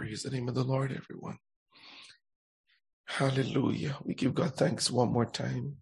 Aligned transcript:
Praise 0.00 0.22
the 0.22 0.30
name 0.30 0.48
of 0.48 0.54
the 0.54 0.64
Lord, 0.64 0.92
everyone. 0.96 1.36
Hallelujah. 3.04 3.98
We 4.02 4.14
give 4.14 4.34
God 4.34 4.54
thanks 4.54 4.90
one 4.90 5.12
more 5.12 5.26
time. 5.26 5.76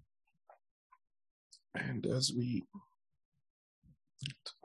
And 1.72 2.04
as 2.04 2.33
we, 2.37 2.65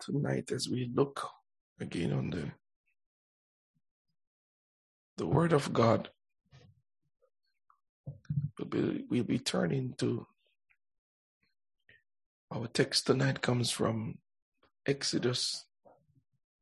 tonight, 0.02 0.52
as 0.52 0.68
we 0.68 0.90
look 0.96 1.30
again 1.80 2.14
on 2.14 2.32
the, 2.32 2.52
the 5.18 5.28
Word 5.28 5.54
of 5.54 5.72
God, 5.72 6.10
we'll 8.58 8.68
be, 8.68 9.04
we'll 9.08 9.24
be 9.24 9.38
turning 9.38 9.94
to 10.00 10.26
our 12.52 12.66
text 12.66 13.06
tonight 13.06 13.42
comes 13.42 13.70
from 13.70 14.18
Exodus 14.88 15.68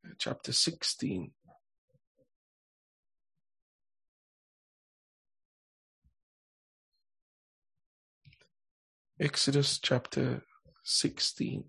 uh, 0.05 0.09
chapter 0.17 0.51
16. 0.51 1.31
Exodus 9.21 9.77
chapter 9.77 10.41
16. 10.83 11.63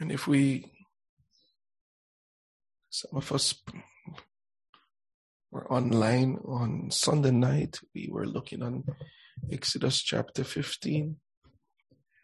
And 0.00 0.10
if 0.10 0.26
we, 0.26 0.72
some 2.88 3.10
of 3.12 3.30
us 3.30 3.62
were 5.50 5.70
online 5.70 6.38
on 6.46 6.90
Sunday 6.90 7.32
night, 7.32 7.78
we 7.94 8.08
were 8.10 8.26
looking 8.26 8.62
on 8.62 8.84
Exodus 9.52 10.00
chapter 10.00 10.44
15. 10.44 11.16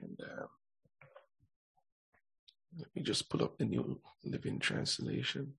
And 0.00 0.18
uh, 0.18 0.46
let 2.78 2.88
me 2.94 3.02
just 3.02 3.28
pull 3.28 3.44
up 3.44 3.58
the 3.58 3.64
New 3.64 4.00
Living 4.24 4.58
Translation. 4.58 5.54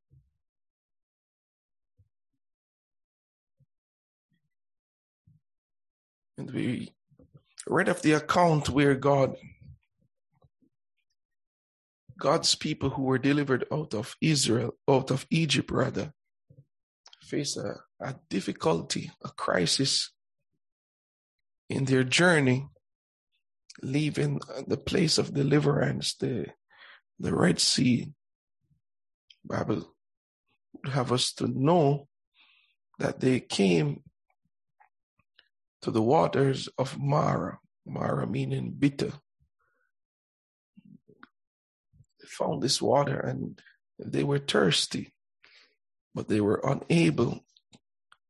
And 6.38 6.52
we 6.52 6.94
read 7.67 7.88
of 7.88 8.02
the 8.02 8.13
account 8.13 8.69
where 8.69 8.95
God, 8.95 9.35
God's 12.19 12.55
people 12.55 12.89
who 12.89 13.03
were 13.03 13.17
delivered 13.17 13.66
out 13.72 13.94
of 13.94 14.16
Israel, 14.19 14.75
out 14.89 15.11
of 15.11 15.25
Egypt 15.29 15.72
rather, 15.72 16.13
face 17.22 17.55
a, 17.55 17.75
a 18.02 18.16
difficulty, 18.29 19.11
a 19.23 19.29
crisis 19.29 20.11
in 21.69 21.85
their 21.85 22.03
journey, 22.03 22.67
leaving 23.81 24.41
the 24.67 24.77
place 24.77 25.17
of 25.17 25.33
deliverance, 25.33 26.16
the 26.16 26.47
the 27.19 27.35
Red 27.35 27.59
Sea, 27.59 28.13
Bible 29.44 29.94
would 30.73 30.94
have 30.94 31.11
us 31.11 31.31
to 31.33 31.47
know 31.47 32.07
that 32.99 33.19
they 33.19 33.39
came 33.39 34.03
to 35.81 35.91
the 35.91 36.02
waters 36.02 36.67
of 36.77 36.97
Marah, 36.99 37.59
Marah 37.85 38.27
meaning 38.27 38.72
bitter. 38.77 39.13
They 42.19 42.27
found 42.27 42.61
this 42.61 42.81
water 42.81 43.19
and 43.19 43.61
they 44.00 44.23
were 44.23 44.39
thirsty, 44.39 45.13
but 46.13 46.27
they 46.27 46.41
were 46.41 46.61
unable 46.63 47.45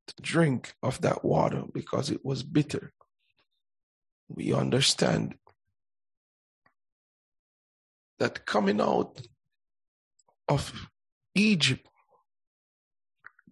to 0.08 0.16
drink 0.22 0.74
of 0.84 1.02
that 1.02 1.24
water 1.24 1.64
because 1.74 2.10
it 2.10 2.24
was 2.24 2.44
bitter. 2.44 2.92
We 4.28 4.54
understand 4.54 5.36
that 8.20 8.46
coming 8.46 8.82
out 8.82 9.22
of 10.48 10.88
Egypt, 11.34 11.88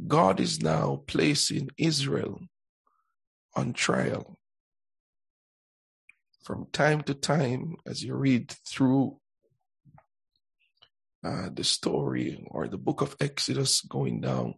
God 0.08 0.40
is 0.40 0.62
now 0.62 1.04
placing 1.08 1.70
Israel 1.78 2.40
on 3.56 3.74
trial. 3.74 4.38
From 6.44 6.68
time 6.72 7.02
to 7.04 7.14
time, 7.14 7.78
as 7.86 8.04
you 8.04 8.16
read 8.16 8.54
through 8.68 9.20
uh, 11.24 11.50
the 11.54 11.64
story 11.64 12.44
or 12.48 12.68
the 12.68 12.78
book 12.78 13.02
of 13.02 13.16
Exodus 13.20 13.82
going 13.82 14.20
down, 14.20 14.56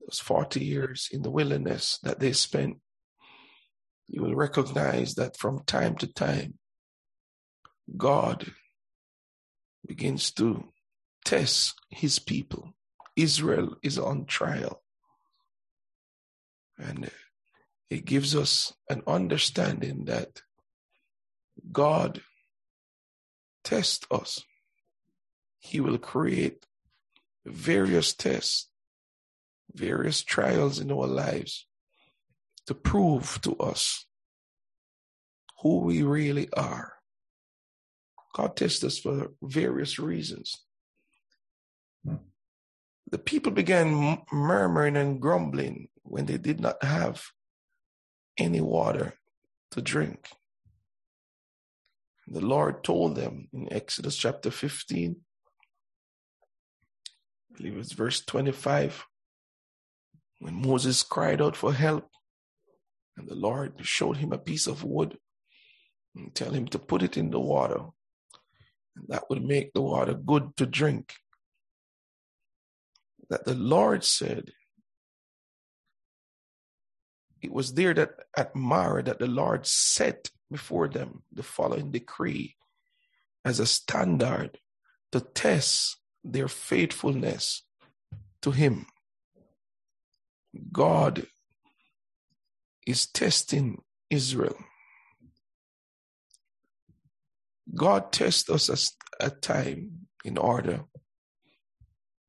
those 0.00 0.18
40 0.18 0.62
years 0.62 1.08
in 1.10 1.22
the 1.22 1.30
wilderness 1.30 1.98
that 2.02 2.20
they 2.20 2.32
spent, 2.32 2.78
you 4.08 4.22
will 4.22 4.34
recognize 4.34 5.14
that 5.14 5.38
from 5.38 5.64
time 5.64 5.96
to 5.96 6.06
time, 6.06 6.58
God 7.96 8.52
begins 9.86 10.30
to 10.32 10.72
test 11.24 11.80
his 11.90 12.18
people. 12.18 12.74
Israel 13.16 13.76
is 13.82 13.98
on 13.98 14.24
trial. 14.24 14.82
And 16.78 17.10
it 17.90 18.04
gives 18.04 18.34
us 18.34 18.74
an 18.88 19.02
understanding 19.06 20.06
that 20.06 20.42
God 21.70 22.22
tests 23.62 24.06
us. 24.10 24.42
He 25.60 25.80
will 25.80 25.98
create 25.98 26.66
various 27.46 28.14
tests, 28.14 28.68
various 29.72 30.22
trials 30.22 30.80
in 30.80 30.90
our 30.90 31.06
lives 31.06 31.66
to 32.66 32.74
prove 32.74 33.40
to 33.42 33.56
us 33.56 34.06
who 35.62 35.80
we 35.80 36.02
really 36.02 36.52
are 36.54 36.93
God 38.34 38.56
tests 38.56 38.82
us 38.82 38.98
for 38.98 39.30
various 39.40 39.98
reasons. 39.98 40.60
Hmm. 42.04 42.16
The 43.10 43.18
people 43.18 43.52
began 43.52 44.18
murmuring 44.32 44.96
and 44.96 45.20
grumbling 45.20 45.88
when 46.02 46.26
they 46.26 46.38
did 46.38 46.58
not 46.58 46.82
have 46.82 47.22
any 48.36 48.60
water 48.60 49.14
to 49.70 49.80
drink. 49.80 50.28
The 52.26 52.40
Lord 52.40 52.82
told 52.82 53.14
them 53.14 53.48
in 53.52 53.72
Exodus 53.72 54.16
chapter 54.16 54.50
15, 54.50 55.16
I 57.52 57.56
believe 57.56 57.76
it's 57.76 57.92
verse 57.92 58.20
25, 58.24 59.04
when 60.40 60.54
Moses 60.54 61.02
cried 61.04 61.40
out 61.40 61.54
for 61.54 61.72
help, 61.72 62.08
and 63.16 63.28
the 63.28 63.36
Lord 63.36 63.74
showed 63.82 64.16
him 64.16 64.32
a 64.32 64.38
piece 64.38 64.66
of 64.66 64.82
wood 64.82 65.18
and 66.16 66.34
tell 66.34 66.50
him 66.50 66.66
to 66.68 66.78
put 66.80 67.02
it 67.02 67.16
in 67.16 67.30
the 67.30 67.38
water 67.38 67.84
that 69.08 69.28
would 69.28 69.44
make 69.44 69.72
the 69.72 69.82
water 69.82 70.14
good 70.14 70.56
to 70.56 70.66
drink. 70.66 71.14
That 73.30 73.44
the 73.44 73.54
Lord 73.54 74.04
said, 74.04 74.52
it 77.42 77.52
was 77.52 77.74
there 77.74 77.94
that 77.94 78.10
at 78.36 78.54
Marah 78.54 79.02
that 79.04 79.18
the 79.18 79.26
Lord 79.26 79.66
set 79.66 80.30
before 80.50 80.88
them 80.88 81.22
the 81.32 81.42
following 81.42 81.90
decree 81.90 82.56
as 83.44 83.60
a 83.60 83.66
standard 83.66 84.58
to 85.12 85.20
test 85.20 85.98
their 86.22 86.48
faithfulness 86.48 87.62
to 88.42 88.50
Him. 88.50 88.86
God 90.72 91.26
is 92.86 93.06
testing 93.06 93.82
Israel 94.10 94.56
God 97.72 98.12
tests 98.12 98.50
us 98.50 98.96
at 99.20 99.42
time 99.42 100.08
in 100.24 100.38
order 100.38 100.84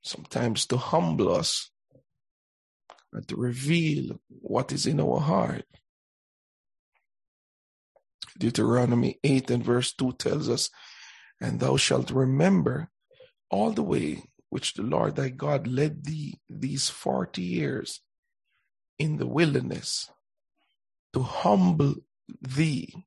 sometimes 0.01 0.65
to 0.67 0.77
humble 0.77 1.33
us 1.33 1.71
and 3.11 3.27
to 3.27 3.35
reveal 3.35 4.19
what 4.29 4.71
is 4.71 4.85
in 4.85 4.99
our 4.99 5.19
heart. 5.19 5.65
Deuteronomy 8.37 9.17
8 9.23 9.49
and 9.51 9.63
verse 9.63 9.93
2 9.93 10.13
tells 10.13 10.49
us, 10.49 10.69
And 11.41 11.59
thou 11.59 11.77
shalt 11.77 12.11
remember 12.11 12.89
all 13.49 13.71
the 13.71 13.83
way 13.83 14.23
which 14.49 14.73
the 14.73 14.83
Lord 14.83 15.15
thy 15.15 15.29
God 15.29 15.67
led 15.67 16.05
thee 16.05 16.39
these 16.49 16.89
40 16.89 17.41
years 17.41 18.01
in 18.99 19.17
the 19.17 19.27
wilderness 19.27 20.09
to 21.13 21.21
humble 21.21 21.95
thee 22.41 23.05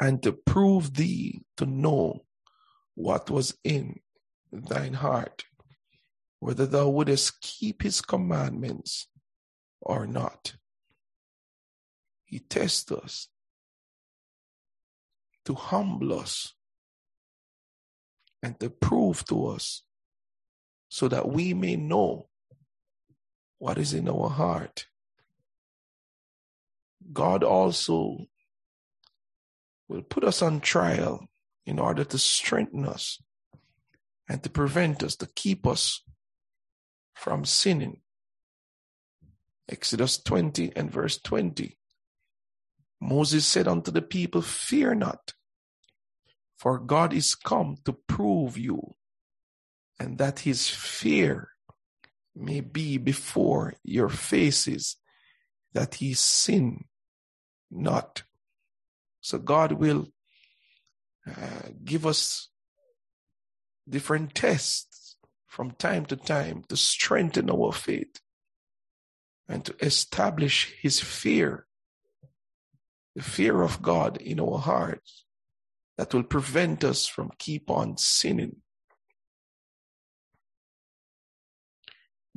and 0.00 0.22
to 0.22 0.32
prove 0.32 0.94
thee 0.94 1.42
to 1.56 1.66
know 1.66 2.24
what 2.94 3.30
was 3.30 3.56
in 3.64 4.00
thine 4.52 4.94
heart, 4.94 5.44
whether 6.40 6.66
thou 6.66 6.88
wouldest 6.88 7.40
keep 7.40 7.82
his 7.82 8.00
commandments 8.00 9.08
or 9.80 10.06
not. 10.06 10.54
He 12.24 12.38
tests 12.38 12.90
us 12.90 13.28
to 15.44 15.54
humble 15.54 16.18
us 16.18 16.54
and 18.42 18.58
to 18.60 18.70
prove 18.70 19.24
to 19.26 19.46
us 19.46 19.82
so 20.88 21.08
that 21.08 21.28
we 21.28 21.54
may 21.54 21.76
know 21.76 22.28
what 23.58 23.78
is 23.78 23.94
in 23.94 24.08
our 24.08 24.28
heart. 24.28 24.86
God 27.12 27.44
also 27.44 28.26
will 29.92 30.02
put 30.02 30.24
us 30.24 30.40
on 30.40 30.60
trial 30.60 31.26
in 31.66 31.78
order 31.78 32.02
to 32.02 32.16
strengthen 32.16 32.86
us 32.86 33.20
and 34.28 34.42
to 34.42 34.48
prevent 34.48 35.02
us, 35.02 35.16
to 35.16 35.26
keep 35.26 35.66
us 35.66 36.02
from 37.14 37.44
sinning. 37.44 38.00
Exodus 39.68 40.20
20 40.22 40.72
and 40.74 40.90
verse 40.90 41.18
20. 41.20 41.78
Moses 43.02 43.44
said 43.44 43.68
unto 43.68 43.90
the 43.90 44.00
people, 44.00 44.40
Fear 44.40 44.94
not, 44.94 45.34
for 46.56 46.78
God 46.78 47.12
is 47.12 47.34
come 47.34 47.76
to 47.84 47.92
prove 47.92 48.56
you, 48.56 48.94
and 50.00 50.16
that 50.18 50.40
his 50.40 50.70
fear 50.70 51.50
may 52.34 52.60
be 52.60 52.96
before 52.96 53.74
your 53.84 54.08
faces, 54.08 54.96
that 55.74 55.96
he 55.96 56.14
sin 56.14 56.84
not. 57.70 58.22
So 59.22 59.38
God 59.38 59.72
will 59.72 60.08
uh, 61.26 61.68
give 61.82 62.06
us 62.06 62.48
different 63.88 64.34
tests 64.34 65.16
from 65.46 65.70
time 65.70 66.04
to 66.06 66.16
time 66.16 66.64
to 66.68 66.76
strengthen 66.76 67.48
our 67.48 67.72
faith 67.72 68.20
and 69.48 69.64
to 69.64 69.74
establish 69.80 70.74
his 70.80 71.00
fear, 71.00 71.66
the 73.14 73.22
fear 73.22 73.62
of 73.62 73.80
God 73.80 74.16
in 74.16 74.40
our 74.40 74.58
hearts 74.58 75.24
that 75.96 76.12
will 76.12 76.24
prevent 76.24 76.82
us 76.82 77.06
from 77.06 77.30
keep 77.38 77.70
on 77.70 77.96
sinning. 77.98 78.56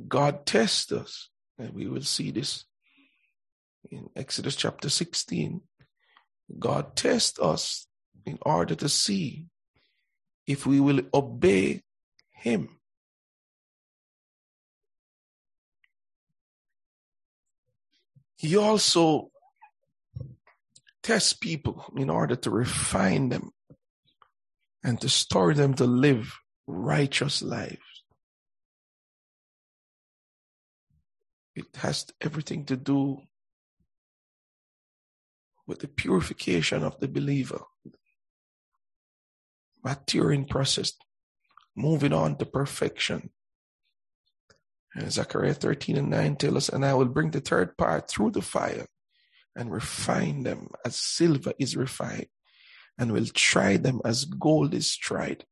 God 0.06 0.46
tests 0.46 0.92
us, 0.92 1.30
and 1.58 1.72
we 1.72 1.88
will 1.88 2.02
see 2.02 2.30
this 2.30 2.64
in 3.90 4.08
Exodus 4.14 4.54
chapter 4.54 4.88
16. 4.88 5.62
God 6.58 6.96
tests 6.96 7.38
us 7.40 7.86
in 8.24 8.38
order 8.42 8.74
to 8.76 8.88
see 8.88 9.46
if 10.46 10.66
we 10.66 10.80
will 10.80 11.00
obey 11.12 11.82
Him. 12.30 12.68
He 18.36 18.56
also 18.56 19.30
tests 21.02 21.32
people 21.32 21.84
in 21.96 22.10
order 22.10 22.36
to 22.36 22.50
refine 22.50 23.28
them 23.28 23.50
and 24.84 25.00
to 25.00 25.08
store 25.08 25.54
them 25.54 25.74
to 25.74 25.84
live 25.84 26.38
righteous 26.66 27.42
lives. 27.42 28.04
It 31.54 31.66
has 31.76 32.06
everything 32.20 32.66
to 32.66 32.76
do 32.76 33.22
with 35.66 35.80
the 35.80 35.88
purification 35.88 36.82
of 36.82 36.98
the 37.00 37.08
believer, 37.08 37.60
maturing 39.84 40.44
process, 40.44 40.92
moving 41.76 42.12
on 42.12 42.36
to 42.36 42.46
perfection. 42.46 43.30
And 44.94 45.12
Zechariah 45.12 45.54
13 45.54 45.96
and 45.96 46.10
9 46.10 46.36
tell 46.36 46.56
us, 46.56 46.68
and 46.68 46.84
I 46.84 46.94
will 46.94 47.06
bring 47.06 47.30
the 47.30 47.40
third 47.40 47.76
part 47.76 48.08
through 48.08 48.30
the 48.30 48.42
fire 48.42 48.86
and 49.54 49.72
refine 49.72 50.42
them 50.42 50.68
as 50.84 50.96
silver 50.96 51.52
is 51.58 51.76
refined, 51.76 52.28
and 52.98 53.12
will 53.12 53.26
try 53.26 53.76
them 53.76 54.00
as 54.04 54.24
gold 54.24 54.74
is 54.74 54.96
tried. 54.96 55.44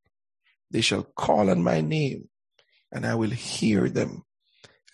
They 0.70 0.80
shall 0.80 1.02
call 1.02 1.50
on 1.50 1.62
my 1.62 1.80
name, 1.80 2.28
and 2.92 3.06
I 3.06 3.14
will 3.14 3.30
hear 3.30 3.88
them. 3.88 4.24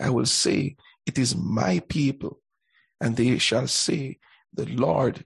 I 0.00 0.11
will 0.11 0.26
say, 0.26 0.76
It 1.06 1.19
is 1.19 1.37
my 1.37 1.81
people, 1.88 2.40
and 3.00 3.17
they 3.17 3.38
shall 3.38 3.67
say, 3.67 4.19
The 4.52 4.67
Lord 4.67 5.25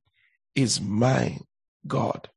is 0.55 0.81
my 0.81 1.38
God. 1.87 2.29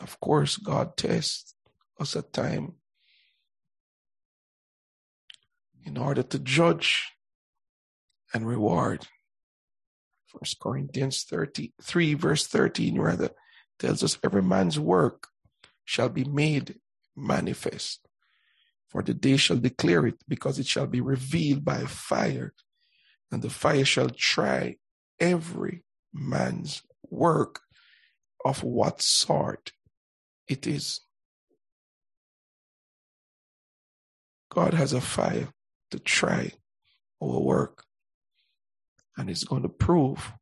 Of 0.00 0.20
course, 0.20 0.56
God 0.56 0.96
tests 0.96 1.54
us 1.98 2.14
at 2.16 2.32
time 2.32 2.74
in 5.84 5.96
order 5.96 6.22
to 6.22 6.38
judge 6.38 7.12
and 8.34 8.46
reward. 8.46 9.06
First 10.26 10.60
Corinthians 10.60 11.24
33 11.24 12.14
verse 12.14 12.46
13 12.46 13.00
rather 13.00 13.30
tells 13.78 14.02
us 14.02 14.18
every 14.22 14.42
man's 14.42 14.78
work 14.78 15.28
shall 15.84 16.10
be 16.10 16.24
made 16.24 16.76
manifest. 17.16 18.06
For 18.88 19.02
the 19.02 19.14
day 19.14 19.36
shall 19.36 19.56
declare 19.56 20.06
it 20.06 20.16
because 20.28 20.58
it 20.58 20.66
shall 20.66 20.86
be 20.86 21.00
revealed 21.00 21.64
by 21.64 21.84
fire 21.84 22.52
and 23.30 23.42
the 23.42 23.50
fire 23.50 23.84
shall 23.84 24.10
try 24.10 24.76
every 25.20 25.84
man's 26.12 26.82
work 27.10 27.60
of 28.44 28.62
what 28.62 29.02
sort 29.02 29.72
it 30.48 30.66
is. 30.66 31.00
God 34.50 34.74
has 34.74 34.92
a 34.92 35.00
fire 35.00 35.48
to 35.90 35.98
try 35.98 36.52
our 37.22 37.40
work, 37.40 37.84
and 39.16 39.28
it's 39.28 39.44
going 39.44 39.62
to 39.62 39.68
prove 39.68 40.32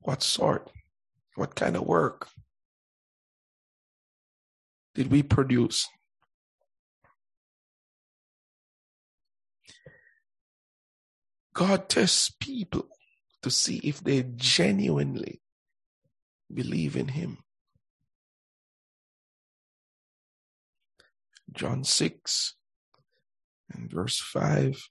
what 0.00 0.22
sort, 0.22 0.70
what 1.34 1.54
kind 1.54 1.76
of 1.76 1.82
work 1.82 2.28
did 4.94 5.10
we 5.10 5.22
produce. 5.22 5.88
God 11.52 11.88
tests 11.88 12.30
people 12.40 12.88
to 13.42 13.50
see 13.50 13.78
if 13.82 14.02
they 14.02 14.22
genuinely 14.36 15.40
believe 16.52 16.96
in 16.96 17.08
Him. 17.08 17.38
John 21.52 21.84
6 21.84 22.54
and 23.72 23.90
verse 23.90 24.20
5 24.20 24.88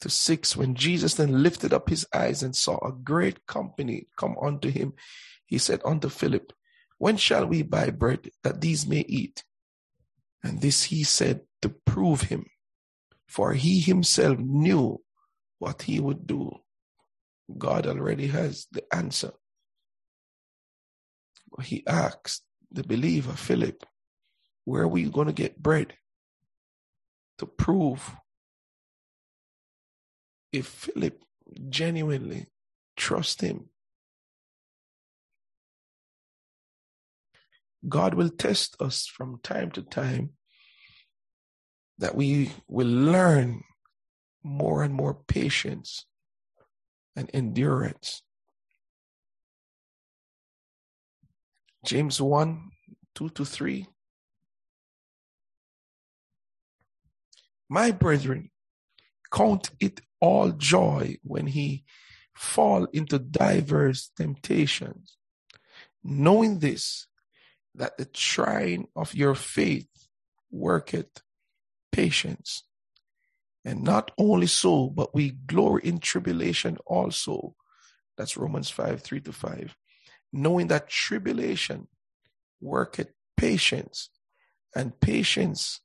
to 0.00 0.10
6 0.10 0.56
when 0.56 0.74
Jesus 0.74 1.14
then 1.14 1.42
lifted 1.42 1.72
up 1.72 1.88
his 1.88 2.06
eyes 2.12 2.42
and 2.42 2.56
saw 2.56 2.76
a 2.78 2.92
great 2.92 3.46
company 3.46 4.08
come 4.16 4.36
unto 4.42 4.68
him, 4.68 4.94
he 5.46 5.58
said 5.58 5.80
unto 5.84 6.08
Philip, 6.08 6.52
When 6.98 7.16
shall 7.16 7.46
we 7.46 7.62
buy 7.62 7.90
bread 7.90 8.30
that 8.42 8.60
these 8.60 8.86
may 8.86 9.04
eat? 9.08 9.44
And 10.42 10.60
this 10.60 10.84
he 10.84 11.04
said 11.04 11.42
to 11.62 11.68
prove 11.68 12.22
him, 12.22 12.46
for 13.28 13.52
he 13.52 13.80
himself 13.80 14.38
knew 14.38 15.00
what 15.62 15.82
he 15.82 16.00
would 16.00 16.26
do. 16.26 16.50
God 17.56 17.86
already 17.86 18.26
has 18.26 18.66
the 18.72 18.82
answer. 18.92 19.30
He 21.62 21.86
asked 21.86 22.42
the 22.72 22.82
believer, 22.82 23.34
Philip, 23.34 23.86
where 24.64 24.82
are 24.82 24.88
we 24.88 25.04
going 25.04 25.28
to 25.28 25.32
get 25.32 25.62
bread? 25.62 25.94
To 27.38 27.46
prove 27.46 28.12
if 30.52 30.66
Philip 30.66 31.22
genuinely 31.68 32.46
trusts 32.96 33.40
him. 33.40 33.68
God 37.88 38.14
will 38.14 38.30
test 38.30 38.74
us 38.80 39.06
from 39.06 39.38
time 39.44 39.70
to 39.72 39.82
time 39.82 40.30
that 41.98 42.16
we 42.16 42.50
will 42.66 42.88
learn 42.88 43.62
more 44.42 44.82
and 44.82 44.94
more 44.94 45.14
patience 45.14 46.06
and 47.16 47.30
endurance. 47.32 48.22
James 51.84 52.20
1 52.20 52.70
2 53.14 53.28
to 53.30 53.44
3. 53.44 53.86
My 57.68 57.90
brethren, 57.90 58.50
count 59.32 59.70
it 59.80 60.00
all 60.20 60.50
joy 60.52 61.16
when 61.22 61.46
he 61.46 61.84
fall 62.34 62.84
into 62.92 63.18
diverse 63.18 64.10
temptations, 64.16 65.16
knowing 66.04 66.58
this, 66.58 67.06
that 67.74 67.96
the 67.96 68.04
trying 68.04 68.88
of 68.94 69.14
your 69.14 69.34
faith 69.34 69.88
worketh 70.50 71.22
patience. 71.90 72.64
And 73.64 73.82
not 73.82 74.10
only 74.18 74.48
so, 74.48 74.88
but 74.88 75.14
we 75.14 75.30
glory 75.46 75.82
in 75.84 75.98
tribulation 75.98 76.78
also. 76.86 77.54
That's 78.16 78.36
Romans 78.36 78.70
5 78.70 79.00
3 79.00 79.20
to 79.20 79.32
5. 79.32 79.76
Knowing 80.32 80.68
that 80.68 80.88
tribulation 80.88 81.88
worketh 82.60 83.08
patience, 83.36 84.10
and 84.74 84.98
patience 85.00 85.80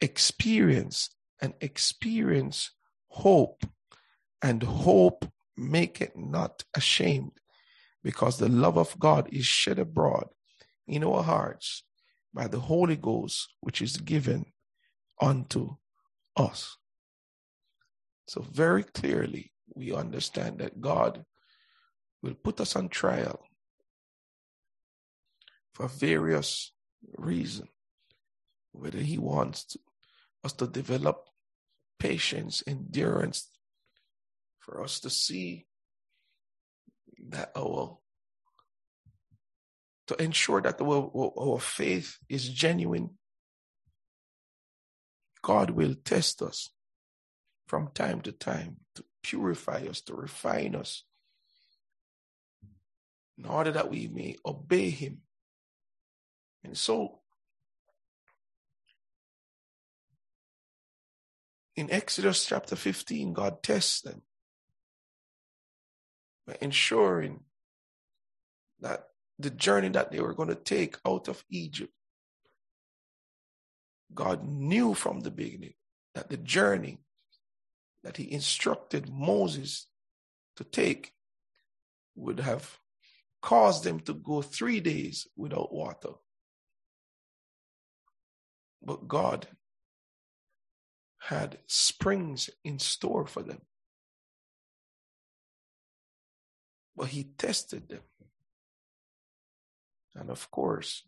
experience, 0.00 1.10
and 1.40 1.54
experience 1.60 2.70
hope, 3.08 3.64
and 4.42 4.62
hope 4.62 5.26
make 5.56 6.00
it 6.00 6.16
not 6.16 6.64
ashamed, 6.74 7.32
because 8.02 8.38
the 8.38 8.48
love 8.48 8.76
of 8.78 8.98
God 8.98 9.28
is 9.32 9.46
shed 9.46 9.78
abroad 9.78 10.28
in 10.86 11.02
our 11.02 11.22
hearts 11.22 11.82
by 12.32 12.46
the 12.46 12.60
Holy 12.60 12.96
Ghost, 12.96 13.54
which 13.60 13.80
is 13.80 13.96
given 13.96 14.46
unto 15.20 15.76
us. 16.36 16.76
So, 18.28 18.42
very 18.42 18.82
clearly, 18.82 19.52
we 19.74 19.92
understand 19.92 20.58
that 20.58 20.80
God 20.80 21.24
will 22.22 22.34
put 22.34 22.60
us 22.60 22.76
on 22.76 22.88
trial 22.88 23.40
for 25.74 25.88
various 25.88 26.72
reasons, 27.16 27.68
whether 28.72 28.98
He 28.98 29.18
wants 29.18 29.64
to, 29.66 29.78
us 30.44 30.52
to 30.54 30.66
develop 30.66 31.28
patience, 31.98 32.62
endurance, 32.66 33.48
for 34.58 34.82
us 34.82 35.00
to 35.00 35.10
see 35.10 35.66
that 37.28 37.50
our 37.56 37.98
to 40.06 40.22
ensure 40.22 40.60
that 40.60 40.80
our, 40.80 41.32
our 41.38 41.58
faith 41.58 42.18
is 42.28 42.48
genuine. 42.48 43.10
God 45.46 45.70
will 45.70 45.94
test 45.94 46.42
us 46.42 46.70
from 47.68 47.90
time 47.94 48.20
to 48.22 48.32
time 48.32 48.78
to 48.96 49.04
purify 49.22 49.86
us, 49.88 50.00
to 50.00 50.12
refine 50.12 50.74
us, 50.74 51.04
in 53.38 53.46
order 53.46 53.70
that 53.70 53.88
we 53.88 54.08
may 54.08 54.34
obey 54.44 54.90
Him. 54.90 55.18
And 56.64 56.76
so, 56.76 57.20
in 61.76 61.92
Exodus 61.92 62.44
chapter 62.44 62.74
15, 62.74 63.32
God 63.32 63.62
tests 63.62 64.00
them 64.00 64.22
by 66.44 66.56
ensuring 66.60 67.44
that 68.80 69.10
the 69.38 69.50
journey 69.50 69.90
that 69.90 70.10
they 70.10 70.18
were 70.18 70.34
going 70.34 70.48
to 70.48 70.56
take 70.56 70.96
out 71.06 71.28
of 71.28 71.44
Egypt, 71.50 71.92
God 74.14 74.44
knew 74.44 74.94
from 74.94 75.20
the 75.20 75.30
beginning 75.30 75.74
that 76.14 76.28
the 76.30 76.36
journey 76.36 76.98
that 78.02 78.16
he 78.16 78.32
instructed 78.32 79.10
Moses 79.10 79.86
to 80.56 80.64
take 80.64 81.12
would 82.14 82.40
have 82.40 82.78
caused 83.42 83.84
them 83.84 84.00
to 84.00 84.14
go 84.14 84.42
three 84.42 84.80
days 84.80 85.26
without 85.36 85.72
water. 85.72 86.14
But 88.82 89.08
God 89.08 89.48
had 91.18 91.58
springs 91.66 92.48
in 92.64 92.78
store 92.78 93.26
for 93.26 93.42
them. 93.42 93.60
But 96.96 97.08
he 97.08 97.24
tested 97.24 97.88
them. 97.88 98.02
And 100.14 100.30
of 100.30 100.50
course, 100.50 101.02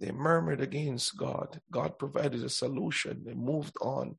they 0.00 0.10
murmured 0.12 0.62
against 0.62 1.16
God. 1.16 1.60
God 1.70 1.98
provided 1.98 2.42
a 2.42 2.48
solution. 2.48 3.22
They 3.24 3.34
moved 3.34 3.76
on. 3.82 4.16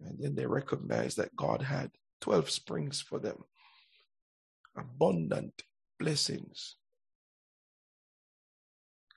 And 0.00 0.18
then 0.18 0.34
they 0.34 0.46
recognized 0.46 1.16
that 1.16 1.36
God 1.36 1.62
had 1.62 1.92
12 2.20 2.50
springs 2.50 3.00
for 3.00 3.20
them, 3.20 3.44
abundant 4.76 5.62
blessings. 6.00 6.76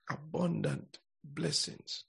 Abundant 0.10 1.00
blessings. 1.24 2.06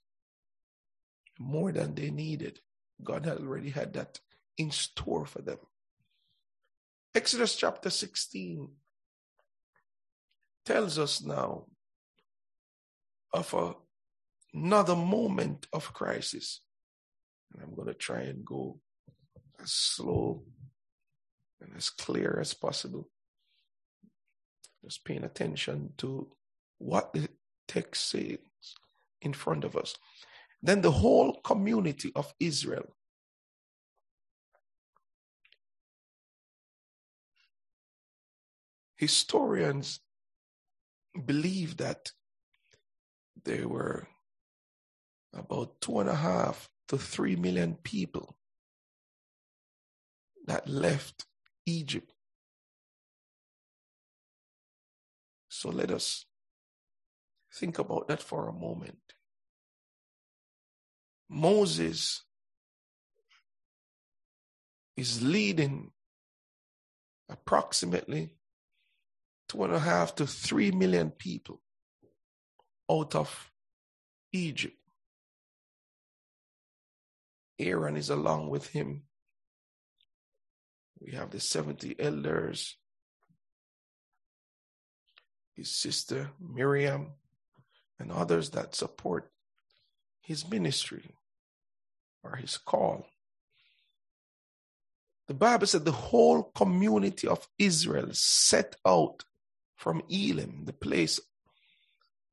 More 1.39 1.71
than 1.71 1.95
they 1.95 2.11
needed. 2.11 2.59
God 3.03 3.25
had 3.25 3.39
already 3.39 3.71
had 3.71 3.93
that 3.93 4.19
in 4.57 4.69
store 4.69 5.25
for 5.25 5.41
them. 5.41 5.57
Exodus 7.15 7.55
chapter 7.55 7.89
16 7.89 8.69
tells 10.65 10.99
us 10.99 11.21
now 11.23 11.65
of 13.33 13.53
a, 13.53 13.73
another 14.53 14.95
moment 14.95 15.67
of 15.73 15.93
crisis. 15.93 16.61
And 17.53 17.63
I'm 17.63 17.75
going 17.75 17.87
to 17.87 17.93
try 17.93 18.21
and 18.21 18.45
go 18.45 18.79
as 19.61 19.71
slow 19.71 20.43
and 21.61 21.71
as 21.75 21.89
clear 21.89 22.37
as 22.39 22.53
possible. 22.53 23.09
Just 24.83 25.05
paying 25.05 25.23
attention 25.23 25.93
to 25.97 26.27
what 26.77 27.13
the 27.13 27.29
text 27.67 28.09
says 28.09 28.37
in 29.21 29.33
front 29.33 29.63
of 29.63 29.75
us. 29.77 29.95
Then 30.61 30.81
the 30.81 30.91
whole 30.91 31.39
community 31.41 32.11
of 32.15 32.33
Israel 32.39 32.95
historians 39.03 39.99
believe 41.25 41.77
that 41.77 42.11
there 43.43 43.67
were 43.67 44.07
about 45.33 45.81
two 45.81 45.99
and 45.99 46.09
a 46.09 46.15
half 46.15 46.69
to 46.87 46.97
three 46.97 47.35
million 47.35 47.75
people 47.83 48.37
that 50.45 50.67
left 50.67 51.25
Egypt. 51.65 52.11
So 55.49 55.69
let 55.69 55.91
us 55.91 56.25
think 57.53 57.79
about 57.79 58.07
that 58.07 58.21
for 58.21 58.47
a 58.47 58.53
moment. 58.53 58.97
Moses 61.29 62.23
is 64.95 65.23
leading 65.23 65.91
approximately 67.29 68.29
two 69.49 69.63
and 69.63 69.73
a 69.73 69.79
half 69.79 70.13
to 70.15 70.27
three 70.27 70.71
million 70.71 71.09
people 71.09 71.62
out 72.93 73.15
of 73.15 73.51
Egypt. 74.31 74.77
Aaron 77.59 77.97
is 77.97 78.09
along 78.09 78.49
with 78.49 78.67
him. 78.67 79.03
We 80.99 81.11
have 81.13 81.31
the 81.31 81.39
70 81.39 81.95
elders, 81.99 82.77
his 85.53 85.69
sister 85.69 86.31
Miriam, 86.39 87.11
and 87.99 88.11
others 88.11 88.51
that 88.51 88.75
support 88.75 89.31
his 90.21 90.47
ministry 90.49 91.15
or 92.23 92.37
his 92.37 92.57
call. 92.57 93.05
The 95.27 95.33
Bible 95.33 95.67
said 95.67 95.85
the 95.85 95.91
whole 95.91 96.43
community 96.55 97.27
of 97.27 97.47
Israel 97.57 98.09
set 98.11 98.75
out 98.85 99.23
from 99.75 100.01
Elim, 100.09 100.65
the 100.65 100.73
place 100.73 101.19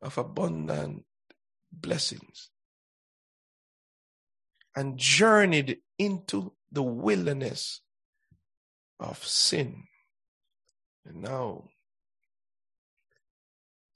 of 0.03 0.19
abundant 0.19 1.05
blessings, 1.73 2.51
and 4.77 4.99
journeyed 4.99 5.79
into 5.99 6.53
the 6.73 6.83
wilderness 6.83 7.81
of 8.99 9.25
sin. 9.25 9.85
And 11.05 11.23
now, 11.23 11.65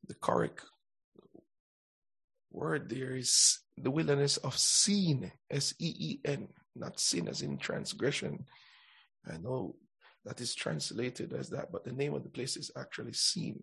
the 0.07 0.15
correct 0.15 0.65
word 2.51 2.89
there 2.89 3.17
is 3.17 3.61
the 3.77 3.91
wilderness 3.91 4.37
of 4.39 4.57
sin, 4.57 5.33
S 5.51 5.75
E 5.79 5.95
E 5.99 6.21
N, 6.25 6.49
not 6.77 7.01
sin 7.01 7.29
as 7.29 7.43
in 7.43 7.59
transgression. 7.59 8.45
I 9.31 9.39
know 9.39 9.77
that 10.25 10.41
is 10.41 10.55
translated 10.55 11.33
as 11.33 11.51
that, 11.51 11.73
but 11.73 11.85
the 11.85 11.93
name 11.93 12.15
of 12.15 12.23
the 12.23 12.31
place 12.31 12.57
is 12.57 12.71
actually 12.77 13.13
Sin, 13.13 13.63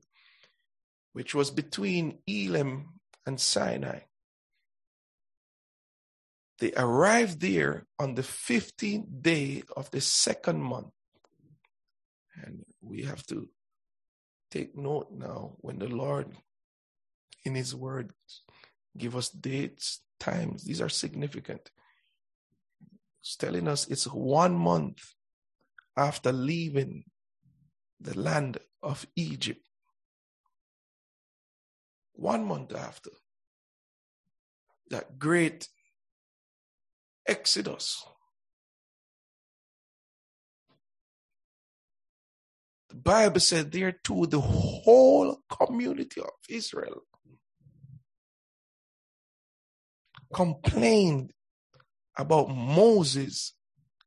which 1.13 1.35
was 1.35 1.51
between 1.51 2.19
Elim 2.27 2.99
and 3.25 3.39
Sinai. 3.39 3.99
They 6.59 6.71
arrived 6.73 7.41
there 7.41 7.87
on 7.97 8.15
the 8.15 8.21
15th 8.21 9.21
day 9.21 9.63
of 9.75 9.89
the 9.91 10.01
second 10.01 10.61
month. 10.61 10.93
And 12.35 12.63
we 12.81 13.03
have 13.03 13.25
to 13.27 13.49
take 14.51 14.77
note 14.77 15.07
now 15.11 15.55
when 15.57 15.79
the 15.79 15.87
Lord, 15.87 16.27
in 17.43 17.55
His 17.55 17.75
Word, 17.75 18.11
give 18.97 19.15
us 19.15 19.29
dates, 19.29 20.01
times. 20.19 20.63
These 20.63 20.81
are 20.81 20.89
significant. 20.89 21.71
It's 23.21 23.35
telling 23.35 23.67
us 23.67 23.87
it's 23.87 24.05
one 24.05 24.55
month 24.55 25.01
after 25.97 26.31
leaving 26.31 27.03
the 27.99 28.17
land 28.17 28.59
of 28.81 29.05
Egypt. 29.15 29.65
One 32.13 32.45
month 32.45 32.75
after 32.75 33.11
that 34.89 35.19
great 35.19 35.69
exodus, 37.27 38.05
the 42.89 42.95
Bible 42.95 43.39
said 43.41 43.71
there 43.71 43.93
too 43.93 44.27
the 44.27 44.41
whole 44.41 45.37
community 45.49 46.21
of 46.21 46.29
Israel 46.49 47.03
complained 50.33 51.33
about 52.17 52.49
Moses 52.49 53.53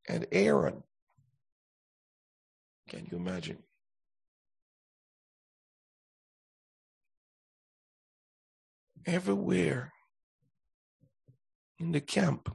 and 0.09 0.27
Aaron. 0.33 0.85
Can 2.91 3.09
you 3.11 3.19
imagine? 3.19 3.63
Everywhere 9.07 9.93
in 11.79 11.93
the 11.93 12.01
camp, 12.01 12.49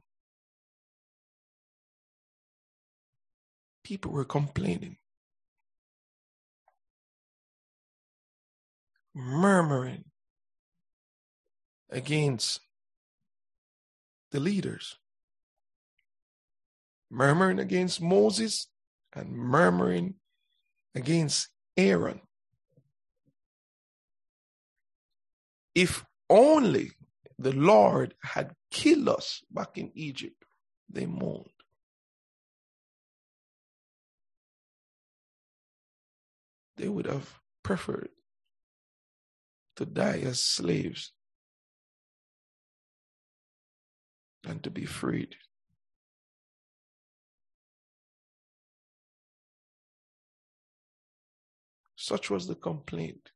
People 3.90 4.12
were 4.12 4.24
complaining, 4.24 4.98
murmuring 9.16 10.04
against 11.90 12.60
the 14.30 14.40
leaders, 14.40 15.00
murmuring 17.10 17.58
against 17.58 18.00
Moses 18.00 18.68
and 19.12 19.32
murmuring 19.32 20.14
against 20.94 21.50
Aaron. 21.76 22.22
If 25.74 26.06
only 26.30 26.92
the 27.38 27.54
Lord 27.54 28.14
had 28.22 28.54
killed 28.72 29.10
us 29.10 29.42
back 29.52 29.78
in 29.78 29.92
Egypt, 29.96 30.44
they 30.90 31.06
moaned. 31.06 31.50
They 36.78 36.88
would 36.88 37.08
have 37.08 37.40
preferred 37.64 38.10
to 39.76 39.86
die 39.86 40.22
as 40.26 40.42
slaves 40.42 41.12
than 44.44 44.60
to 44.60 44.70
be 44.70 44.86
freed. 44.86 45.36
Such 51.96 52.30
was 52.30 52.48
the 52.48 52.56
complaint. 52.56 53.32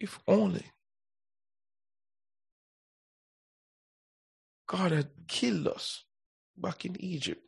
If 0.00 0.18
only 0.26 0.64
God 4.70 4.92
had 4.92 5.10
killed 5.26 5.66
us 5.66 6.04
back 6.56 6.84
in 6.84 6.94
Egypt. 7.00 7.42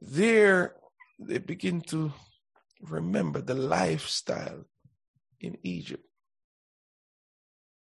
There, 0.00 0.74
they 1.20 1.38
begin 1.38 1.80
to 1.82 2.12
remember 2.82 3.40
the 3.40 3.54
lifestyle 3.54 4.64
in 5.40 5.58
Egypt. 5.62 6.04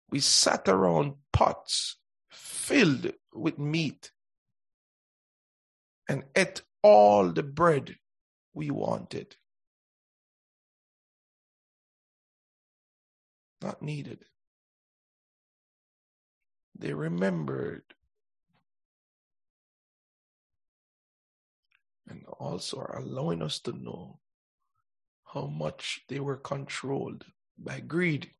We 0.09 0.19
sat 0.19 0.67
around 0.67 1.13
pots 1.31 1.95
filled 2.29 3.13
with 3.33 3.57
meat 3.57 4.11
and 6.09 6.25
ate 6.35 6.61
all 6.83 7.29
the 7.29 7.41
bread 7.41 7.95
we 8.53 8.69
wanted. 8.69 9.37
Not 13.61 13.81
needed. 13.81 14.25
They 16.77 16.93
remembered 16.93 17.83
and 22.07 22.25
also 22.39 22.79
are 22.79 22.97
allowing 22.97 23.41
us 23.41 23.59
to 23.61 23.71
know 23.71 24.19
how 25.33 25.47
much 25.47 26.01
they 26.07 26.19
were 26.19 26.37
controlled 26.37 27.25
by 27.57 27.79
greed. 27.79 28.31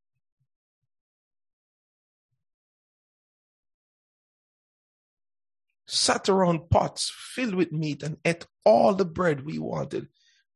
Sat 5.86 6.28
around 6.28 6.68
pots 6.68 7.12
filled 7.14 7.54
with 7.54 7.72
meat 7.72 8.02
and 8.02 8.18
ate 8.24 8.46
all 8.64 8.92
the 8.94 9.04
bread 9.04 9.44
we 9.44 9.58
wanted. 9.58 10.08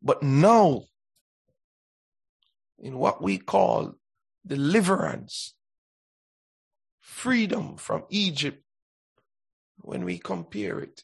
But 0.02 0.22
now, 0.22 0.84
in 2.78 2.98
what 2.98 3.22
we 3.22 3.38
call 3.38 3.94
deliverance, 4.46 5.54
freedom 7.10 7.76
from 7.76 8.04
Egypt, 8.08 8.62
when 9.80 10.04
we 10.04 10.16
compare 10.18 10.78
it, 10.78 11.02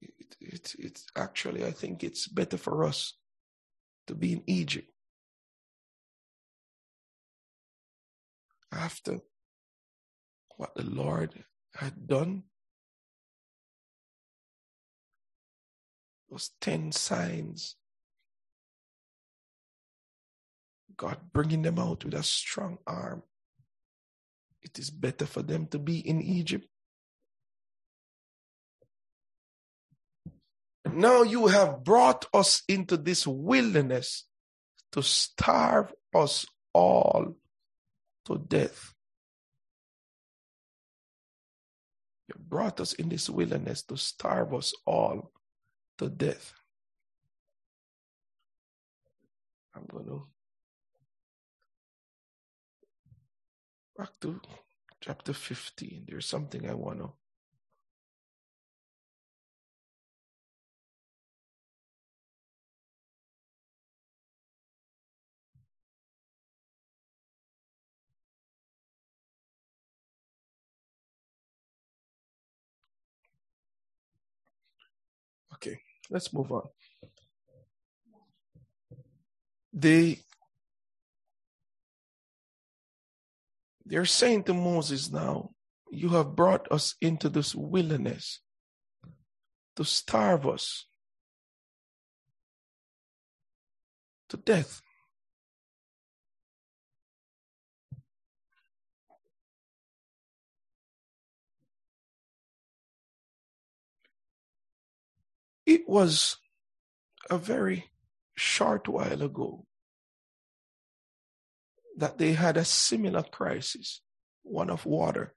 it, 0.00 0.36
it, 0.40 0.74
it's 0.78 1.06
actually, 1.14 1.64
I 1.64 1.70
think 1.70 2.02
it's 2.02 2.26
better 2.26 2.56
for 2.56 2.84
us 2.84 3.12
to 4.06 4.14
be 4.14 4.32
in 4.32 4.42
Egypt. 4.46 4.90
After 8.72 9.20
what 10.56 10.74
the 10.74 10.84
Lord 10.84 11.44
had 11.76 12.06
done, 12.06 12.44
those 16.30 16.50
10 16.60 16.90
signs, 16.92 17.76
God 20.96 21.18
bringing 21.32 21.62
them 21.62 21.78
out 21.78 22.04
with 22.04 22.14
a 22.14 22.22
strong 22.22 22.78
arm. 22.86 23.22
It 24.64 24.78
is 24.78 24.90
better 24.90 25.26
for 25.26 25.42
them 25.42 25.66
to 25.68 25.78
be 25.78 25.98
in 25.98 26.22
Egypt. 26.22 26.66
Now 30.90 31.22
you 31.22 31.48
have 31.48 31.84
brought 31.84 32.26
us 32.32 32.62
into 32.68 32.96
this 32.96 33.26
wilderness 33.26 34.24
to 34.92 35.02
starve 35.02 35.92
us 36.14 36.46
all 36.72 37.36
to 38.26 38.38
death. 38.38 38.94
You 42.28 42.36
brought 42.38 42.80
us 42.80 42.94
in 42.94 43.08
this 43.08 43.28
wilderness 43.28 43.82
to 43.84 43.96
starve 43.96 44.54
us 44.54 44.72
all 44.86 45.30
to 45.98 46.08
death. 46.08 46.54
I'm 49.74 49.84
going 49.90 50.06
to 50.06 50.26
back 53.96 54.10
to 54.20 54.40
chapter 55.00 55.32
15. 55.32 56.06
There's 56.08 56.26
something 56.26 56.68
I 56.68 56.74
want 56.74 57.00
to 57.00 57.12
Okay, 75.54 75.80
let's 76.10 76.32
move 76.32 76.52
on. 76.52 76.62
They 79.72 80.18
they're 83.94 84.04
saying 84.04 84.42
to 84.42 84.52
Moses 84.52 85.12
now, 85.12 85.50
you 85.88 86.08
have 86.08 86.34
brought 86.34 86.66
us 86.72 86.96
into 87.00 87.28
this 87.28 87.54
wilderness 87.54 88.40
to 89.76 89.84
starve 89.84 90.48
us 90.48 90.86
to 94.30 94.36
death. 94.36 94.82
It 105.64 105.88
was 105.88 106.38
a 107.30 107.38
very 107.38 107.92
short 108.34 108.88
while 108.88 109.22
ago 109.22 109.66
that 111.96 112.18
they 112.18 112.32
had 112.32 112.56
a 112.56 112.64
similar 112.64 113.22
crisis, 113.22 114.00
one 114.42 114.70
of 114.70 114.86
water. 114.86 115.34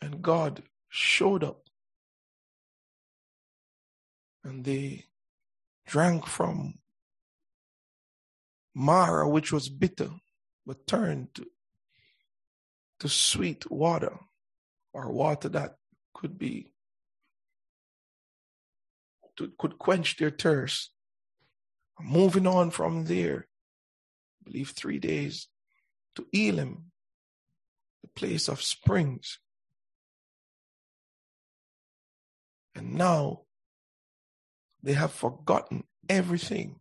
And 0.00 0.22
God 0.22 0.62
showed 0.88 1.42
up. 1.42 1.62
And 4.44 4.64
they 4.64 5.04
drank 5.86 6.26
from 6.26 6.78
Marah, 8.74 9.28
which 9.28 9.52
was 9.52 9.68
bitter, 9.68 10.10
but 10.64 10.86
turned 10.86 11.34
to, 11.34 11.46
to 13.00 13.08
sweet 13.08 13.70
water 13.70 14.18
or 14.92 15.10
water 15.10 15.48
that 15.48 15.76
could 16.14 16.38
be 16.38 16.72
to, 19.36 19.52
could 19.58 19.78
quench 19.78 20.16
their 20.16 20.30
thirst. 20.30 20.90
Moving 22.00 22.46
on 22.46 22.70
from 22.70 23.04
there, 23.04 23.46
I 24.40 24.50
believe 24.50 24.70
three 24.70 24.98
days 24.98 25.48
to 26.14 26.26
Elim, 26.32 26.92
the 28.02 28.08
place 28.08 28.48
of 28.48 28.62
springs. 28.62 29.38
And 32.74 32.94
now 32.94 33.42
they 34.82 34.92
have 34.92 35.12
forgotten 35.12 35.84
everything 36.08 36.80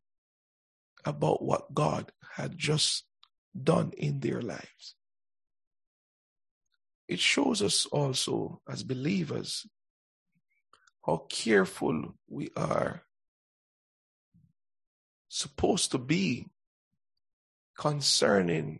about 1.03 1.41
what 1.41 1.73
God 1.73 2.11
had 2.35 2.57
just 2.57 3.05
done 3.59 3.93
in 3.97 4.19
their 4.19 4.41
lives. 4.41 4.95
It 7.07 7.19
shows 7.19 7.61
us 7.61 7.85
also 7.87 8.61
as 8.69 8.83
believers 8.83 9.65
how 11.05 11.25
careful 11.29 12.15
we 12.27 12.49
are 12.55 13.06
supposed 15.29 15.91
to 15.91 15.97
be 15.97 16.47
concerning 17.77 18.79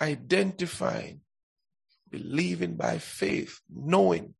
identifying 0.00 1.20
believing 2.12 2.76
by 2.76 2.98
faith, 2.98 3.60
knowing 3.68 4.34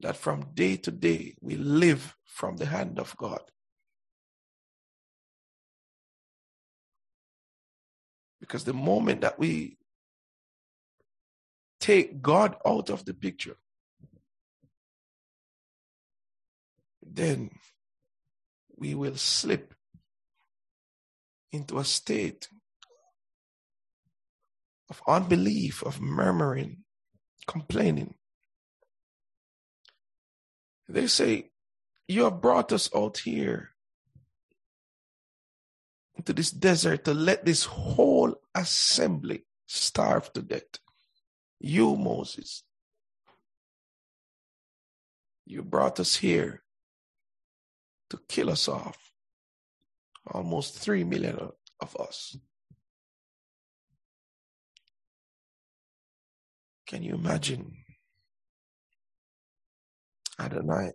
that 0.00 0.16
from 0.16 0.46
day 0.54 0.76
to 0.78 0.90
day 0.90 1.34
we 1.40 1.56
live 1.56 2.16
from 2.24 2.56
the 2.56 2.66
hand 2.66 2.98
of 2.98 3.14
God. 3.16 3.42
Because 8.40 8.64
the 8.64 8.72
moment 8.72 9.20
that 9.20 9.38
we 9.38 9.76
take 11.78 12.22
God 12.22 12.56
out 12.66 12.88
of 12.88 13.04
the 13.04 13.12
picture, 13.12 13.56
then 17.12 17.50
we 18.76 18.94
will 18.94 19.16
slip 19.16 19.74
into 21.52 21.78
a 21.78 21.84
state 21.84 22.48
of 24.88 25.02
unbelief, 25.06 25.82
of 25.82 26.00
murmuring, 26.00 26.78
complaining. 27.46 28.14
They 30.88 31.06
say, 31.06 31.50
You 32.08 32.24
have 32.24 32.40
brought 32.40 32.72
us 32.72 32.90
out 32.94 33.18
here 33.18 33.70
into 36.16 36.32
this 36.32 36.50
desert 36.50 37.04
to 37.04 37.14
let 37.14 37.44
this 37.44 37.64
whole 37.64 38.34
assembly 38.54 39.44
starve 39.66 40.32
to 40.32 40.42
death. 40.42 40.78
You, 41.60 41.96
Moses, 41.96 42.64
you 45.46 45.62
brought 45.62 46.00
us 46.00 46.16
here 46.16 46.59
to 48.10 48.20
kill 48.28 48.50
us 48.50 48.68
off. 48.68 48.98
Almost 50.26 50.78
three 50.78 51.04
million 51.04 51.38
of 51.80 51.96
us. 51.96 52.36
Can 56.86 57.02
you 57.02 57.14
imagine? 57.14 57.76
Adonai, 60.38 60.92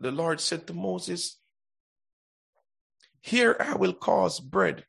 the 0.00 0.10
Lord 0.10 0.40
said 0.40 0.66
to 0.66 0.72
Moses, 0.72 1.38
Here 3.20 3.56
I 3.58 3.74
will 3.76 3.92
cause 3.92 4.40
bread. 4.40 4.84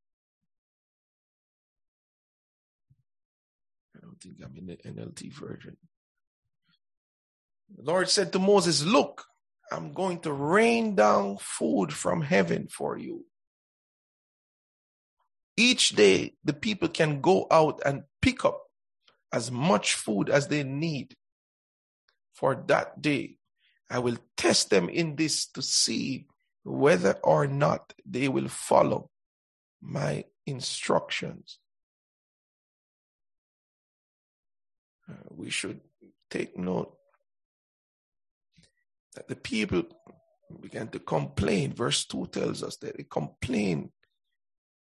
I 3.95 3.99
don't 4.01 4.19
think 4.21 4.38
I'm 4.43 4.55
in 4.55 4.67
the 4.67 4.77
NLT 4.77 5.34
version. 5.34 5.77
The 7.75 7.84
Lord 7.84 8.10
said 8.10 8.32
to 8.34 8.39
Moses, 8.39 8.84
Look, 8.84 9.25
I'm 9.71 9.93
going 9.93 10.19
to 10.21 10.32
rain 10.32 10.95
down 10.95 11.38
food 11.39 11.93
from 11.93 12.21
heaven 12.21 12.67
for 12.67 12.97
you. 12.97 13.25
Each 15.55 15.89
day, 15.89 16.34
the 16.43 16.53
people 16.53 16.88
can 16.88 17.21
go 17.21 17.45
out 17.51 17.82
and 17.86 18.03
pick 18.21 18.45
up 18.45 18.63
as 19.32 19.51
much 19.51 19.93
food 19.93 20.29
as 20.29 20.47
they 20.47 20.63
need 20.63 21.15
for 22.34 22.63
that 22.67 23.01
day. 23.01 23.36
I 23.89 23.99
will 23.99 24.17
test 24.38 24.69
them 24.69 24.89
in 24.89 25.15
this 25.15 25.47
to 25.47 25.62
see 25.62 26.27
whether 26.63 27.13
or 27.23 27.47
not 27.47 27.93
they 28.05 28.27
will 28.27 28.47
follow 28.47 29.10
my 29.82 30.25
instructions. 30.45 31.60
Uh, 35.10 35.13
we 35.29 35.49
should 35.49 35.82
take 36.29 36.58
note 36.58 36.98
that 39.15 39.28
the 39.28 39.36
people 39.36 39.84
began 40.62 40.88
to 40.89 41.00
complain. 41.00 41.74
Verse 41.74 42.06
2 42.06 42.28
tells 42.28 42.63
us 42.63 42.78
that 42.78 42.98
they 42.98 43.04
complained 43.04 43.89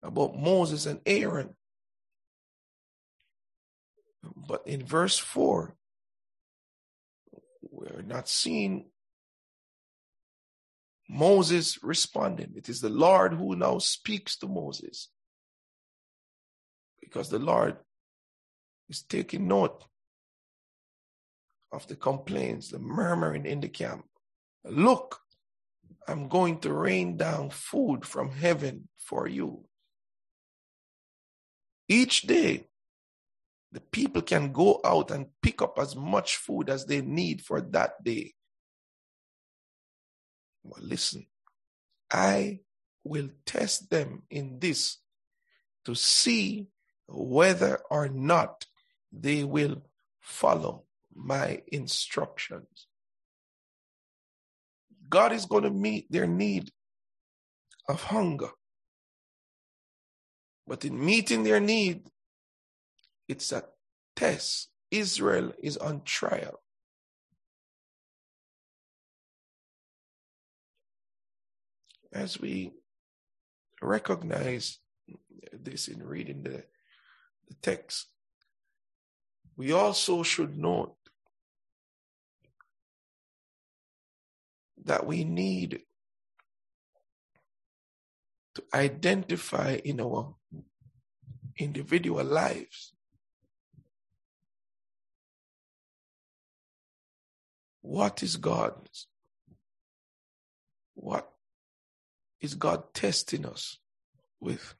about 0.03 0.37
Moses 0.37 0.85
and 0.85 0.99
Aaron. 1.05 1.55
But 4.47 4.63
in 4.65 4.85
verse 4.85 5.17
4, 5.17 5.75
we're 7.61 8.03
not 8.03 8.29
seeing 8.29 8.89
Moses 11.09 11.83
responding. 11.83 12.53
It 12.55 12.69
is 12.69 12.81
the 12.81 12.89
Lord 12.89 13.33
who 13.33 13.55
now 13.55 13.79
speaks 13.79 14.37
to 14.37 14.47
Moses. 14.47 15.09
Because 17.01 17.29
the 17.29 17.39
Lord 17.39 17.77
is 18.89 19.01
taking 19.01 19.47
note 19.47 19.83
of 21.71 21.87
the 21.87 21.95
complaints, 21.95 22.69
the 22.69 22.79
murmuring 22.79 23.45
in 23.45 23.59
the 23.61 23.67
camp. 23.67 24.05
Look, 24.63 25.19
I'm 26.07 26.27
going 26.27 26.59
to 26.59 26.73
rain 26.73 27.17
down 27.17 27.49
food 27.49 28.05
from 28.05 28.31
heaven 28.31 28.87
for 28.97 29.27
you. 29.27 29.65
Each 31.87 32.21
day, 32.21 32.67
the 33.71 33.79
people 33.79 34.21
can 34.21 34.51
go 34.51 34.81
out 34.83 35.11
and 35.11 35.27
pick 35.41 35.61
up 35.61 35.79
as 35.79 35.95
much 35.95 36.35
food 36.35 36.69
as 36.69 36.85
they 36.85 37.01
need 37.01 37.41
for 37.41 37.61
that 37.61 38.03
day. 38.03 38.33
Well, 40.63 40.83
listen, 40.83 41.25
I 42.11 42.59
will 43.03 43.29
test 43.45 43.89
them 43.89 44.23
in 44.29 44.59
this 44.59 44.97
to 45.85 45.95
see 45.95 46.67
whether 47.07 47.79
or 47.89 48.09
not 48.09 48.65
they 49.11 49.43
will 49.43 49.81
follow 50.19 50.83
my 51.13 51.61
instructions. 51.67 52.87
God 55.11 55.33
is 55.33 55.45
going 55.45 55.63
to 55.63 55.69
meet 55.69 56.09
their 56.09 56.25
need 56.25 56.71
of 57.87 58.01
hunger. 58.01 58.49
But 60.65 60.85
in 60.85 61.05
meeting 61.05 61.43
their 61.43 61.59
need, 61.59 62.07
it's 63.27 63.51
a 63.51 63.65
test. 64.15 64.69
Israel 64.89 65.51
is 65.61 65.75
on 65.75 66.03
trial. 66.03 66.61
As 72.13 72.39
we 72.39 72.71
recognize 73.81 74.79
this 75.51 75.89
in 75.89 76.03
reading 76.03 76.43
the, 76.43 76.63
the 77.49 77.55
text, 77.61 78.07
we 79.57 79.73
also 79.73 80.23
should 80.23 80.57
note 80.57 80.95
that 84.85 85.05
we 85.05 85.23
need 85.23 85.81
to 88.55 88.63
identify 88.73 89.79
in 89.83 90.01
our 90.01 90.35
individual 91.57 92.23
lives 92.23 92.93
what 97.81 98.23
is 98.23 98.37
God? 98.37 98.73
What 100.93 101.29
is 102.39 102.55
God 102.55 102.93
testing 102.93 103.45
us 103.45 103.79
with? 104.39 104.75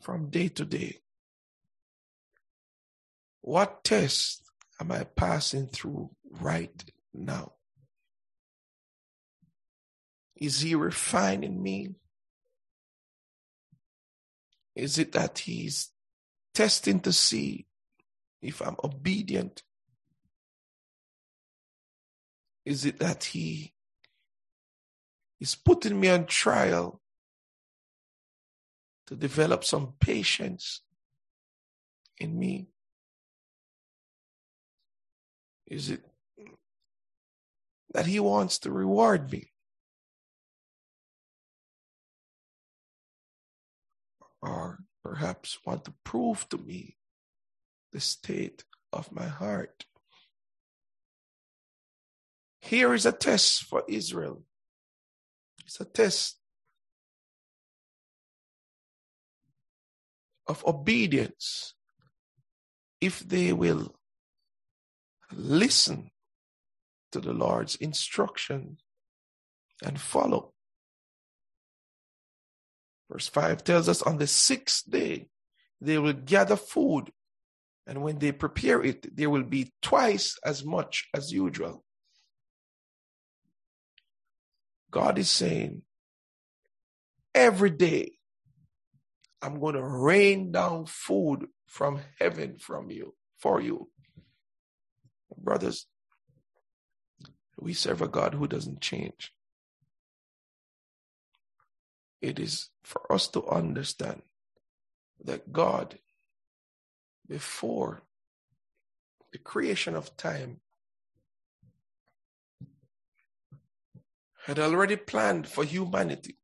From 0.00 0.28
day 0.28 0.48
to 0.48 0.64
day. 0.64 0.98
What 3.40 3.84
test 3.84 4.43
am 4.84 4.92
I 4.92 5.04
passing 5.04 5.66
through 5.66 6.10
right 6.40 6.84
now? 7.14 7.52
Is 10.36 10.60
he 10.60 10.74
refining 10.74 11.62
me? 11.62 11.94
Is 14.76 14.98
it 14.98 15.12
that 15.12 15.38
he's 15.38 15.90
testing 16.52 17.00
to 17.00 17.12
see 17.12 17.66
if 18.42 18.60
I'm 18.60 18.76
obedient? 18.84 19.62
Is 22.66 22.84
it 22.84 22.98
that 22.98 23.24
he 23.24 23.72
is 25.40 25.54
putting 25.54 25.98
me 25.98 26.10
on 26.10 26.26
trial 26.26 27.00
to 29.06 29.16
develop 29.16 29.64
some 29.64 29.94
patience 29.98 30.82
in 32.18 32.38
me? 32.38 32.73
Is 35.66 35.90
it 35.90 36.04
that 37.92 38.06
he 38.06 38.20
wants 38.20 38.58
to 38.60 38.70
reward 38.70 39.30
me? 39.32 39.52
Or 44.42 44.80
perhaps 45.02 45.58
want 45.64 45.84
to 45.84 45.94
prove 46.04 46.46
to 46.50 46.58
me 46.58 46.96
the 47.92 48.00
state 48.00 48.64
of 48.92 49.12
my 49.12 49.26
heart. 49.26 49.86
Here 52.60 52.92
is 52.94 53.06
a 53.06 53.12
test 53.12 53.64
for 53.64 53.84
Israel. 53.88 54.42
It's 55.64 55.80
a 55.80 55.84
test 55.84 56.36
of 60.46 60.64
obedience. 60.66 61.74
If 63.00 63.20
they 63.20 63.52
will 63.52 63.94
listen 65.36 66.10
to 67.12 67.20
the 67.20 67.32
Lord's 67.32 67.76
instruction 67.76 68.78
and 69.82 70.00
follow. 70.00 70.52
Verse 73.10 73.28
5 73.28 73.62
tells 73.64 73.88
us 73.88 74.02
on 74.02 74.18
the 74.18 74.26
sixth 74.26 74.90
day, 74.90 75.28
they 75.80 75.98
will 75.98 76.12
gather 76.12 76.56
food. 76.56 77.12
And 77.86 78.02
when 78.02 78.18
they 78.18 78.32
prepare 78.32 78.82
it, 78.82 79.14
there 79.14 79.28
will 79.28 79.42
be 79.42 79.72
twice 79.82 80.38
as 80.44 80.64
much 80.64 81.08
as 81.14 81.30
usual. 81.30 81.84
God 84.90 85.18
is 85.18 85.28
saying, 85.28 85.82
every 87.34 87.70
day, 87.70 88.12
I'm 89.42 89.60
going 89.60 89.74
to 89.74 89.82
rain 89.82 90.52
down 90.52 90.86
food 90.86 91.48
from 91.66 92.00
heaven 92.18 92.56
from 92.58 92.90
you, 92.90 93.14
for 93.38 93.60
you. 93.60 93.90
Brothers, 95.36 95.86
we 97.58 97.72
serve 97.72 98.02
a 98.02 98.08
God 98.08 98.34
who 98.34 98.48
doesn't 98.48 98.80
change. 98.80 99.32
It 102.20 102.38
is 102.38 102.70
for 102.82 103.12
us 103.12 103.28
to 103.28 103.46
understand 103.46 104.22
that 105.24 105.52
God, 105.52 105.98
before 107.28 108.02
the 109.32 109.38
creation 109.38 109.94
of 109.94 110.16
time, 110.16 110.60
had 114.46 114.58
already 114.58 114.96
planned 114.96 115.46
for 115.46 115.64
humanity 115.64 116.38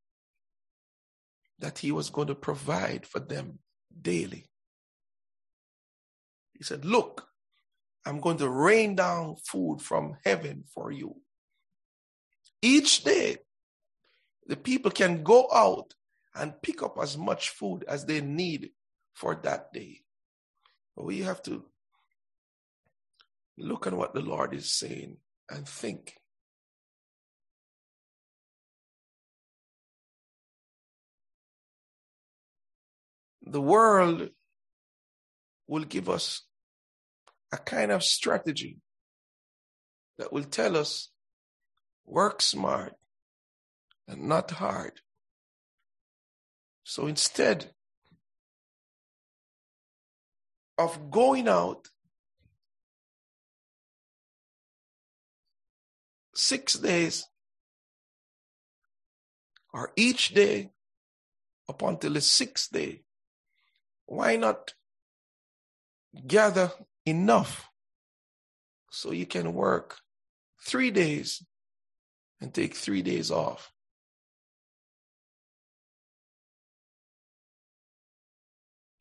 that 1.59 1.79
he 1.79 1.92
was 1.92 2.09
going 2.11 2.29
to 2.29 2.35
provide 2.35 3.07
for 3.07 3.20
them 3.20 3.59
daily. 4.00 4.46
He 6.55 6.64
said, 6.64 6.85
Look, 6.85 7.29
I'm 8.06 8.20
going 8.20 8.38
to 8.38 8.48
rain 8.48 8.94
down 8.94 9.36
food 9.36 9.80
from 9.82 10.16
heaven 10.24 10.64
for 10.74 10.90
you. 10.90 11.16
Each 12.62 13.04
day, 13.04 13.38
the 14.46 14.56
people 14.56 14.90
can 14.90 15.22
go 15.22 15.48
out 15.52 15.94
and 16.34 16.60
pick 16.62 16.82
up 16.82 16.96
as 17.00 17.16
much 17.16 17.50
food 17.50 17.84
as 17.86 18.04
they 18.04 18.20
need 18.20 18.70
for 19.14 19.34
that 19.42 19.72
day. 19.72 20.00
But 20.96 21.04
we 21.04 21.20
have 21.20 21.42
to 21.44 21.64
look 23.58 23.86
at 23.86 23.94
what 23.94 24.14
the 24.14 24.20
Lord 24.20 24.54
is 24.54 24.72
saying 24.72 25.18
and 25.50 25.68
think. 25.68 26.14
The 33.42 33.60
world 33.60 34.30
will 35.66 35.84
give 35.84 36.08
us 36.08 36.42
a 37.52 37.58
kind 37.58 37.90
of 37.90 38.04
strategy 38.04 38.78
that 40.18 40.32
will 40.32 40.44
tell 40.44 40.76
us 40.76 41.10
work 42.04 42.42
smart 42.42 42.94
and 44.06 44.28
not 44.28 44.50
hard. 44.50 45.00
So 46.84 47.06
instead 47.06 47.70
of 50.76 51.10
going 51.10 51.48
out 51.48 51.88
six 56.34 56.74
days 56.74 57.26
or 59.72 59.92
each 59.96 60.30
day 60.34 60.70
up 61.68 61.82
until 61.82 62.14
the 62.14 62.20
sixth 62.20 62.72
day, 62.72 63.02
why 64.06 64.36
not 64.36 64.74
gather 66.26 66.72
enough 67.06 67.68
so 68.90 69.12
you 69.12 69.26
can 69.26 69.54
work 69.54 69.98
three 70.64 70.90
days 70.90 71.44
and 72.40 72.52
take 72.52 72.74
three 72.74 73.02
days 73.02 73.30
off? 73.30 73.72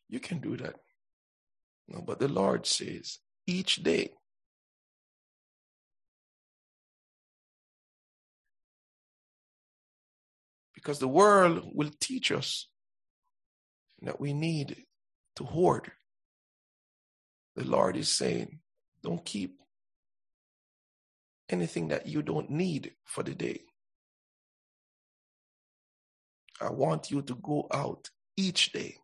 You 0.08 0.20
can 0.20 0.40
do 0.40 0.58
that. 0.58 0.76
No, 1.88 2.02
but 2.02 2.20
the 2.20 2.28
Lord 2.28 2.66
says 2.66 3.20
each 3.46 3.78
day. 3.78 4.12
Because 10.74 11.00
the 11.00 11.08
world 11.08 11.70
will 11.74 11.92
teach 12.00 12.32
us 12.32 12.68
that 14.02 14.20
we 14.20 14.34
need 14.34 14.86
to 15.36 15.44
hoard. 15.44 15.92
The 17.56 17.66
Lord 17.66 17.98
is 17.98 18.12
saying, 18.12 18.60
don't 19.04 19.24
keep 19.24 19.60
anything 21.50 21.90
that 21.90 22.08
you 22.08 22.22
don't 22.22 22.50
need 22.50 22.94
for 23.06 23.24
the 23.24 23.34
day. 23.34 23.62
I 26.62 26.70
want 26.70 27.12
you 27.12 27.22
to 27.24 27.36
go 27.36 27.68
out 27.74 28.10
each 28.38 28.72
day 28.72 28.98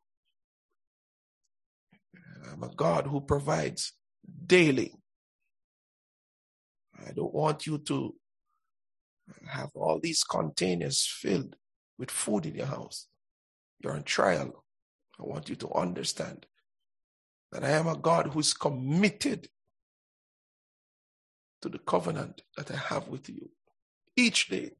I'm 2.51 2.63
a 2.63 2.69
God 2.69 3.08
who 3.08 3.21
provides 3.21 3.93
daily. 4.45 4.93
I 7.05 7.12
don't 7.12 7.34
want 7.34 7.67
you 7.67 7.77
to 7.79 8.15
have 9.47 9.69
all 9.75 9.99
these 10.01 10.23
containers 10.23 11.05
filled 11.05 11.55
with 11.97 12.12
food 12.12 12.45
in 12.45 12.55
your 12.55 12.67
house. 12.67 13.08
You're 13.79 13.93
on 13.93 14.03
trial. 14.03 14.63
I 15.19 15.23
want 15.23 15.49
you 15.49 15.55
to 15.58 15.71
understand 15.73 16.45
that 17.56 17.63
I 17.63 17.70
am 17.70 17.88
a 17.88 17.96
God 17.96 18.32
who's 18.34 18.54
committed 18.54 19.48
to 21.62 21.70
the 21.70 21.80
covenant 21.80 22.41
that 22.58 22.70
I 22.70 22.76
have 22.76 23.08
with 23.08 23.30
you 23.30 23.50
each 24.18 24.50
day. 24.50 24.72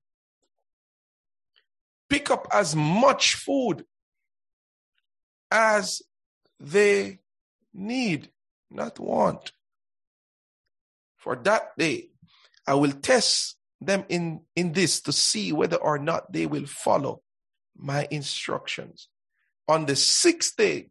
Pick 2.10 2.30
up 2.30 2.50
as 2.52 2.76
much 2.76 3.36
food 3.36 3.86
as 5.50 6.02
they 6.60 7.20
need, 7.74 8.30
not 8.70 9.00
want. 9.00 9.54
For 11.16 11.38
that 11.38 11.78
day, 11.78 12.10
I 12.68 12.74
will 12.74 12.92
test 12.92 13.56
them 13.80 14.04
in, 14.10 14.42
in 14.54 14.74
this 14.74 15.00
to 15.04 15.14
see 15.14 15.54
whether 15.54 15.78
or 15.78 15.98
not 15.98 16.34
they 16.34 16.46
will 16.46 16.66
follow 16.66 17.22
my 17.78 18.06
instructions. 18.12 19.08
On 19.66 19.86
the 19.86 19.96
sixth 19.96 20.58
day, 20.58 20.90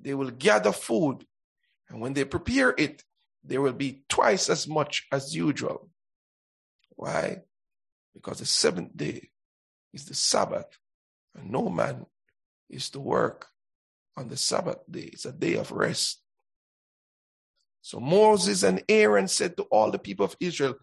they 0.00 0.14
will 0.14 0.30
gather 0.30 0.72
food, 0.72 1.26
and 1.88 2.00
when 2.00 2.12
they 2.12 2.24
prepare 2.24 2.74
it, 2.76 3.02
there 3.44 3.60
will 3.60 3.72
be 3.72 4.02
twice 4.08 4.50
as 4.50 4.66
much 4.66 5.06
as 5.12 5.34
usual. 5.34 5.88
Why? 6.90 7.42
Because 8.14 8.38
the 8.38 8.46
seventh 8.46 8.96
day 8.96 9.30
is 9.92 10.06
the 10.06 10.14
Sabbath, 10.14 10.78
and 11.34 11.50
no 11.50 11.68
man 11.68 12.06
is 12.68 12.90
to 12.90 13.00
work 13.00 13.46
on 14.16 14.28
the 14.28 14.36
Sabbath 14.36 14.78
day. 14.90 15.10
It's 15.12 15.26
a 15.26 15.32
day 15.32 15.54
of 15.54 15.70
rest. 15.70 16.20
So 17.82 18.00
Moses 18.00 18.64
and 18.64 18.82
Aaron 18.88 19.28
said 19.28 19.56
to 19.56 19.62
all 19.64 19.90
the 19.90 19.98
people 19.98 20.26
of 20.26 20.36
Israel, 20.40 20.74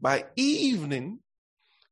by 0.00 0.24
evening, 0.34 1.20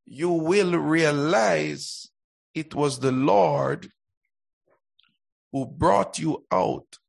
you 0.05 0.29
will 0.29 0.77
realize 0.77 2.09
it 2.53 2.73
was 2.73 2.99
the 2.99 3.11
Lord 3.11 3.89
who 5.57 5.65
brought 5.65 6.19
you 6.19 6.45
out 6.51 6.99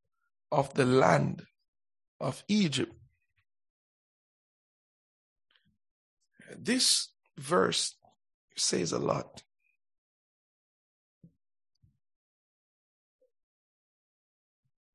of 0.51 0.73
the 0.73 0.85
land 0.85 1.43
of 2.19 2.43
Egypt. 2.47 2.91
This 6.57 7.09
verse 7.37 7.95
says 8.57 8.91
a 8.91 8.97
lot. 8.97 9.43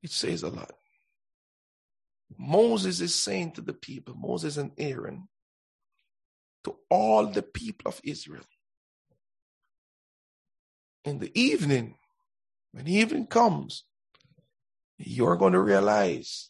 It 0.03 0.11
says 0.11 0.43
a 0.43 0.49
lot. 0.49 0.73
Moses 2.37 2.99
is 2.99 3.15
saying 3.15 3.53
to 3.53 3.61
the 3.61 3.73
people, 3.73 4.15
Moses 4.15 4.57
and 4.57 4.71
Aaron, 4.77 5.29
to 6.65 6.75
all 6.89 7.27
the 7.27 7.41
people 7.41 7.87
of 7.87 8.01
Israel, 8.03 8.43
in 11.05 11.19
the 11.19 11.31
evening, 11.39 11.95
when 12.75 12.89
even 12.89 13.25
comes, 13.25 13.85
you're 14.97 15.37
going 15.37 15.53
to 15.53 15.61
realize 15.61 16.49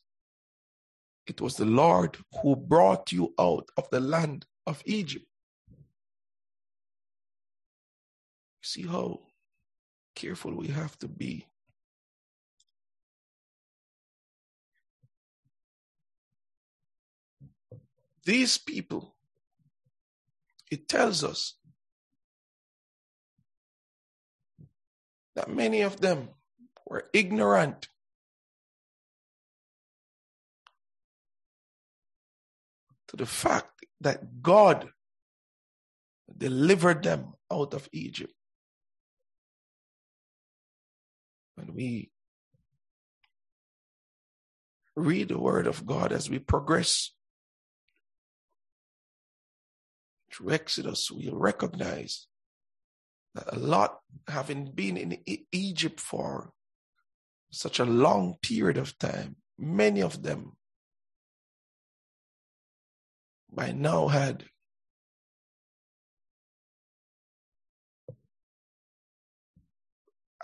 it 1.28 1.40
was 1.40 1.56
the 1.56 1.66
Lord 1.66 2.18
who 2.42 2.56
brought 2.56 3.12
you 3.12 3.36
out 3.40 3.70
of 3.78 3.88
the 3.92 4.00
land 4.00 4.48
of 4.66 4.82
Egypt. 4.86 5.28
See 8.64 8.88
how 8.88 9.20
careful 10.16 10.56
we 10.56 10.70
have 10.70 10.98
to 11.00 11.08
be 11.08 11.46
These 18.24 18.58
people, 18.58 19.14
it 20.72 20.90
tells 20.90 21.24
us 21.24 21.54
that 25.36 25.50
many 25.50 25.82
of 25.82 26.00
them 26.00 26.30
were 26.86 27.10
ignorant 27.14 27.90
to 33.08 33.18
the 33.18 33.26
fact 33.26 33.86
that 34.02 34.42
God 34.42 34.90
delivered 36.36 37.04
them 37.04 37.34
out 37.52 37.74
of 37.74 37.88
Egypt. 37.92 38.34
When 41.56 41.74
we 41.74 42.12
read 44.96 45.30
the 45.30 45.40
word 45.40 45.68
of 45.68 45.86
God 45.86 46.12
as 46.12 46.30
we 46.30 46.40
progress 46.40 47.12
through 50.32 50.52
Exodus, 50.52 51.12
we'll 51.12 51.36
recognize 51.36 52.28
a 53.36 53.58
lot, 53.58 54.00
having 54.28 54.72
been 54.72 54.98
in 54.98 55.18
Egypt 55.52 56.00
for 56.00 56.52
such 57.52 57.80
a 57.80 57.86
long 57.86 58.36
period 58.42 58.78
of 58.78 58.98
time, 58.98 59.36
many 59.58 60.02
of 60.02 60.24
them 60.24 60.54
by 63.52 63.72
now 63.72 64.08
had 64.08 64.46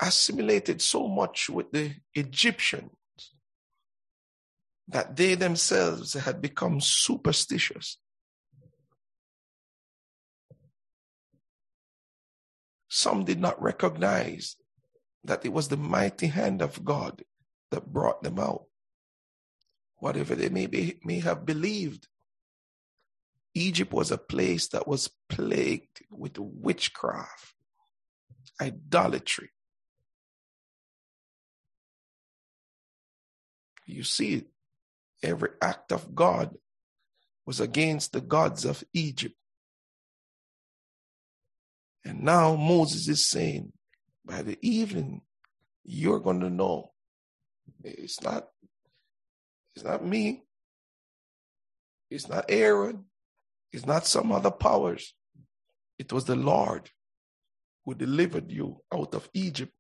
assimilated 0.02 0.82
so 0.82 1.08
much 1.08 1.50
with 1.50 1.72
the 1.72 1.94
Egyptians 2.16 2.92
that 4.88 5.16
they 5.16 5.36
themselves 5.36 6.14
had 6.14 6.42
become 6.42 6.82
superstitious. 6.82 7.98
Some 12.94 13.24
did 13.24 13.40
not 13.40 13.62
recognize 13.62 14.58
that 15.24 15.46
it 15.46 15.54
was 15.54 15.70
the 15.70 15.78
mighty 15.78 16.28
hand 16.28 16.62
of 16.62 16.84
God 16.84 17.24
that 17.70 17.94
brought 17.94 18.22
them 18.22 18.38
out. 18.38 18.66
Whatever 20.00 20.36
they 20.36 20.50
may, 20.50 20.68
be, 20.68 21.00
may 21.06 21.22
have 21.22 21.46
believed, 21.46 22.10
Egypt 23.54 23.94
was 23.94 24.12
a 24.12 24.18
place 24.18 24.68
that 24.68 24.90
was 24.90 25.10
plagued 25.30 26.04
with 26.10 26.38
witchcraft, 26.38 27.54
idolatry. 28.60 29.52
You 33.86 34.04
see. 34.04 34.44
Every 35.24 35.52
act 35.62 35.94
of 35.94 36.16
God 36.16 36.58
was 37.46 37.62
against 37.62 38.12
the 38.12 38.22
gods 38.22 38.66
of 38.66 38.84
Egypt. 38.92 39.36
And 42.04 42.24
now 42.24 42.56
Moses 42.56 43.08
is 43.08 43.30
saying, 43.30 43.74
by 44.26 44.42
the 44.42 44.58
evening, 44.62 45.22
you're 45.84 46.20
going 46.20 46.42
to 46.42 46.50
know. 46.50 46.92
It's 47.84 48.22
not, 48.22 48.48
it's 49.76 49.86
not 49.86 50.06
me. 50.06 50.44
It's 52.10 52.28
not 52.28 52.46
Aaron. 52.50 53.06
It's 53.72 53.86
not 53.86 54.06
some 54.06 54.32
other 54.32 54.52
powers. 54.52 55.14
It 55.98 56.12
was 56.12 56.26
the 56.26 56.36
Lord 56.36 56.90
who 57.86 57.96
delivered 57.96 58.52
you 58.52 58.82
out 58.94 59.16
of 59.16 59.30
Egypt. 59.34 59.72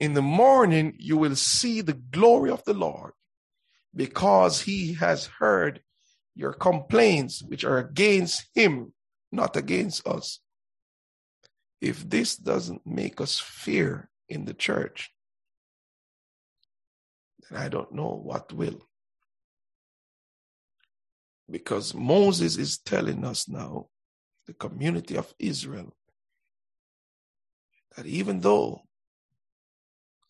In 0.00 0.14
the 0.14 0.22
morning, 0.22 0.94
you 0.98 1.16
will 1.16 1.36
see 1.36 1.80
the 1.80 1.92
glory 1.92 2.50
of 2.50 2.64
the 2.64 2.74
Lord 2.74 3.12
because 3.94 4.62
he 4.62 4.94
has 4.94 5.26
heard 5.26 5.80
your 6.34 6.52
complaints, 6.52 7.42
which 7.42 7.64
are 7.64 7.78
against 7.78 8.46
him, 8.54 8.92
not 9.30 9.56
against 9.56 10.06
us. 10.06 10.40
If 11.84 12.08
this 12.08 12.34
doesn't 12.34 12.86
make 12.86 13.20
us 13.20 13.38
fear 13.38 14.08
in 14.26 14.46
the 14.46 14.54
church, 14.54 15.10
then 17.42 17.60
I 17.60 17.68
don't 17.68 17.92
know 17.92 18.18
what 18.24 18.54
will. 18.54 18.88
Because 21.50 21.92
Moses 21.92 22.56
is 22.56 22.78
telling 22.78 23.22
us 23.22 23.50
now, 23.50 23.88
the 24.46 24.54
community 24.54 25.18
of 25.18 25.34
Israel, 25.38 25.94
that 27.94 28.06
even 28.06 28.40
though 28.40 28.80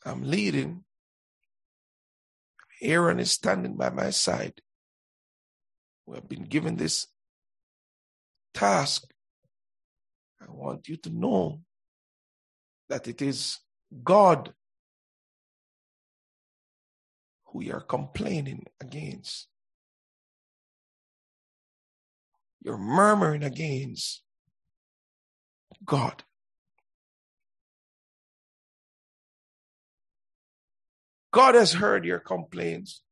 I'm 0.05 0.25
leading, 0.25 0.83
Aaron 2.83 3.21
is 3.21 3.31
standing 3.31 3.77
by 3.77 3.91
my 3.91 4.11
side. 4.11 4.61
We 6.05 6.17
have 6.17 6.29
been 6.29 6.47
given 6.47 6.75
this 6.75 7.07
task. 8.53 9.14
I 10.47 10.51
want 10.51 10.89
you 10.89 10.97
to 10.99 11.11
know 11.11 11.61
that 12.89 13.09
it 13.09 13.23
is 13.23 13.59
God 14.03 14.53
who 17.47 17.63
you 17.63 17.73
are 17.73 17.81
complaining 17.81 18.67
against. 18.81 19.49
You're 22.63 22.79
murmuring 22.79 23.43
against 23.43 24.23
God. 25.85 26.23
God 31.33 31.55
has 31.55 31.73
heard 31.73 32.05
your 32.05 32.21
complaints. 32.21 33.03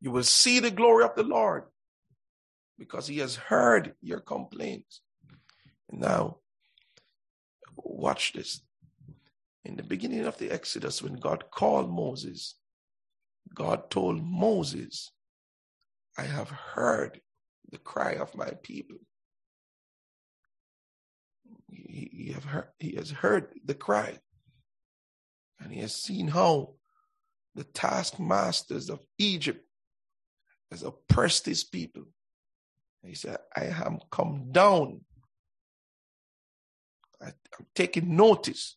You 0.00 0.10
will 0.10 0.22
see 0.22 0.60
the 0.60 0.70
glory 0.70 1.04
of 1.04 1.14
the 1.14 1.22
Lord 1.22 1.64
because 2.78 3.06
he 3.06 3.18
has 3.18 3.36
heard 3.36 3.94
your 4.00 4.20
complaints. 4.20 5.00
Now, 5.90 6.38
watch 7.76 8.32
this. 8.32 8.60
In 9.64 9.76
the 9.76 9.82
beginning 9.82 10.24
of 10.24 10.38
the 10.38 10.50
Exodus, 10.50 11.02
when 11.02 11.14
God 11.14 11.50
called 11.50 11.90
Moses, 11.90 12.54
God 13.54 13.90
told 13.90 14.22
Moses, 14.24 15.10
I 16.16 16.22
have 16.22 16.50
heard 16.50 17.20
the 17.70 17.78
cry 17.78 18.12
of 18.12 18.34
my 18.34 18.50
people. 18.62 18.96
He, 21.70 22.10
he, 22.12 22.32
have 22.32 22.44
heard, 22.44 22.68
he 22.78 22.96
has 22.96 23.10
heard 23.10 23.52
the 23.64 23.74
cry. 23.74 24.18
And 25.60 25.72
he 25.72 25.80
has 25.80 25.94
seen 25.94 26.28
how 26.28 26.74
the 27.54 27.64
taskmasters 27.64 28.88
of 28.88 29.00
Egypt 29.18 29.66
has 30.70 30.82
oppressed 30.82 31.46
his 31.46 31.64
people. 31.64 32.04
He 33.02 33.14
said, 33.14 33.38
I 33.56 33.64
am 33.64 33.98
come 34.10 34.52
down. 34.52 35.00
I'm 37.22 37.66
taking 37.74 38.16
notice, 38.16 38.76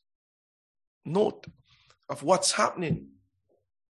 note 1.06 1.46
of 2.10 2.24
what's 2.24 2.52
happening. 2.52 3.08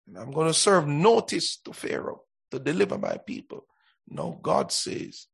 And 0.06 0.18
I'm 0.18 0.32
going 0.32 0.48
to 0.48 0.54
serve 0.54 0.88
notice 0.88 1.56
to 1.58 1.72
Pharaoh 1.72 2.22
to 2.50 2.58
deliver 2.58 2.98
my 2.98 3.16
people. 3.16 3.66
No, 4.08 4.38
God 4.42 4.72
says, 4.72 5.26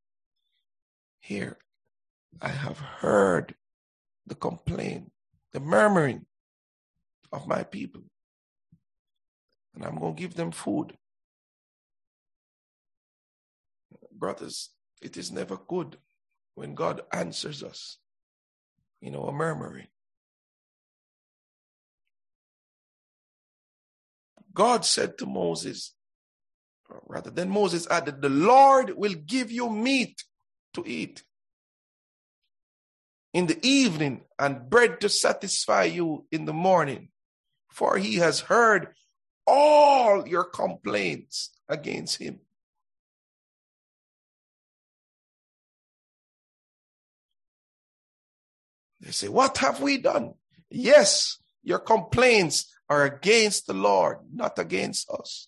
Here, 1.20 1.58
I 2.42 2.48
have 2.48 2.78
heard 2.78 3.54
the 4.26 4.34
complaint, 4.34 5.12
the 5.52 5.60
murmuring 5.60 6.26
of 7.32 7.46
my 7.46 7.62
people. 7.62 8.02
And 9.74 9.84
I'm 9.84 9.98
going 9.98 10.14
to 10.14 10.20
give 10.20 10.34
them 10.34 10.50
food. 10.50 10.96
Brothers, 14.12 14.70
it 15.00 15.16
is 15.16 15.30
never 15.30 15.56
good 15.56 15.96
when 16.54 16.74
God 16.74 17.02
answers 17.12 17.62
us 17.62 17.98
in 19.02 19.14
a 19.14 19.32
murmuring. 19.32 19.88
God 24.54 24.84
said 24.84 25.18
to 25.18 25.26
Moses, 25.26 25.94
rather 27.06 27.30
than 27.30 27.50
Moses 27.50 27.86
added, 27.90 28.22
The 28.22 28.30
Lord 28.30 28.90
will 28.96 29.14
give 29.14 29.50
you 29.50 29.68
meat 29.68 30.24
to 30.74 30.84
eat 30.86 31.24
in 33.34 33.46
the 33.46 33.58
evening 33.66 34.24
and 34.38 34.70
bread 34.70 35.00
to 35.02 35.08
satisfy 35.08 35.84
you 35.84 36.26
in 36.32 36.46
the 36.46 36.54
morning 36.54 37.10
for 37.76 37.98
he 37.98 38.14
has 38.16 38.40
heard 38.40 38.94
all 39.46 40.26
your 40.26 40.44
complaints 40.44 41.50
against 41.68 42.16
him. 42.16 42.40
They 49.06 49.12
say, 49.12 49.28
What 49.28 49.56
have 49.58 49.80
we 49.80 49.98
done? 49.98 50.34
Yes, 50.68 51.38
your 51.62 51.78
complaints 51.78 52.74
are 52.90 53.04
against 53.04 53.68
the 53.68 53.72
Lord, 53.74 54.18
not 54.32 54.58
against 54.58 55.08
us. 55.10 55.46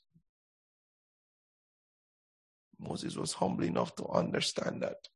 Moses 2.78 3.16
was 3.16 3.32
humble 3.32 3.64
enough 3.64 3.94
to 3.96 4.06
understand 4.06 4.82
that. 4.82 5.09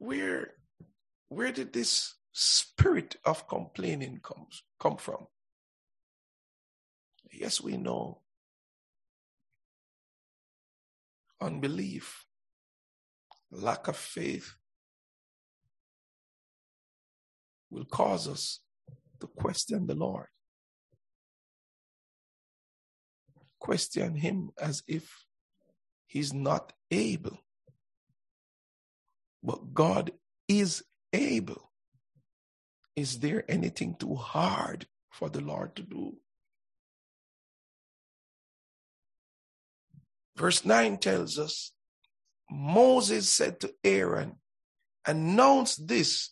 where 0.00 0.54
where 1.28 1.52
did 1.52 1.72
this 1.72 2.14
spirit 2.32 3.16
of 3.24 3.46
complaining 3.46 4.18
comes 4.20 4.64
come 4.80 4.96
from? 4.96 5.26
Yes, 7.30 7.60
we 7.60 7.76
know. 7.76 8.19
Unbelief, 11.40 12.24
lack 13.50 13.88
of 13.88 13.96
faith 13.96 14.54
will 17.70 17.84
cause 17.84 18.28
us 18.28 18.60
to 19.20 19.26
question 19.26 19.86
the 19.86 19.94
Lord. 19.94 20.26
Question 23.58 24.16
him 24.16 24.50
as 24.60 24.82
if 24.86 25.24
he's 26.06 26.32
not 26.32 26.72
able 26.90 27.38
but 29.42 29.74
God 29.74 30.12
is 30.48 30.84
able. 31.12 31.70
Is 32.96 33.20
there 33.20 33.44
anything 33.50 33.96
too 33.98 34.14
hard 34.14 34.86
for 35.10 35.30
the 35.30 35.40
Lord 35.40 35.76
to 35.76 35.82
do? 35.82 36.16
Verse 40.36 40.64
9 40.64 40.98
tells 40.98 41.38
us 41.38 41.72
Moses 42.50 43.28
said 43.28 43.60
to 43.60 43.74
Aaron, 43.84 44.36
Announce 45.06 45.76
this 45.76 46.30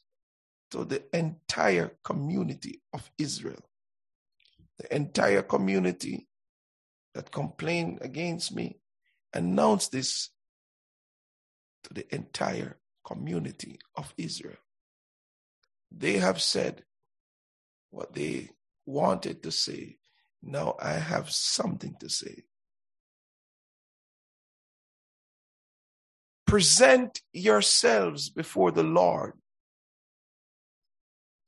to 0.71 0.85
the 0.85 1.03
entire 1.17 1.97
community 2.05 2.83
of 2.93 3.11
Israel. 3.19 3.61
The 4.79 4.95
entire 4.95 5.43
community 5.43 6.29
that 7.15 7.31
complained 7.31 7.99
against 8.03 8.55
me, 8.55 8.79
announce 9.33 9.89
this 9.89 10.31
to 11.85 11.95
the 11.95 12.15
entire 12.15 12.79
community 13.05 13.79
of 13.97 14.13
Israel. 14.19 14.59
They 15.91 16.15
have 16.19 16.41
said 16.41 16.85
what 17.91 18.15
they 18.15 18.51
wanted 18.85 19.43
to 19.43 19.51
say. 19.51 19.99
Now 20.43 20.77
I 20.81 20.93
have 20.93 21.31
something 21.31 21.97
to 22.01 22.09
say. 22.09 22.45
Present 26.49 27.21
yourselves 27.35 28.31
before 28.31 28.71
the 28.71 28.83
Lord, 28.83 29.35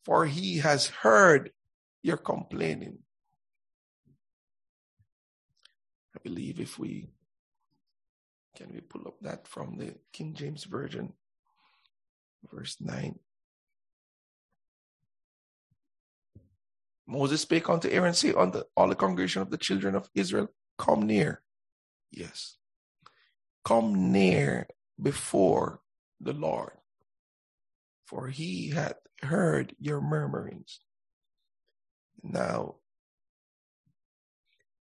for 0.05 0.27
he 0.27 0.59
has 0.59 0.89
heard 0.89 1.53
your 2.03 2.19
complaining. 2.19 2.99
I 6.15 6.19
believe 6.23 6.61
if 6.61 6.79
we 6.79 7.09
can 8.55 8.75
we 8.75 8.81
pull 8.83 9.09
up 9.09 9.17
that 9.23 9.49
from 9.49 9.79
the 9.79 9.95
King 10.13 10.35
James 10.35 10.65
Version, 10.65 11.15
verse 12.53 12.77
9. 12.79 13.19
Moses 17.07 17.41
spake 17.41 17.71
unto 17.71 17.89
Aaron, 17.89 18.13
say 18.13 18.35
unto 18.35 18.65
all 18.77 18.89
the 18.89 18.95
congregation 18.95 19.41
of 19.41 19.51
the 19.51 19.57
children 19.57 19.95
of 19.95 20.11
Israel, 20.15 20.49
Come 20.77 21.07
near. 21.07 21.41
Yes. 22.11 22.59
Come 23.65 24.13
near 24.13 24.67
before 25.01 25.81
the 26.21 26.33
Lord, 26.33 26.73
for 28.07 28.29
he 28.29 28.71
hath 28.71 28.99
heard 29.23 29.75
your 29.79 30.01
murmurings. 30.01 30.81
Now, 32.23 32.77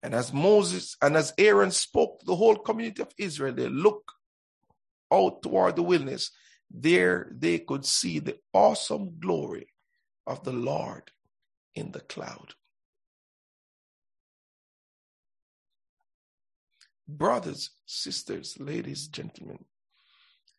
and 0.02 0.14
as 0.14 0.32
Moses 0.32 0.96
and 1.00 1.16
as 1.16 1.32
Aaron 1.38 1.70
spoke 1.70 2.20
to 2.20 2.26
the 2.26 2.36
whole 2.36 2.56
community 2.56 3.02
of 3.02 3.14
Israel, 3.16 3.54
they 3.54 3.68
looked 3.68 4.10
out 5.12 5.42
toward 5.42 5.76
the 5.76 5.82
wilderness. 5.82 6.30
There 6.70 7.30
they 7.32 7.58
could 7.60 7.84
see 7.84 8.18
the 8.18 8.38
awesome 8.52 9.18
glory 9.20 9.68
of 10.26 10.42
the 10.44 10.52
Lord 10.52 11.10
in 11.74 11.92
the 11.92 12.00
cloud. 12.00 12.54
Brothers, 17.06 17.70
sisters, 17.84 18.56
ladies, 18.58 19.06
gentlemen, 19.08 19.64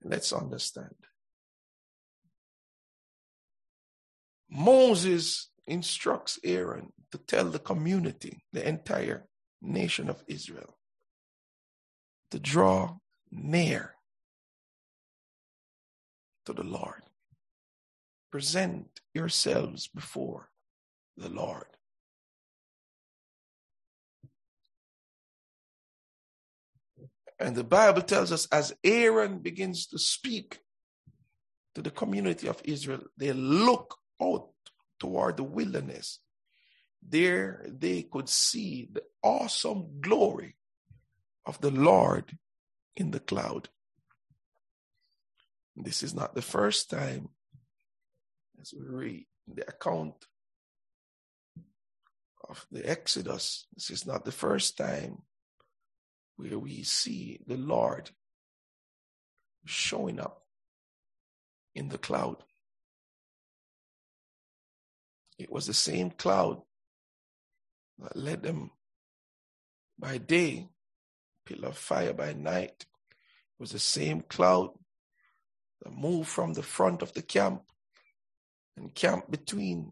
Let's 0.04 0.34
understand. 0.34 0.96
Moses 4.50 5.50
instructs 5.66 6.40
Aaron 6.44 6.92
to 7.12 7.18
tell 7.18 7.46
the 7.46 7.60
community, 7.60 8.44
the 8.52 8.68
entire 8.68 9.28
nation 9.62 10.10
of 10.10 10.24
Israel, 10.28 10.78
to 12.32 12.40
draw 12.40 12.98
near 13.32 13.96
to 16.46 16.54
the 16.54 16.64
Lord. 16.64 17.04
Present 18.32 19.00
yourselves 19.14 19.88
before 19.88 20.50
the 21.16 21.30
Lord. 21.30 21.73
And 27.40 27.56
the 27.56 27.64
Bible 27.64 28.02
tells 28.02 28.32
us 28.32 28.48
as 28.52 28.74
Aaron 28.84 29.40
begins 29.40 29.88
to 29.88 30.00
speak 30.00 30.60
to 31.76 31.82
the 31.82 31.92
community 31.92 32.48
of 32.48 32.62
Israel, 32.64 33.02
they 33.18 33.34
look 33.34 33.98
out 34.22 34.50
toward 35.00 35.38
the 35.38 35.44
wilderness. 35.44 36.20
There 37.02 37.66
they 37.68 38.04
could 38.04 38.30
see 38.30 38.88
the 38.92 39.04
awesome 39.22 40.00
glory 40.00 40.56
of 41.46 41.60
the 41.60 41.72
Lord 41.72 42.38
in 42.96 43.12
the 43.12 43.20
cloud. 43.20 43.70
This 45.76 46.04
is 46.04 46.14
not 46.14 46.36
the 46.36 46.42
first 46.42 46.90
time, 46.90 47.30
as 48.62 48.74
we 48.74 48.86
read 48.86 49.26
the 49.54 49.68
account 49.68 50.14
of 52.48 52.66
the 52.72 52.88
Exodus, 52.88 53.66
this 53.74 53.90
is 53.90 54.06
not 54.06 54.24
the 54.24 54.32
first 54.32 54.78
time 54.78 55.24
where 56.38 56.58
we 56.58 56.84
see 56.84 57.40
the 57.48 57.58
Lord 57.58 58.10
showing 59.66 60.20
up 60.20 60.44
in 61.76 61.90
the 61.90 61.98
cloud. 61.98 62.38
It 65.38 65.52
was 65.52 65.68
the 65.68 65.74
same 65.74 66.12
cloud 66.12 66.62
that 68.00 68.16
led 68.16 68.44
them 68.44 68.72
by 69.98 70.18
day, 70.18 70.68
pillar 71.46 71.70
of 71.70 71.78
fire 71.78 72.14
by 72.14 72.34
night. 72.34 72.86
It 72.86 73.60
was 73.60 73.72
the 73.72 73.80
same 73.80 74.22
cloud 74.22 74.72
that 75.82 75.94
moved 75.94 76.30
from 76.30 76.54
the 76.54 76.64
front 76.64 77.02
of 77.02 77.14
the 77.14 77.22
camp 77.22 77.64
and 78.78 78.94
camped 78.94 79.30
between 79.30 79.92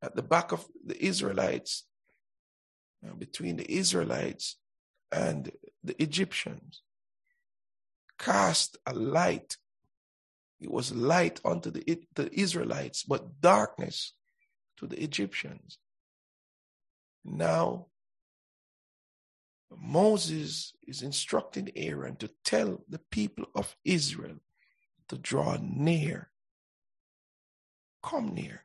at 0.00 0.16
the 0.16 0.22
back 0.22 0.52
of 0.52 0.66
the 0.84 1.02
Israelites, 1.04 1.84
uh, 3.06 3.14
between 3.14 3.56
the 3.56 3.70
Israelites 3.70 4.56
and 5.12 5.52
the 5.84 6.00
Egyptians 6.02 6.82
cast 8.18 8.78
a 8.86 8.94
light. 8.94 9.56
It 10.60 10.70
was 10.70 10.94
light 10.94 11.40
unto 11.44 11.70
the, 11.70 12.00
the 12.14 12.30
Israelites, 12.32 13.02
but 13.02 13.40
darkness 13.40 14.14
to 14.78 14.86
the 14.86 15.02
Egyptians. 15.02 15.78
Now, 17.24 17.86
Moses 19.70 20.72
is 20.86 21.02
instructing 21.02 21.70
Aaron 21.76 22.16
to 22.16 22.30
tell 22.44 22.84
the 22.88 23.00
people 23.10 23.46
of 23.54 23.76
Israel 23.84 24.36
to 25.08 25.18
draw 25.18 25.56
near. 25.60 26.30
Come 28.02 28.34
near. 28.34 28.64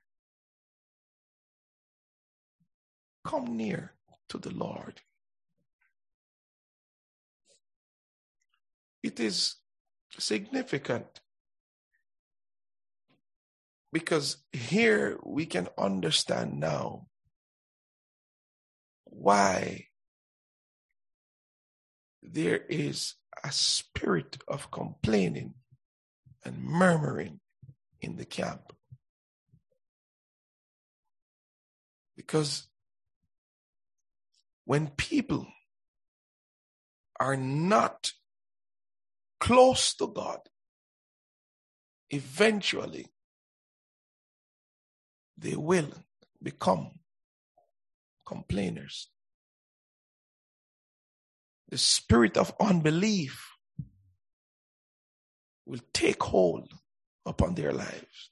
Come 3.24 3.58
near 3.58 3.94
to 4.30 4.38
the 4.38 4.52
Lord. 4.52 5.02
It 9.04 9.20
is 9.20 9.56
significant 10.18 11.22
because 13.94 14.38
here 14.52 15.18
we 15.24 15.46
can 15.46 15.68
understand 15.78 16.60
now 16.60 17.08
why 19.06 19.88
there 22.22 22.58
is 22.70 23.16
a 23.44 23.52
spirit 23.52 24.38
of 24.48 24.72
complaining 24.72 25.54
and 26.44 26.64
murmuring 26.64 27.40
in 28.02 28.18
the 28.18 28.26
camp. 28.26 28.74
Because 32.16 32.68
when 34.66 34.88
people 34.90 35.48
are 37.20 37.38
not 37.38 38.12
close 39.40 39.94
to 39.96 40.08
God, 40.08 40.40
eventually 42.10 43.08
they 45.38 45.56
will 45.56 45.90
become 46.42 46.92
complainers. 48.26 49.10
The 51.70 51.78
spirit 51.78 52.38
of 52.38 52.54
unbelief 52.60 53.52
will 55.66 55.82
take 55.94 56.24
hold 56.24 56.72
upon 57.26 57.56
their 57.56 57.74
lives. 57.74 58.32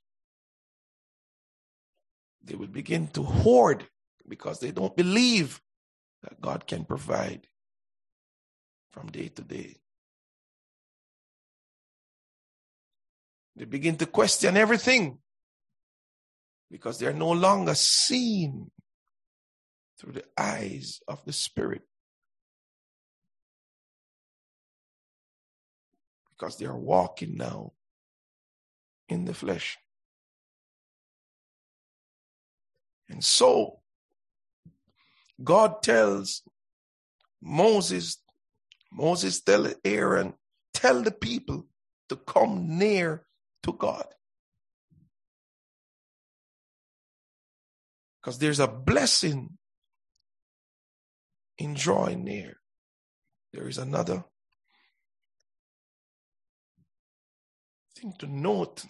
They 2.43 2.55
will 2.55 2.67
begin 2.67 3.07
to 3.09 3.23
hoard 3.23 3.87
because 4.27 4.59
they 4.59 4.71
don't 4.71 4.95
believe 4.95 5.61
that 6.23 6.39
God 6.39 6.65
can 6.67 6.85
provide 6.85 7.47
from 8.91 9.07
day 9.11 9.27
to 9.29 9.41
day. 9.41 9.75
They 13.55 13.65
begin 13.65 13.95
to 13.97 14.05
question 14.05 14.57
everything 14.57 15.19
because 16.69 16.99
they 16.99 17.05
are 17.05 17.13
no 17.13 17.31
longer 17.31 17.73
seen 17.73 18.71
through 19.97 20.13
the 20.13 20.25
eyes 20.37 20.99
of 21.07 21.23
the 21.25 21.31
Spirit. 21.31 21.83
Because 26.31 26.57
they 26.57 26.65
are 26.65 26.77
walking 26.77 27.37
now 27.37 27.71
in 29.07 29.23
the 29.23 29.33
flesh. 29.33 29.77
And 33.07 33.23
so 33.23 33.79
God 35.41 35.81
tells 35.81 36.41
Moses, 37.41 38.17
Moses 38.91 39.39
tell 39.39 39.67
Aaron, 39.85 40.33
tell 40.73 41.01
the 41.01 41.11
people 41.11 41.67
to 42.09 42.17
come 42.17 42.77
near 42.77 43.24
to 43.65 43.73
God. 43.73 44.05
Because 48.21 48.37
there's 48.37 48.59
a 48.59 48.67
blessing 48.67 49.57
in 51.57 51.73
drawing 51.73 52.23
near. 52.23 52.57
There 53.53 53.67
is 53.67 53.77
another 53.77 54.23
thing 57.97 58.13
to 58.19 58.27
note. 58.27 58.85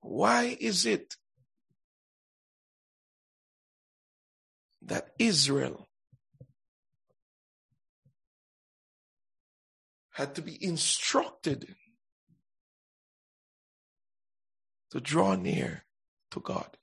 Why 0.00 0.56
is 0.58 0.84
it 0.84 1.14
that 4.82 5.10
Israel 5.18 5.88
had 10.12 10.34
to 10.34 10.42
be 10.42 10.62
instructed 10.62 11.74
to 14.90 15.00
draw 15.00 15.34
near 15.34 15.84
to 16.30 16.40
God. 16.40 16.76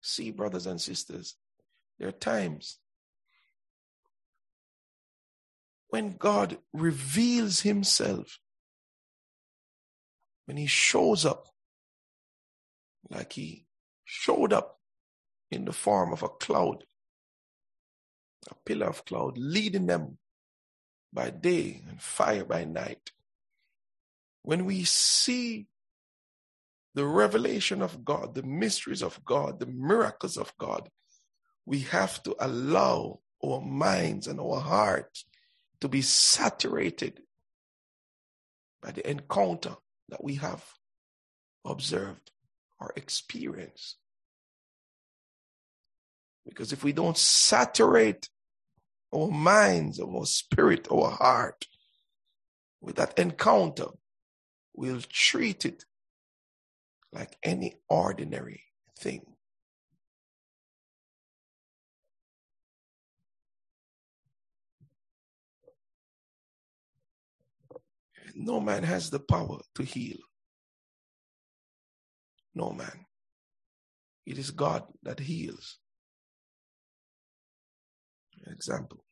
See, 0.00 0.30
brothers 0.30 0.66
and 0.66 0.80
sisters, 0.80 1.36
there 1.98 2.08
are 2.08 2.12
times 2.12 2.78
when 5.88 6.16
God 6.16 6.56
reveals 6.72 7.60
himself, 7.60 8.40
when 10.46 10.56
he 10.56 10.66
shows 10.66 11.26
up, 11.26 11.48
like 13.10 13.34
he 13.34 13.66
showed 14.04 14.52
up 14.52 14.80
in 15.50 15.66
the 15.66 15.72
form 15.72 16.12
of 16.12 16.22
a 16.22 16.28
cloud, 16.28 16.84
a 18.50 18.54
pillar 18.66 18.86
of 18.86 19.04
cloud, 19.04 19.38
leading 19.38 19.86
them 19.86 20.18
by 21.12 21.30
day 21.30 21.82
and 21.88 22.00
fire 22.00 22.44
by 22.44 22.64
night. 22.64 23.10
When 24.42 24.64
we 24.64 24.84
see 24.84 25.66
the 26.94 27.06
revelation 27.06 27.82
of 27.82 28.04
God, 28.04 28.34
the 28.34 28.42
mysteries 28.42 29.02
of 29.02 29.24
God, 29.24 29.60
the 29.60 29.66
miracles 29.66 30.36
of 30.36 30.52
God, 30.58 30.88
we 31.64 31.80
have 31.80 32.22
to 32.24 32.34
allow 32.40 33.20
our 33.44 33.60
minds 33.60 34.26
and 34.26 34.40
our 34.40 34.60
hearts 34.60 35.24
to 35.80 35.88
be 35.88 36.02
saturated 36.02 37.20
by 38.82 38.90
the 38.90 39.08
encounter 39.08 39.76
that 40.08 40.22
we 40.22 40.34
have 40.36 40.64
observed 41.64 42.30
or 42.80 42.92
experienced. 42.96 43.96
Because 46.46 46.72
if 46.72 46.82
we 46.82 46.92
don't 46.92 47.16
saturate 47.16 48.28
our 49.14 49.28
minds, 49.28 50.00
our 50.00 50.24
spirit, 50.26 50.88
our 50.90 51.10
heart 51.10 51.66
with 52.80 52.96
that 52.96 53.18
encounter, 53.18 53.86
we'll 54.74 55.00
treat 55.08 55.64
it 55.64 55.84
like 57.12 57.36
any 57.42 57.74
ordinary 57.88 58.64
thing. 58.98 59.22
No 68.34 68.60
man 68.60 68.82
has 68.82 69.10
the 69.10 69.20
power 69.20 69.58
to 69.74 69.82
heal. 69.82 70.16
No 72.54 72.72
man. 72.72 73.06
It 74.24 74.38
is 74.38 74.50
God 74.50 74.84
that 75.02 75.20
heals. 75.20 75.78
Example. 78.50 79.04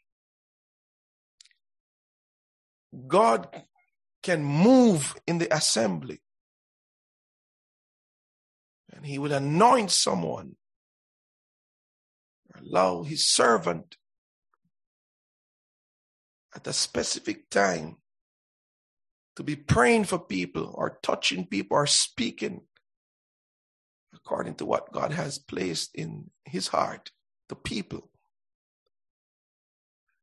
God 3.06 3.48
can 4.22 4.42
move 4.42 5.14
in 5.26 5.38
the 5.38 5.54
assembly 5.54 6.20
and 8.92 9.06
he 9.06 9.18
will 9.18 9.32
anoint 9.32 9.90
someone, 9.90 10.56
allow 12.60 13.02
his 13.02 13.28
servant 13.28 13.96
at 16.54 16.66
a 16.66 16.72
specific 16.72 17.48
time 17.48 17.96
to 19.36 19.42
be 19.42 19.56
praying 19.56 20.04
for 20.04 20.18
people 20.18 20.74
or 20.74 20.98
touching 21.02 21.46
people 21.46 21.76
or 21.76 21.86
speaking 21.86 22.62
according 24.12 24.56
to 24.56 24.66
what 24.66 24.92
God 24.92 25.12
has 25.12 25.38
placed 25.38 25.94
in 25.94 26.30
his 26.44 26.68
heart 26.68 27.10
to 27.48 27.54
people. 27.54 28.09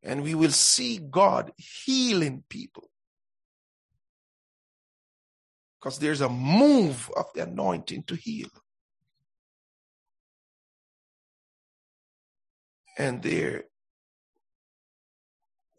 And 0.08 0.24
we 0.24 0.36
will 0.36 0.52
see 0.52 1.00
God 1.00 1.52
healing 1.58 2.46
people. 2.48 2.90
Because 5.78 6.00
there's 6.00 6.22
a 6.22 6.30
move 6.30 7.12
of 7.16 7.26
the 7.36 7.44
anointing 7.44 8.04
to 8.04 8.16
heal. 8.16 8.48
And 12.98 13.22
there, 13.22 13.66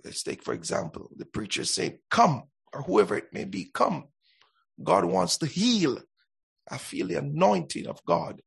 let's 0.04 0.22
take 0.22 0.44
for 0.44 0.52
example, 0.52 1.10
the 1.16 1.24
preacher 1.24 1.64
saying, 1.64 1.98
Come, 2.10 2.44
or 2.74 2.82
whoever 2.82 3.16
it 3.16 3.32
may 3.32 3.46
be, 3.46 3.70
come. 3.72 4.08
God 4.84 5.06
wants 5.06 5.38
to 5.38 5.46
heal. 5.46 5.98
I 6.70 6.76
feel 6.76 7.06
the 7.06 7.16
anointing 7.16 7.86
of 7.86 8.04
God 8.04 8.42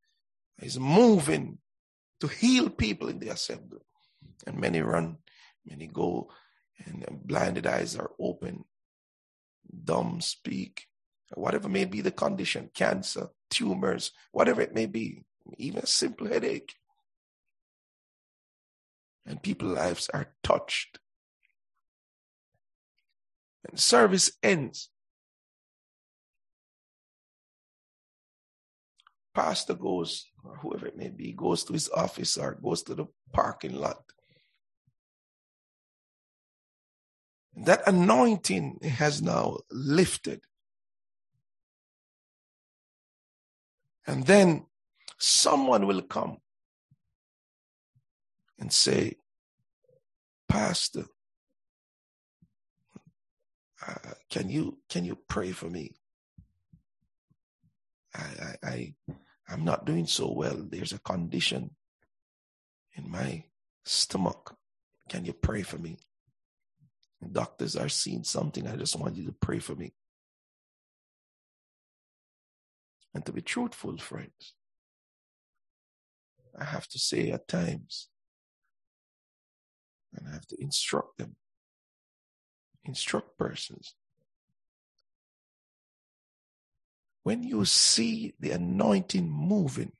is 0.61 0.79
moving 0.79 1.57
to 2.19 2.27
heal 2.27 2.69
people 2.69 3.09
in 3.09 3.17
the 3.17 3.29
assembly. 3.29 3.81
And 4.45 4.59
many 4.59 4.81
run, 4.81 5.17
many 5.65 5.87
go, 5.87 6.29
and 6.85 7.05
blinded 7.23 7.67
eyes 7.67 7.95
are 7.95 8.11
open, 8.19 8.65
dumb 9.83 10.21
speak, 10.21 10.87
whatever 11.33 11.69
may 11.69 11.85
be 11.85 12.01
the 12.01 12.11
condition, 12.11 12.69
cancer, 12.73 13.27
tumors, 13.49 14.11
whatever 14.31 14.61
it 14.61 14.73
may 14.73 14.85
be, 14.85 15.23
even 15.57 15.81
a 15.81 15.87
simple 15.87 16.27
headache. 16.27 16.73
And 19.25 19.41
people's 19.41 19.77
lives 19.77 20.09
are 20.13 20.33
touched. 20.43 20.99
And 23.69 23.79
service 23.79 24.31
ends. 24.41 24.89
Pastor 29.33 29.75
goes, 29.75 30.25
or 30.43 30.57
whoever 30.57 30.87
it 30.87 30.97
may 30.97 31.09
be, 31.09 31.31
goes 31.31 31.63
to 31.65 31.73
his 31.73 31.89
office 31.89 32.35
or 32.37 32.55
goes 32.55 32.83
to 32.83 32.95
the 32.95 33.05
parking 33.31 33.75
lot. 33.75 34.03
That 37.55 37.87
anointing 37.87 38.79
has 38.83 39.21
now 39.21 39.59
lifted. 39.71 40.41
And 44.07 44.25
then 44.25 44.65
someone 45.17 45.85
will 45.87 46.01
come 46.01 46.37
and 48.59 48.71
say, 48.71 49.15
Pastor, 50.49 51.05
uh, 53.87 54.13
can 54.29 54.49
you 54.49 54.79
can 54.89 55.05
you 55.05 55.17
pray 55.27 55.51
for 55.51 55.69
me? 55.69 55.95
I, 58.15 58.25
I, 58.63 58.67
I 58.69 58.95
I'm 59.49 59.65
not 59.65 59.85
doing 59.85 60.07
so 60.07 60.31
well. 60.31 60.57
There's 60.57 60.93
a 60.93 60.99
condition 60.99 61.71
in 62.95 63.09
my 63.09 63.45
stomach. 63.83 64.55
Can 65.09 65.25
you 65.25 65.33
pray 65.33 65.63
for 65.63 65.77
me? 65.77 65.97
Doctors 67.29 67.75
are 67.75 67.89
seeing 67.89 68.23
something. 68.23 68.67
I 68.67 68.75
just 68.75 68.95
want 68.95 69.15
you 69.15 69.25
to 69.25 69.31
pray 69.31 69.59
for 69.59 69.75
me. 69.75 69.93
And 73.13 73.25
to 73.25 73.31
be 73.31 73.41
truthful, 73.41 73.97
friends, 73.97 74.55
I 76.57 76.63
have 76.63 76.87
to 76.89 76.99
say 76.99 77.31
at 77.31 77.47
times, 77.47 78.07
and 80.13 80.27
I 80.27 80.31
have 80.33 80.47
to 80.47 80.61
instruct 80.61 81.17
them, 81.17 81.35
instruct 82.83 83.37
persons. 83.37 83.95
When 87.23 87.43
you 87.43 87.65
see 87.65 88.33
the 88.39 88.51
anointing 88.51 89.29
moving, 89.29 89.91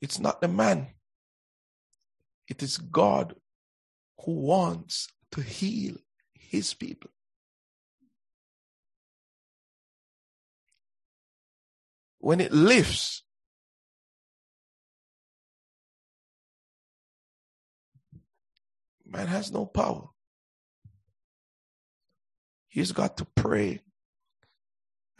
it's 0.00 0.20
not 0.20 0.40
the 0.40 0.48
man, 0.48 0.88
it 2.48 2.62
is 2.62 2.78
God 2.78 3.34
who 4.24 4.32
wants 4.32 5.08
to 5.32 5.42
heal 5.42 5.96
his 6.34 6.74
people. 6.74 7.10
when 12.26 12.40
it 12.40 12.50
lifts, 12.50 13.22
man 19.06 19.28
has 19.28 19.52
no 19.52 19.64
power. 19.64 20.08
He's 22.66 22.90
got 22.90 23.16
to 23.18 23.24
pray 23.36 23.80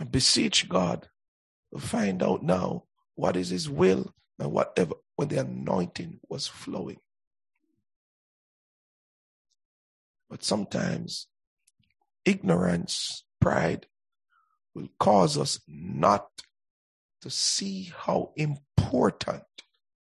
and 0.00 0.10
beseech 0.10 0.68
God 0.68 1.08
to 1.72 1.78
find 1.78 2.24
out 2.24 2.42
now 2.42 2.86
what 3.14 3.36
is 3.36 3.50
his 3.50 3.70
will 3.70 4.12
and 4.40 4.50
whatever 4.50 4.94
when 5.14 5.28
the 5.28 5.38
anointing 5.38 6.18
was 6.28 6.48
flowing. 6.48 6.98
But 10.28 10.42
sometimes 10.42 11.28
ignorance, 12.24 13.24
pride 13.40 13.86
will 14.74 14.88
cause 14.98 15.38
us 15.38 15.60
not 15.68 16.26
to 17.22 17.30
see 17.30 17.92
how 17.96 18.32
important 18.36 19.44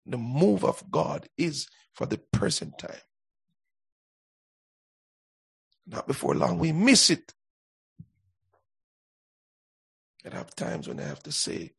the 0.06 0.18
move 0.18 0.64
of 0.64 0.84
God 0.92 1.28
is 1.38 1.68
for 1.94 2.06
the 2.06 2.18
present 2.18 2.78
time. 2.78 3.06
Not 5.88 6.08
before 6.08 6.36
long, 6.36 6.58
we 6.60 6.72
miss 6.72 7.10
it. 7.10 7.34
And 10.24 10.34
have 10.34 10.56
times 10.56 10.88
when 10.88 11.00
I 11.00 11.04
have 11.04 11.22
to 11.24 11.32
say, 11.32 11.74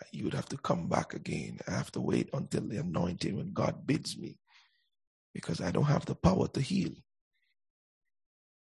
uh, 0.00 0.04
you 0.12 0.24
would 0.24 0.34
have 0.34 0.48
to 0.50 0.56
come 0.56 0.88
back 0.88 1.14
again. 1.14 1.58
I 1.66 1.72
have 1.72 1.90
to 1.92 2.00
wait 2.00 2.30
until 2.32 2.68
the 2.68 2.78
anointing 2.78 3.36
when 3.36 3.52
God 3.52 3.86
bids 3.86 4.16
me 4.16 4.38
because 5.34 5.60
I 5.60 5.72
don't 5.72 5.84
have 5.84 6.06
the 6.06 6.14
power 6.14 6.46
to 6.48 6.60
heal. 6.60 6.92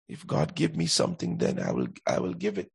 If 0.09 0.25
God 0.25 0.55
give 0.55 0.75
me 0.75 0.87
something, 0.87 1.37
then 1.37 1.59
I 1.59 1.71
will, 1.71 1.87
I 2.05 2.19
will 2.19 2.33
give 2.33 2.57
it. 2.57 2.71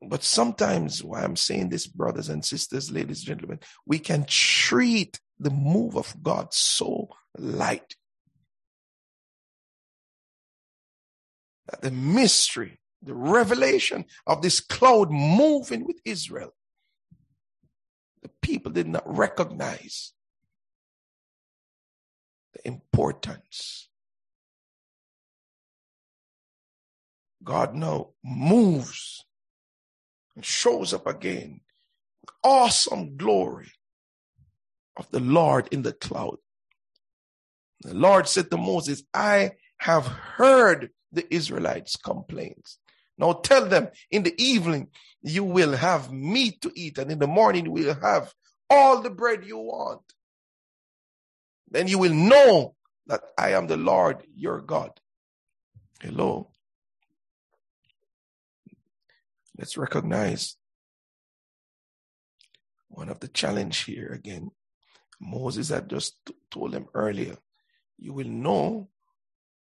But 0.00 0.22
sometimes 0.22 1.02
why 1.02 1.22
I'm 1.22 1.34
saying 1.34 1.70
this, 1.70 1.88
brothers 1.88 2.28
and 2.28 2.44
sisters, 2.44 2.92
ladies 2.92 3.18
and 3.18 3.26
gentlemen, 3.26 3.58
we 3.84 3.98
can 3.98 4.24
treat 4.26 5.20
the 5.40 5.50
move 5.50 5.96
of 5.96 6.22
God 6.22 6.54
so 6.54 7.08
light. 7.36 7.96
That 11.68 11.82
the 11.82 11.90
mystery, 11.90 12.78
the 13.02 13.14
revelation 13.14 14.04
of 14.24 14.40
this 14.40 14.60
cloud 14.60 15.10
moving 15.10 15.84
with 15.84 16.00
Israel, 16.04 16.54
the 18.22 18.30
people 18.40 18.70
did 18.70 18.86
not 18.86 19.02
recognize 19.04 20.12
importance. 22.64 23.88
God 27.42 27.74
now 27.74 28.10
moves 28.24 29.24
and 30.34 30.44
shows 30.44 30.92
up 30.92 31.06
again. 31.06 31.60
Awesome 32.44 33.16
glory 33.16 33.72
of 34.96 35.10
the 35.10 35.20
Lord 35.20 35.68
in 35.72 35.82
the 35.82 35.92
cloud. 35.92 36.38
The 37.82 37.94
Lord 37.94 38.28
said 38.28 38.50
to 38.50 38.56
Moses, 38.56 39.02
I 39.14 39.52
have 39.78 40.06
heard 40.06 40.90
the 41.12 41.32
Israelites' 41.32 41.96
complaints. 41.96 42.78
Now 43.16 43.32
tell 43.32 43.66
them 43.66 43.88
in 44.10 44.22
the 44.22 44.34
evening 44.42 44.88
you 45.22 45.44
will 45.44 45.72
have 45.72 46.12
meat 46.12 46.60
to 46.62 46.72
eat, 46.74 46.98
and 46.98 47.10
in 47.10 47.18
the 47.18 47.26
morning 47.26 47.66
you 47.66 47.72
will 47.72 47.94
have 48.00 48.32
all 48.70 49.00
the 49.00 49.10
bread 49.10 49.44
you 49.44 49.58
want. 49.58 50.02
Then 51.70 51.88
you 51.88 51.98
will 51.98 52.14
know 52.14 52.74
that 53.06 53.22
I 53.36 53.50
am 53.52 53.66
the 53.66 53.76
Lord 53.76 54.22
your 54.34 54.60
God. 54.60 54.90
Hello. 56.00 56.50
Let's 59.56 59.76
recognize 59.76 60.56
one 62.88 63.08
of 63.08 63.20
the 63.20 63.28
challenge 63.28 63.84
here 63.84 64.12
again. 64.12 64.50
Moses 65.20 65.68
had 65.68 65.90
just 65.90 66.14
told 66.50 66.72
them 66.72 66.86
earlier, 66.94 67.36
you 67.98 68.12
will 68.12 68.28
know 68.28 68.88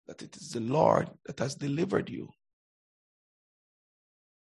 that 0.06 0.22
it 0.22 0.36
is 0.36 0.50
the 0.52 0.60
Lord 0.60 1.10
that 1.26 1.38
has 1.38 1.54
delivered 1.54 2.10
you. 2.10 2.30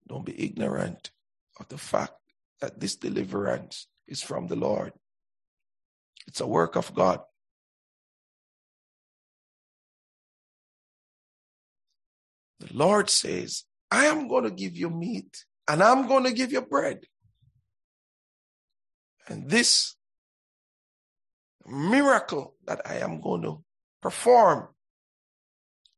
Don't 0.07 0.25
be 0.25 0.45
ignorant 0.45 1.11
of 1.59 1.69
the 1.69 1.79
fact 1.79 2.13
that 2.61 2.79
this 2.79 2.97
deliverance 2.97 3.87
is 4.07 4.21
from 4.21 4.49
the 4.49 4.57
Lord. 4.57 4.93
It's 6.27 6.41
a 6.41 6.47
work 6.47 6.77
of 6.77 6.95
God. 6.95 7.21
The 12.63 12.77
Lord 12.77 13.11
says, 13.11 13.65
I 13.91 14.07
am 14.07 14.29
going 14.29 14.45
to 14.45 14.51
give 14.51 14.77
you 14.77 14.89
meat 14.89 15.45
and 15.69 15.83
I'm 15.83 16.07
going 16.07 16.25
to 16.25 16.33
give 16.33 16.53
you 16.53 16.61
bread. 16.61 17.01
And 19.27 19.51
this 19.51 19.97
miracle 21.67 22.55
that 22.67 22.83
I 22.87 22.99
am 22.99 23.21
going 23.21 23.43
to 23.43 23.65
perform 24.01 24.69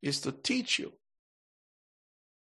is 0.01 0.21
to 0.21 0.33
teach 0.33 0.79
you, 0.79 0.93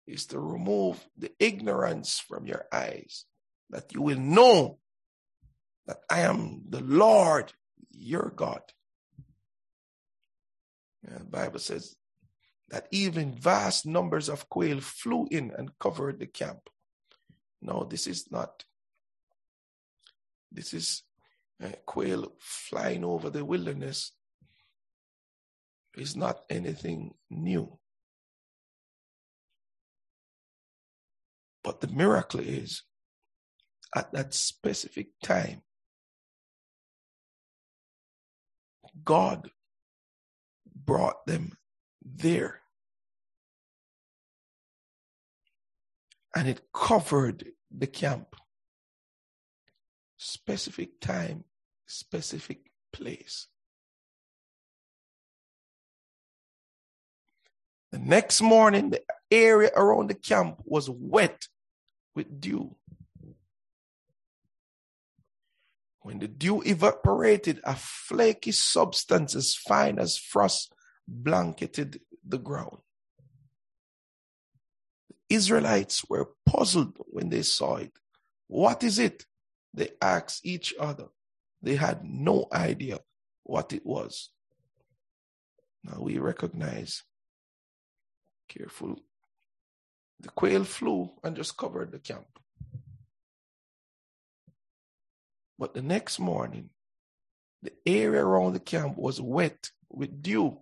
is 0.06 0.26
to 0.26 0.38
remove 0.38 1.02
the 1.16 1.32
ignorance 1.38 2.18
from 2.18 2.46
your 2.46 2.66
eyes, 2.72 3.24
that 3.70 3.94
you 3.94 4.02
will 4.02 4.18
know 4.18 4.78
that 5.86 6.00
I 6.10 6.20
am 6.20 6.62
the 6.68 6.80
Lord 6.80 7.52
your 7.90 8.32
God. 8.34 8.62
And 11.06 11.20
the 11.20 11.24
Bible 11.24 11.58
says 11.58 11.96
that 12.70 12.86
even 12.90 13.34
vast 13.34 13.86
numbers 13.86 14.28
of 14.28 14.48
quail 14.48 14.80
flew 14.80 15.26
in 15.30 15.52
and 15.56 15.78
covered 15.78 16.18
the 16.18 16.26
camp. 16.26 16.60
No, 17.60 17.84
this 17.84 18.06
is 18.06 18.30
not. 18.30 18.64
This 20.52 20.72
is 20.72 21.02
uh, 21.62 21.68
quail 21.86 22.32
flying 22.38 23.04
over 23.04 23.30
the 23.30 23.44
wilderness 23.44 24.12
is 25.96 26.16
not 26.16 26.40
anything 26.48 27.14
new. 27.28 27.78
But 31.62 31.80
the 31.80 31.88
miracle 31.88 32.40
is 32.40 32.82
at 33.94 34.12
that 34.12 34.32
specific 34.34 35.08
time, 35.22 35.62
God 39.04 39.50
brought 40.74 41.26
them 41.26 41.56
there. 42.02 42.59
And 46.34 46.48
it 46.48 46.72
covered 46.72 47.48
the 47.70 47.86
camp. 47.86 48.36
Specific 50.16 51.00
time, 51.00 51.44
specific 51.86 52.70
place. 52.92 53.48
The 57.90 57.98
next 57.98 58.40
morning, 58.40 58.90
the 58.90 59.02
area 59.30 59.70
around 59.74 60.10
the 60.10 60.14
camp 60.14 60.60
was 60.64 60.88
wet 60.88 61.48
with 62.14 62.40
dew. 62.40 62.76
When 66.02 66.20
the 66.20 66.28
dew 66.28 66.62
evaporated, 66.62 67.60
a 67.64 67.74
flaky 67.74 68.52
substance 68.52 69.34
as 69.34 69.54
fine 69.54 69.98
as 69.98 70.16
frost 70.16 70.72
blanketed 71.06 72.00
the 72.26 72.38
ground. 72.38 72.78
Israelites 75.30 76.04
were 76.08 76.30
puzzled 76.44 76.96
when 77.06 77.30
they 77.30 77.42
saw 77.42 77.76
it. 77.76 77.92
What 78.48 78.82
is 78.82 78.98
it? 78.98 79.24
They 79.72 79.90
asked 80.02 80.44
each 80.44 80.74
other. 80.78 81.06
They 81.62 81.76
had 81.76 82.04
no 82.04 82.48
idea 82.52 82.98
what 83.44 83.72
it 83.72 83.86
was. 83.86 84.30
Now 85.84 86.00
we 86.00 86.18
recognize 86.18 87.04
Careful. 88.50 88.96
The 90.18 90.28
quail 90.28 90.64
flew 90.64 91.10
and 91.22 91.36
just 91.36 91.56
covered 91.56 91.92
the 91.92 92.00
camp. 92.00 92.26
But 95.56 95.72
the 95.72 95.82
next 95.82 96.18
morning, 96.18 96.70
the 97.62 97.72
area 97.86 98.24
around 98.24 98.54
the 98.54 98.60
camp 98.60 98.98
was 98.98 99.20
wet 99.20 99.70
with 99.88 100.20
dew. 100.20 100.58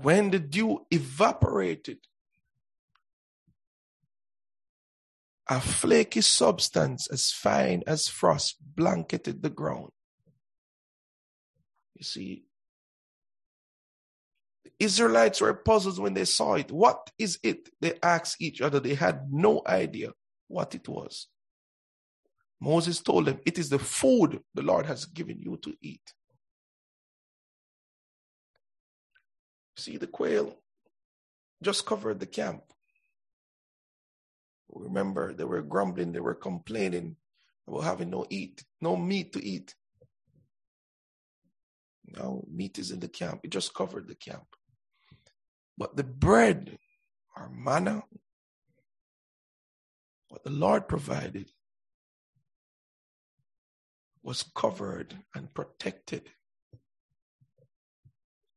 When 0.00 0.30
the 0.30 0.38
dew 0.38 0.86
evaporated, 0.92 1.98
a 5.48 5.60
flaky 5.60 6.20
substance 6.20 7.08
as 7.08 7.32
fine 7.32 7.82
as 7.84 8.06
frost 8.06 8.58
blanketed 8.76 9.42
the 9.42 9.50
ground. 9.50 9.90
You 11.96 12.04
see, 12.04 12.44
the 14.64 14.70
Israelites 14.78 15.40
were 15.40 15.54
puzzled 15.54 15.98
when 15.98 16.14
they 16.14 16.26
saw 16.26 16.54
it. 16.54 16.70
What 16.70 17.10
is 17.18 17.40
it? 17.42 17.68
They 17.80 17.98
asked 18.00 18.40
each 18.40 18.60
other. 18.60 18.78
They 18.78 18.94
had 18.94 19.32
no 19.32 19.62
idea 19.66 20.12
what 20.46 20.76
it 20.76 20.88
was. 20.88 21.26
Moses 22.60 23.00
told 23.00 23.26
them, 23.26 23.40
It 23.44 23.58
is 23.58 23.68
the 23.68 23.80
food 23.80 24.44
the 24.54 24.62
Lord 24.62 24.86
has 24.86 25.06
given 25.06 25.40
you 25.40 25.58
to 25.62 25.74
eat. 25.82 26.14
See, 29.78 29.96
the 29.96 30.08
quail 30.08 30.58
just 31.62 31.86
covered 31.86 32.18
the 32.18 32.26
camp. 32.26 32.64
Remember, 34.68 35.32
they 35.32 35.44
were 35.44 35.62
grumbling, 35.62 36.12
they 36.12 36.20
were 36.20 36.34
complaining 36.34 37.16
about 37.66 37.84
having 37.84 38.10
no 38.10 38.26
eat, 38.28 38.64
no 38.80 38.96
meat 38.96 39.32
to 39.34 39.44
eat. 39.44 39.74
Now, 42.06 42.42
meat 42.50 42.78
is 42.78 42.90
in 42.90 43.00
the 43.00 43.08
camp. 43.08 43.40
It 43.44 43.50
just 43.50 43.72
covered 43.72 44.08
the 44.08 44.14
camp. 44.14 44.46
But 45.76 45.96
the 45.96 46.04
bread 46.04 46.78
or 47.36 47.48
manna, 47.48 48.02
what 50.28 50.42
the 50.42 50.50
Lord 50.50 50.88
provided, 50.88 51.50
was 54.22 54.42
covered 54.54 55.16
and 55.34 55.54
protected 55.54 56.30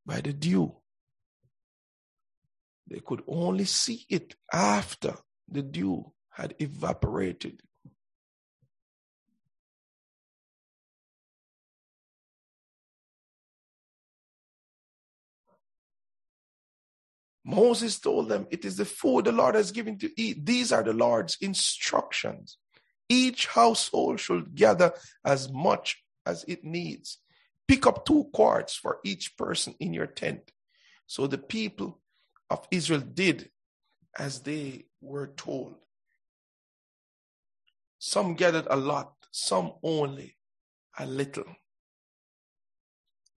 by 0.05 0.21
the 0.21 0.33
dew. 0.33 0.80
They 2.91 2.99
could 2.99 3.23
only 3.25 3.63
see 3.63 4.05
it 4.09 4.35
after 4.51 5.15
the 5.47 5.61
dew 5.61 6.11
had 6.29 6.55
evaporated. 6.59 7.61
Moses 17.45 17.97
told 17.97 18.27
them, 18.27 18.45
It 18.51 18.65
is 18.65 18.75
the 18.75 18.83
food 18.83 19.23
the 19.23 19.31
Lord 19.31 19.55
has 19.55 19.71
given 19.71 19.97
to 19.99 20.11
eat. 20.17 20.45
These 20.45 20.73
are 20.73 20.83
the 20.83 20.91
Lord's 20.91 21.37
instructions. 21.39 22.57
Each 23.07 23.47
household 23.47 24.19
should 24.19 24.53
gather 24.53 24.91
as 25.23 25.49
much 25.49 26.03
as 26.25 26.43
it 26.45 26.65
needs. 26.65 27.19
Pick 27.69 27.87
up 27.87 28.05
two 28.05 28.25
quarts 28.33 28.75
for 28.75 28.99
each 29.05 29.37
person 29.37 29.75
in 29.79 29.93
your 29.93 30.07
tent. 30.07 30.51
So 31.07 31.25
the 31.27 31.37
people 31.37 32.00
of 32.51 32.67
Israel 32.69 32.99
did 32.99 33.49
as 34.19 34.41
they 34.41 34.85
were 34.99 35.27
told. 35.27 35.75
Some 37.97 38.35
gathered 38.35 38.67
a 38.69 38.75
lot, 38.75 39.13
some 39.31 39.73
only 39.81 40.35
a 40.99 41.05
little. 41.05 41.45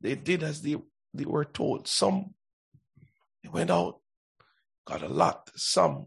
They 0.00 0.16
did 0.16 0.42
as 0.42 0.62
they, 0.62 0.76
they 1.14 1.24
were 1.24 1.44
told. 1.44 1.86
Some 1.86 2.34
they 3.42 3.50
went 3.50 3.70
out, 3.70 4.00
got 4.84 5.02
a 5.02 5.08
lot, 5.08 5.50
some 5.54 6.06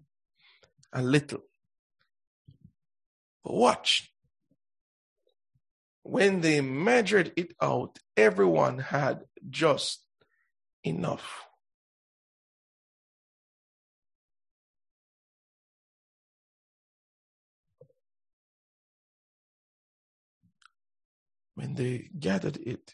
a 0.92 1.02
little. 1.02 1.44
But 3.44 3.54
watch. 3.54 4.12
When 6.04 6.42
they 6.42 6.62
measured 6.62 7.32
it 7.38 7.54
out, 7.62 8.00
everyone 8.18 8.80
had 8.80 9.24
just 9.50 10.04
enough. 10.84 11.47
When 21.58 21.74
they 21.74 22.12
gathered 22.20 22.58
it, 22.58 22.94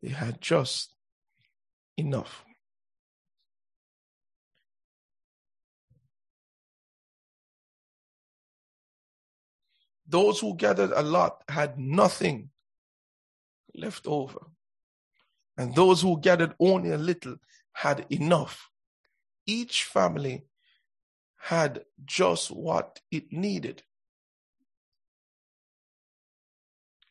they 0.00 0.08
had 0.08 0.40
just 0.40 0.94
enough. 1.98 2.46
Those 10.06 10.40
who 10.40 10.56
gathered 10.56 10.92
a 10.92 11.02
lot 11.02 11.42
had 11.46 11.78
nothing 11.78 12.48
left 13.74 14.06
over. 14.06 14.46
And 15.58 15.74
those 15.74 16.00
who 16.00 16.18
gathered 16.18 16.54
only 16.58 16.92
a 16.92 16.96
little 16.96 17.36
had 17.74 18.06
enough. 18.08 18.70
Each 19.44 19.84
family 19.84 20.46
had 21.36 21.84
just 22.06 22.50
what 22.50 22.98
it 23.10 23.30
needed. 23.30 23.82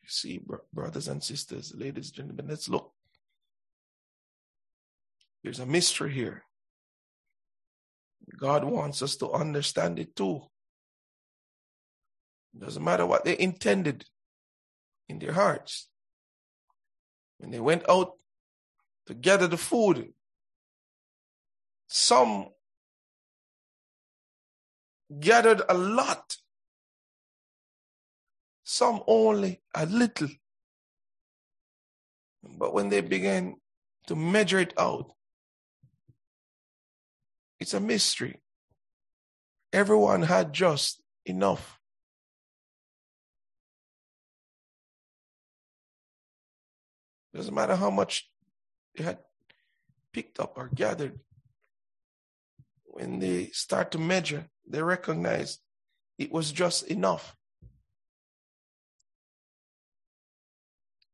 You 0.08 0.12
see, 0.12 0.42
brothers 0.72 1.10
and 1.10 1.22
sisters, 1.22 1.74
ladies 1.76 2.08
and 2.08 2.16
gentlemen, 2.16 2.48
let's 2.48 2.70
look. 2.70 2.94
There's 5.44 5.60
a 5.60 5.66
mystery 5.66 6.14
here. 6.14 6.44
God 8.40 8.64
wants 8.64 9.02
us 9.02 9.18
to 9.18 9.32
understand 9.32 10.00
it 10.00 10.16
too. 10.16 10.44
Doesn't 12.58 12.84
matter 12.84 13.06
what 13.06 13.26
they 13.26 13.38
intended 13.38 14.06
in 15.10 15.20
their 15.20 15.34
hearts. 15.34 15.90
When 17.40 17.52
they 17.52 17.60
went 17.60 17.90
out 17.90 18.14
to 19.08 19.14
gather 19.14 19.48
the 19.48 19.58
food, 19.58 20.14
some 21.88 22.48
gathered 25.20 25.64
a 25.68 25.74
lot, 25.74 26.38
some 28.68 29.02
only 29.08 29.62
a 29.74 29.86
little. 29.86 30.28
But 32.44 32.74
when 32.74 32.90
they 32.90 33.00
began 33.00 33.56
to 34.08 34.16
measure 34.16 34.60
it 34.60 34.74
out, 34.78 35.14
it's 37.62 37.74
a 37.74 37.80
mystery. 37.80 38.42
Everyone 39.72 40.22
had 40.22 40.52
just 40.52 41.02
enough. 41.26 41.80
Doesn't 47.34 47.56
matter 47.56 47.78
how 47.78 47.90
much 47.90 48.30
they 48.96 49.06
had 49.06 49.20
picked 50.12 50.42
up 50.42 50.58
or 50.58 50.70
gathered. 50.76 51.18
When 52.84 53.20
they 53.20 53.48
start 53.54 53.92
to 53.92 53.98
measure, 53.98 54.50
they 54.68 54.82
recognize 54.82 55.60
it 56.18 56.34
was 56.34 56.52
just 56.52 56.88
enough. 56.88 57.37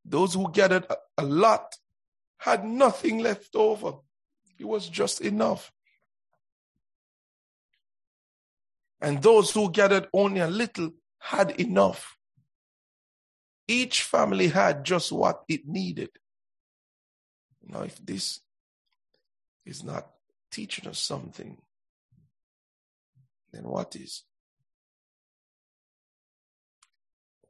Those 0.06 0.34
who 0.34 0.52
gathered 0.52 0.86
a 1.18 1.24
lot 1.24 1.76
had 2.38 2.66
nothing 2.66 3.20
left 3.20 3.56
over. 3.56 3.94
It 4.60 4.66
was 4.66 4.90
just 4.90 5.22
enough. 5.22 5.72
And 9.02 9.22
those 9.22 9.52
who 9.52 9.72
gathered 9.72 10.08
only 10.14 10.42
a 10.42 10.48
little 10.48 10.92
had 11.20 11.52
enough. 11.60 12.18
Each 13.68 14.04
family 14.04 14.50
had 14.50 14.84
just 14.84 15.12
what 15.12 15.44
it 15.48 15.68
needed. 15.68 16.10
Now, 17.66 17.82
if 17.84 18.06
this 18.06 18.42
is 19.66 19.84
not 19.84 20.08
teaching 20.52 20.88
us 20.88 21.00
something, 21.00 21.58
then 23.52 23.64
what 23.64 23.96
is? 23.96 24.24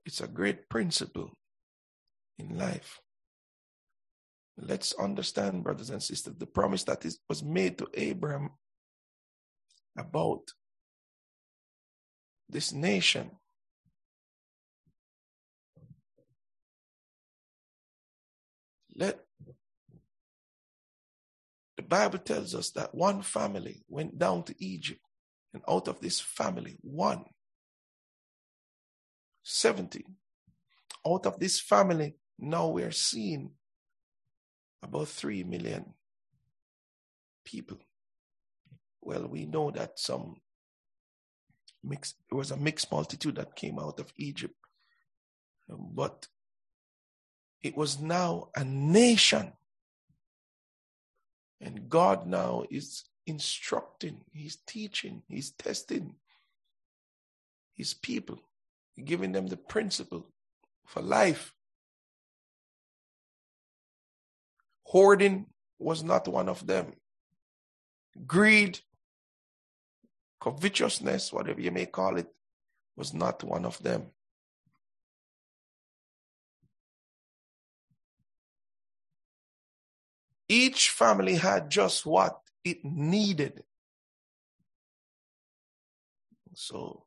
It's 0.06 0.22
a 0.22 0.28
great 0.28 0.70
principle 0.70 1.32
in 2.38 2.58
life. 2.58 3.00
Let's 4.58 4.94
understand, 4.94 5.64
brothers 5.64 5.90
and 5.90 6.02
sisters, 6.02 6.36
the 6.38 6.46
promise 6.46 6.84
that 6.84 7.06
is, 7.06 7.20
was 7.28 7.44
made 7.44 7.78
to 7.80 7.88
Abraham 7.94 8.52
about 9.98 10.42
this 12.50 12.72
nation 12.72 13.32
Let 18.96 19.20
the 21.78 21.84
Bible 21.84 22.20
tells 22.20 22.54
us 22.54 22.70
that 22.72 22.94
one 22.94 23.22
family 23.22 23.84
went 23.90 24.20
down 24.20 24.44
to 24.44 24.56
Egypt, 24.64 25.02
and 25.54 25.64
out 25.68 25.88
of 25.88 26.00
this 26.00 26.20
family, 26.20 26.78
one, 26.82 27.26
70. 29.44 30.06
Out 31.06 31.26
of 31.26 31.40
this 31.40 31.60
family, 31.60 32.16
now 32.44 32.68
we're 32.68 32.91
seeing 32.91 33.52
about 34.82 35.08
3 35.08 35.44
million 35.44 35.94
people. 37.46 37.78
Well, 39.02 39.28
we 39.28 39.46
know 39.46 39.72
that 39.72 40.00
some 40.00 40.41
mix, 41.84 42.16
it 42.32 42.36
was 42.36 42.52
a 42.52 42.58
mixed 42.58 42.91
multitude 42.91 43.36
that 43.36 43.56
came 43.56 43.80
out 43.80 44.00
of 44.00 44.14
Egypt. 44.18 44.56
Um, 45.70 45.91
but 45.94 46.28
it 47.62 47.78
was 47.78 48.00
now 48.00 48.50
a 48.56 48.64
nation. 48.64 49.54
And 51.62 51.89
God 51.89 52.28
now 52.28 52.66
is 52.70 53.06
instructing, 53.26 54.22
He's 54.34 54.58
teaching, 54.68 55.24
He's 55.30 55.52
testing 55.52 56.16
His 57.74 57.94
people, 57.94 58.39
giving 59.04 59.32
them 59.32 59.48
the 59.48 59.58
principle 59.58 60.28
for 60.86 61.02
life. 61.02 61.54
Hoarding 64.94 65.48
was 65.80 66.04
not 66.04 66.28
one 66.30 66.50
of 66.50 66.68
them. 66.68 66.94
Greed, 68.28 68.80
covetousness, 70.41 71.34
whatever 71.34 71.62
you 71.62 71.72
may 71.72 71.88
call 71.88 72.18
it, 72.18 72.28
was 72.96 73.14
not 73.14 73.44
one 73.44 73.66
of 73.66 73.82
them. 73.84 74.12
Each 80.50 80.89
family 80.91 81.36
had 81.36 81.72
just 81.72 82.06
what 82.06 82.39
it 82.64 82.86
needed. 82.86 83.64
So, 86.54 87.06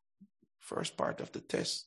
first 0.61 0.97
part 0.97 1.21
of 1.21 1.33
the 1.33 1.41
test 1.41 1.87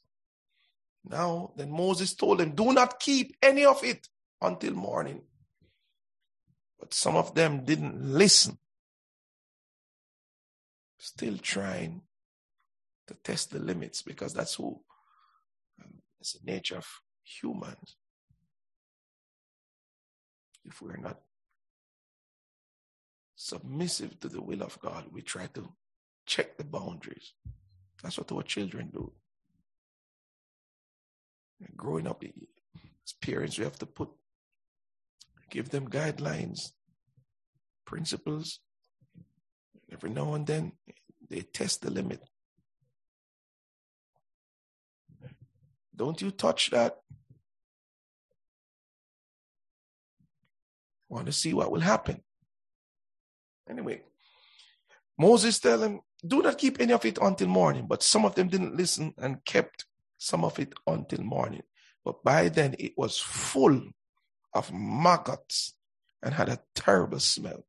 Now, 1.05 1.53
then 1.57 1.71
Moses 1.71 2.15
told 2.15 2.39
them, 2.39 2.55
Do 2.55 2.73
not 2.73 2.99
keep 2.99 3.35
any 3.41 3.65
of 3.65 3.83
it 3.83 4.07
until 4.41 4.73
morning. 4.73 5.23
But 6.79 6.93
some 6.93 7.15
of 7.15 7.35
them 7.35 7.65
didn't 7.65 8.01
listen. 8.01 8.57
Still 10.97 11.37
trying 11.37 12.01
to 13.07 13.13
test 13.15 13.51
the 13.51 13.59
limits 13.59 14.01
because 14.01 14.33
that's 14.33 14.55
who, 14.55 14.81
um, 15.83 15.93
it's 16.19 16.33
the 16.33 16.51
nature 16.51 16.77
of 16.77 16.87
humans. 17.23 17.97
If 20.65 20.81
we're 20.81 20.97
not 20.97 21.19
submissive 23.35 24.19
to 24.19 24.27
the 24.27 24.41
will 24.41 24.61
of 24.61 24.79
God, 24.79 25.05
we 25.11 25.21
try 25.21 25.47
to 25.47 25.69
check 26.25 26.57
the 26.57 26.63
boundaries. 26.63 27.33
That's 28.03 28.17
what 28.17 28.31
our 28.31 28.43
children 28.43 28.89
do. 28.93 29.11
And 31.61 31.75
growing 31.75 32.07
up, 32.07 32.23
as 32.23 33.13
parents, 33.13 33.57
we 33.57 33.63
have 33.63 33.79
to 33.79 33.85
put, 33.85 34.09
give 35.49 35.69
them 35.69 35.89
guidelines, 35.89 36.71
principles. 37.85 38.59
Every 39.91 40.09
now 40.09 40.33
and 40.33 40.45
then, 40.45 40.73
they 41.29 41.41
test 41.41 41.81
the 41.81 41.91
limit. 41.91 42.21
Don't 45.95 46.21
you 46.21 46.31
touch 46.31 46.69
that. 46.69 46.97
Want 51.09 51.25
to 51.25 51.33
see 51.33 51.53
what 51.53 51.71
will 51.71 51.81
happen. 51.81 52.21
Anyway, 53.69 54.03
Moses 55.17 55.59
tell 55.59 55.77
them, 55.77 56.01
do 56.25 56.41
not 56.41 56.57
keep 56.57 56.79
any 56.79 56.93
of 56.93 57.03
it 57.05 57.17
until 57.21 57.47
morning. 57.47 57.85
But 57.87 58.03
some 58.03 58.25
of 58.25 58.35
them 58.35 58.47
didn't 58.47 58.77
listen 58.77 59.13
and 59.17 59.43
kept 59.43 59.85
some 60.17 60.45
of 60.45 60.59
it 60.59 60.73
until 60.87 61.23
morning. 61.23 61.63
But 62.05 62.23
by 62.23 62.49
then 62.49 62.75
it 62.79 62.93
was 62.95 63.19
full 63.19 63.81
of 64.53 64.71
maggots 64.73 65.73
and 66.21 66.33
had 66.33 66.49
a 66.49 66.59
terrible 66.75 67.19
smell. 67.19 67.65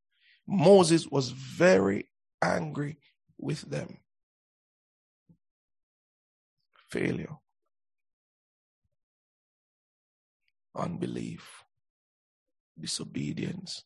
Moses 0.47 1.07
was 1.07 1.31
very 1.31 2.09
angry 2.43 2.99
with 3.39 3.61
them. 3.63 3.99
Failure, 6.91 7.37
unbelief, 10.75 11.65
disobedience, 12.79 13.85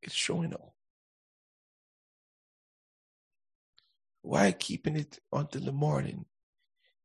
it's 0.00 0.14
showing 0.14 0.52
up. 0.52 0.72
Why 4.22 4.52
keeping 4.52 4.94
it 4.94 5.18
until 5.32 5.62
the 5.62 5.72
morning 5.72 6.26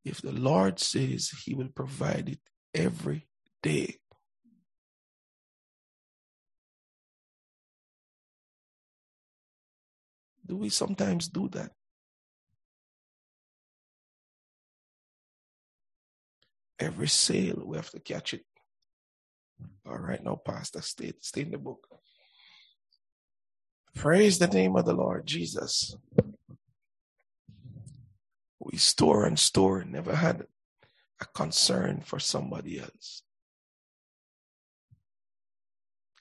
if 0.06 0.22
the 0.22 0.32
Lord 0.32 0.80
says 0.80 1.32
he 1.44 1.56
will 1.56 1.70
provide 1.70 2.30
it 2.30 2.40
every 2.74 3.28
day? 3.62 3.98
Do 10.46 10.56
we 10.56 10.70
sometimes 10.70 11.28
do 11.28 11.50
that? 11.50 11.72
Every 16.80 17.08
sale, 17.08 17.64
we 17.66 17.76
have 17.76 17.90
to 17.92 18.00
catch 18.00 18.34
it. 18.34 18.46
All 19.86 19.98
right, 19.98 20.24
now, 20.24 20.36
Pastor, 20.36 20.82
stay, 20.82 21.14
stay 21.20 21.42
in 21.42 21.52
the 21.52 21.58
book. 21.58 21.88
Praise 23.96 24.38
the 24.38 24.48
name 24.48 24.76
of 24.76 24.86
the 24.86 24.94
Lord 24.94 25.26
Jesus. 25.26 25.96
We 28.60 28.78
store 28.78 29.26
and 29.26 29.40
store, 29.40 29.84
never 29.84 30.16
had 30.16 30.46
a 31.22 31.26
concern 31.26 32.02
for 32.02 32.20
somebody 32.20 32.80
else. 32.80 33.24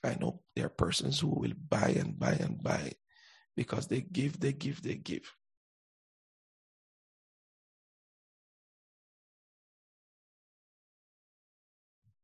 I 0.03 0.15
know 0.19 0.41
there 0.55 0.67
are 0.67 0.69
persons 0.69 1.19
who 1.19 1.29
will 1.29 1.53
buy 1.69 1.95
and 1.97 2.17
buy 2.17 2.33
and 2.33 2.61
buy 2.61 2.93
because 3.55 3.87
they 3.87 4.01
give, 4.01 4.39
they 4.39 4.53
give, 4.53 4.81
they 4.81 4.95
give. 4.95 5.33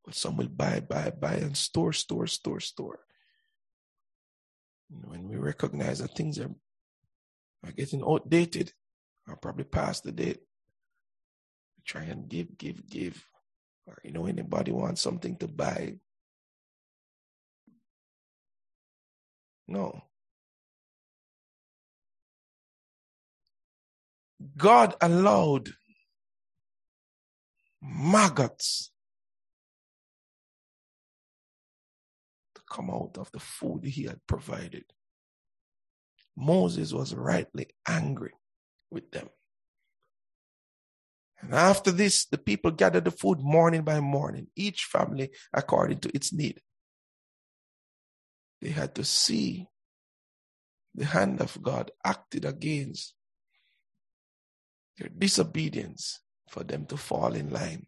But 0.05 0.15
some 0.15 0.37
will 0.37 0.49
buy, 0.49 0.81
buy, 0.81 1.11
buy 1.11 1.35
and 1.35 1.55
store, 1.55 1.93
store, 1.93 2.27
store, 2.27 2.59
store 2.59 2.99
when 5.01 5.27
we 5.27 5.37
recognize 5.37 5.99
that 5.99 6.15
things 6.15 6.39
are, 6.39 6.51
are 7.63 7.71
getting 7.71 8.03
outdated 8.03 8.71
or 9.27 9.35
probably 9.37 9.63
past 9.63 10.03
the 10.03 10.11
date, 10.11 10.39
try 11.85 12.03
and 12.03 12.27
give, 12.29 12.57
give, 12.57 12.87
give. 12.89 13.25
Or, 13.85 13.97
you 14.03 14.11
know, 14.11 14.25
anybody 14.25 14.71
wants 14.71 15.01
something 15.01 15.35
to 15.37 15.47
buy. 15.47 15.95
No. 19.67 20.01
God 24.57 24.95
allowed 25.01 25.73
maggots 27.81 28.91
to 32.55 32.61
come 32.69 32.89
out 32.89 33.17
of 33.17 33.31
the 33.31 33.39
food 33.39 33.83
he 33.85 34.03
had 34.03 34.19
provided. 34.27 34.85
Moses 36.35 36.93
was 36.93 37.13
rightly 37.13 37.67
angry 37.87 38.31
with 38.89 39.11
them. 39.11 39.29
And 41.41 41.53
after 41.53 41.91
this, 41.91 42.25
the 42.25 42.37
people 42.37 42.71
gathered 42.71 43.05
the 43.05 43.11
food 43.11 43.39
morning 43.39 43.83
by 43.83 43.99
morning, 43.99 44.47
each 44.55 44.85
family 44.85 45.31
according 45.53 45.99
to 45.99 46.15
its 46.15 46.31
need. 46.31 46.61
They 48.61 48.69
had 48.69 48.95
to 48.95 49.03
see 49.03 49.67
the 50.95 51.05
hand 51.05 51.41
of 51.41 51.61
God 51.61 51.91
acted 52.05 52.45
against 52.45 53.13
their 54.97 55.09
disobedience 55.09 56.21
for 56.49 56.63
them 56.63 56.85
to 56.85 56.97
fall 56.97 57.33
in 57.33 57.49
line. 57.49 57.87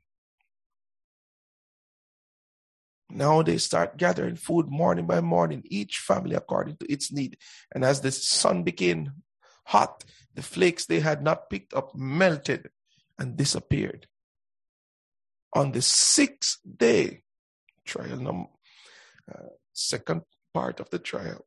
Now 3.09 3.43
they 3.43 3.57
start 3.59 3.97
gathering 3.97 4.35
food 4.35 4.67
morning 4.67 5.05
by 5.05 5.21
morning, 5.21 5.61
each 5.65 5.99
family 5.99 6.35
according 6.35 6.77
to 6.77 6.91
its 6.91 7.11
need. 7.11 7.37
And 7.73 7.85
as 7.85 8.01
the 8.01 8.11
sun 8.11 8.63
became 8.63 9.11
hot, 9.65 10.03
the 10.33 10.41
flakes 10.41 10.85
they 10.85 10.99
had 10.99 11.23
not 11.23 11.49
picked 11.49 11.73
up 11.73 11.95
melted 11.95 12.69
and 13.17 13.37
disappeared. 13.37 14.07
On 15.53 15.71
the 15.71 15.81
sixth 15.81 16.59
day, 16.77 17.23
trial 17.85 18.17
number, 18.17 18.49
uh, 19.33 19.49
second 19.73 20.21
part 20.53 20.79
of 20.79 20.89
the 20.89 20.99
trial, 20.99 21.45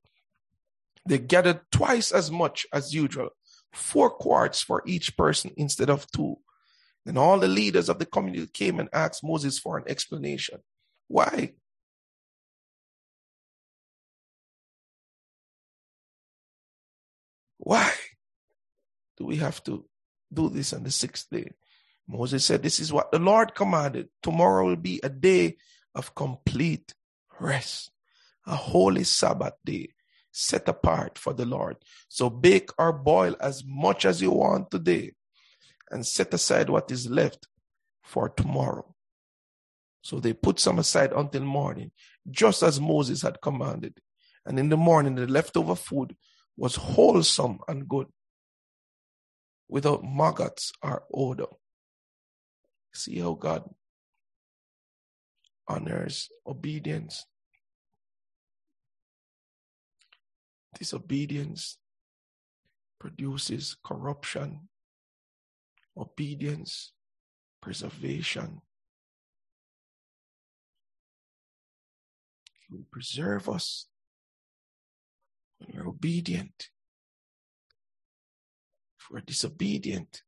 they 1.07 1.19
gathered 1.19 1.61
twice 1.71 2.13
as 2.13 2.31
much 2.31 2.67
as 2.73 2.95
usual, 2.95 3.31
four 3.73 4.11
quarts 4.11 4.63
for 4.63 4.83
each 4.87 5.17
person 5.17 5.53
instead 5.57 5.91
of 5.91 6.11
two. 6.11 6.37
Then 7.05 7.17
all 7.17 7.39
the 7.39 7.49
leaders 7.49 7.89
of 7.89 7.99
the 7.99 8.07
community 8.07 8.47
came 8.53 8.81
and 8.81 8.89
asked 8.93 9.25
Moses 9.25 9.59
for 9.59 9.79
an 9.79 9.85
explanation. 9.87 10.59
Why? 11.07 11.55
Why 17.59 17.93
do 19.17 19.25
we 19.25 19.37
have 19.37 19.63
to 19.65 19.85
do 20.33 20.49
this 20.49 20.73
on 20.73 20.83
the 20.83 20.91
sixth 20.91 21.29
day? 21.31 21.53
Moses 22.07 22.45
said, 22.45 22.63
This 22.63 22.81
is 22.81 22.93
what 22.93 23.13
the 23.13 23.19
Lord 23.19 23.55
commanded. 23.55 24.09
Tomorrow 24.23 24.67
will 24.67 24.77
be 24.77 25.01
a 25.03 25.09
day 25.09 25.57
of 25.95 26.15
complete 26.15 26.95
rest, 27.39 27.91
a 28.47 28.57
holy 28.57 29.05
Sabbath 29.05 29.55
day 29.65 29.91
set 30.33 30.69
apart 30.69 31.19
for 31.19 31.33
the 31.33 31.45
Lord. 31.45 31.77
So 32.09 32.31
bake 32.31 32.71
or 32.79 32.93
boil 32.93 33.35
as 33.41 33.65
much 33.67 34.05
as 34.05 34.23
you 34.23 34.31
want 34.31 34.71
today 34.71 35.13
and 35.91 36.07
set 36.07 36.33
aside 36.33 36.71
what 36.71 36.91
is 36.91 37.11
left 37.11 37.49
for 38.03 38.29
tomorrow. 38.29 38.95
So 40.03 40.21
they 40.21 40.33
put 40.33 40.61
some 40.61 40.79
aside 40.79 41.13
until 41.13 41.43
morning, 41.43 41.91
just 42.31 42.63
as 42.63 42.81
Moses 42.81 43.23
had 43.23 43.41
commanded. 43.43 43.99
And 44.47 44.59
in 44.59 44.69
the 44.69 44.77
morning, 44.77 45.17
the 45.17 45.27
leftover 45.27 45.75
food 45.75 46.17
was 46.57 46.77
wholesome 46.77 47.59
and 47.69 47.89
good, 47.89 48.07
without 49.69 50.03
maggots 50.05 50.73
or 50.83 51.05
odor. 51.13 51.47
See 52.93 53.19
how 53.19 53.35
God 53.35 53.69
honors 55.69 56.31
obedience. 56.47 57.27
Disobedience 60.79 61.79
produces 62.99 63.77
corruption. 63.85 64.69
Obedience, 65.97 66.93
preservation. 67.61 68.61
He 72.69 72.75
will 72.75 72.87
preserve 72.91 73.49
us 73.49 73.89
when 75.59 75.71
we're 75.75 75.89
obedient. 75.89 76.69
We're 79.11 79.21
disobedient, 79.21 80.23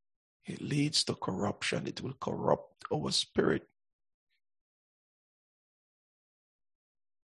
It 0.47 0.61
leads 0.61 1.05
to 1.05 1.15
corruption. 1.15 1.87
It 1.87 2.03
will 2.03 2.15
corrupt 2.21 2.85
our 2.93 3.11
spirit. 3.13 3.69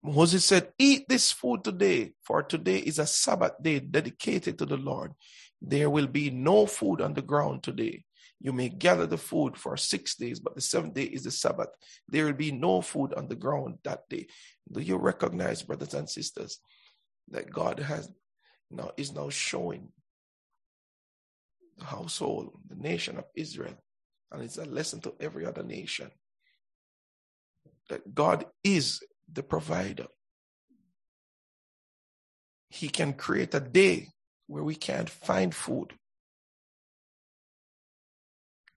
Moses 0.04 0.45
said, 0.45 0.72
Eat 0.78 1.08
this 1.10 1.32
food 1.32 1.64
today, 1.64 2.14
for 2.24 2.43
today 2.43 2.78
is 2.78 3.00
a 3.00 3.06
Sabbath 3.08 3.54
day 3.62 3.80
dedicated 3.80 4.58
to 4.60 4.66
the 4.66 4.78
Lord. 4.78 5.14
There 5.62 5.89
will 5.89 6.08
be 6.08 6.30
no 6.30 6.66
food 6.66 7.02
on 7.02 7.14
the 7.14 7.22
ground 7.22 7.64
today. 7.64 8.04
You 8.39 8.54
may 8.54 8.70
gather 8.70 9.08
the 9.08 9.18
food 9.18 9.58
for 9.58 9.76
six 9.78 10.16
days, 10.16 10.39
but 10.39 10.54
the 10.54 10.62
seventh 10.62 10.93
day 10.93 11.06
is 11.06 11.24
the 11.24 11.32
Sabbath. 11.32 11.70
There 12.08 12.26
will 12.26 12.34
be 12.34 12.52
no 12.52 12.82
food 12.82 13.14
on 13.16 13.28
the 13.28 13.36
ground 13.36 13.80
that 13.84 14.08
day. 14.10 14.28
Do 14.72 14.82
you 14.82 14.98
recognize, 14.98 15.64
brothers 15.64 15.95
and 15.95 16.10
sisters, 16.10 16.60
that 17.30 17.52
God 17.52 17.80
has 17.80 18.12
now 18.70 18.91
is 18.98 19.14
now 19.14 19.30
showing 19.30 19.89
the 21.78 21.86
household, 21.86 22.57
the 22.67 22.75
nation 22.75 23.17
of 23.17 23.25
Israel, 23.36 23.78
and 24.32 24.43
it's 24.43 24.57
a 24.57 24.65
lesson 24.65 24.99
to 25.01 25.13
every 25.19 25.45
other 25.45 25.63
nation 25.63 26.11
that 27.89 28.13
God 28.13 28.45
is 28.63 29.01
the 29.32 29.43
provider. 29.43 30.07
He 32.69 32.89
can 32.89 33.13
create 33.13 33.53
a 33.53 33.59
day 33.59 34.09
where 34.47 34.63
we 34.63 34.75
can't 34.75 35.09
find 35.09 35.53
food. 35.53 35.93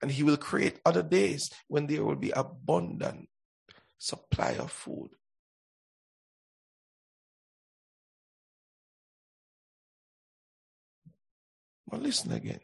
And 0.01 0.09
he 0.09 0.23
will 0.23 0.37
create 0.37 0.79
other 0.85 1.03
days 1.03 1.51
when 1.67 1.87
there 1.87 2.03
will 2.03 2.15
be 2.15 2.31
abundant 2.31 3.27
supply 3.97 4.51
of 4.53 4.71
food. 4.71 5.09
But 11.87 12.01
listen 12.01 12.31
again. 12.31 12.61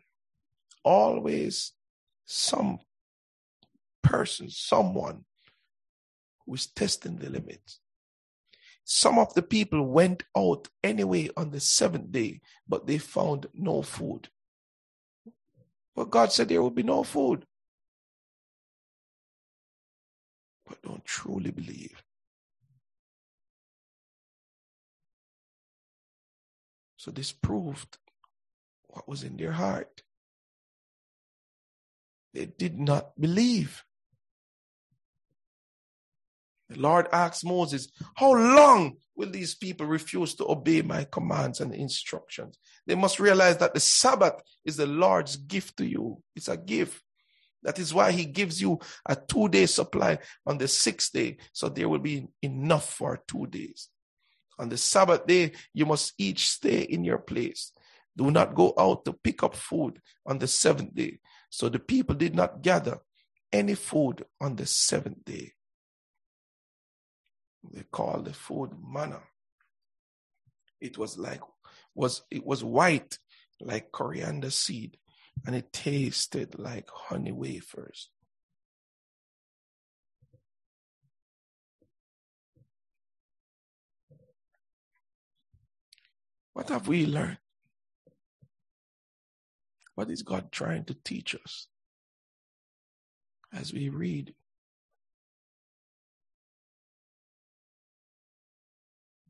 Always 0.87 1.73
some 2.25 2.79
person, 4.01 4.49
someone 4.49 5.25
who 6.45 6.53
is 6.53 6.67
testing 6.67 7.17
the 7.17 7.29
limits. 7.29 7.81
Some 8.85 9.19
of 9.19 9.33
the 9.33 9.41
people 9.41 9.85
went 9.85 10.23
out 10.37 10.69
anyway 10.81 11.29
on 11.35 11.51
the 11.51 11.59
seventh 11.59 12.09
day, 12.13 12.39
but 12.69 12.87
they 12.87 12.99
found 12.99 13.47
no 13.53 13.81
food. 13.81 14.29
But 15.93 16.09
God 16.09 16.31
said 16.31 16.47
there 16.47 16.61
will 16.61 16.69
be 16.69 16.83
no 16.83 17.03
food. 17.03 17.45
But 20.65 20.81
don't 20.83 21.03
truly 21.03 21.51
believe. 21.51 22.01
So 26.95 27.11
this 27.11 27.33
proved 27.33 27.97
what 28.87 29.05
was 29.05 29.23
in 29.23 29.35
their 29.35 29.51
heart. 29.51 30.01
They 32.37 32.45
did 32.45 32.77
not 32.77 33.19
believe. 33.19 33.83
The 36.69 36.79
Lord 36.79 37.07
asked 37.11 37.43
Moses, 37.43 37.87
How 38.13 38.31
long 38.33 38.97
will 39.15 39.31
these 39.31 39.55
people 39.55 39.87
refuse 39.87 40.35
to 40.35 40.45
obey 40.47 40.83
my 40.83 41.05
commands 41.05 41.61
and 41.61 41.73
instructions? 41.73 42.59
They 42.85 42.93
must 42.93 43.19
realize 43.19 43.57
that 43.57 43.73
the 43.73 43.79
Sabbath 43.79 44.35
is 44.63 44.77
the 44.77 44.85
Lord's 44.85 45.35
gift 45.35 45.77
to 45.77 45.85
you. 45.87 46.21
It's 46.35 46.47
a 46.47 46.57
gift. 46.57 47.01
That 47.63 47.79
is 47.79 47.91
why 47.91 48.11
he 48.11 48.25
gives 48.25 48.61
you 48.61 48.79
a 49.03 49.15
two 49.15 49.49
day 49.49 49.65
supply 49.65 50.19
on 50.45 50.59
the 50.59 50.67
sixth 50.67 51.13
day, 51.13 51.37
so 51.53 51.69
there 51.69 51.89
will 51.89 51.97
be 51.97 52.27
enough 52.43 52.93
for 52.93 53.19
two 53.27 53.47
days. 53.47 53.89
On 54.59 54.69
the 54.69 54.77
Sabbath 54.77 55.25
day, 55.25 55.53
you 55.73 55.87
must 55.87 56.13
each 56.19 56.49
stay 56.49 56.81
in 56.81 57.03
your 57.03 57.17
place. 57.17 57.71
Do 58.15 58.29
not 58.29 58.53
go 58.53 58.75
out 58.77 59.05
to 59.05 59.13
pick 59.13 59.41
up 59.41 59.55
food 59.55 59.99
on 60.23 60.37
the 60.37 60.47
seventh 60.47 60.93
day. 60.93 61.19
So 61.49 61.69
the 61.69 61.79
people 61.79 62.15
did 62.15 62.35
not 62.35 62.61
gather 62.61 62.99
any 63.51 63.75
food 63.75 64.25
on 64.41 64.55
the 64.55 64.65
seventh 64.65 65.23
day. 65.25 65.53
They 67.71 67.83
called 67.91 68.25
the 68.25 68.33
food 68.33 68.71
manna. 68.81 69.21
It 70.79 70.97
was 70.97 71.17
like 71.17 71.41
was 71.95 72.21
it 72.29 72.45
was 72.45 72.63
white 72.63 73.17
like 73.59 73.91
coriander 73.91 74.51
seed, 74.51 74.97
and 75.45 75.55
it 75.55 75.73
tasted 75.73 76.59
like 76.59 76.89
honey 76.89 77.31
wafers. 77.31 78.09
What 86.53 86.69
have 86.69 86.87
we 86.87 87.05
learned? 87.05 87.37
What 89.97 90.11
is 90.11 90.21
God 90.21 90.51
trying 90.51 90.85
to 90.85 90.93
teach 90.93 91.33
us 91.33 91.69
as 93.51 93.73
we 93.73 93.89
read 93.89 94.35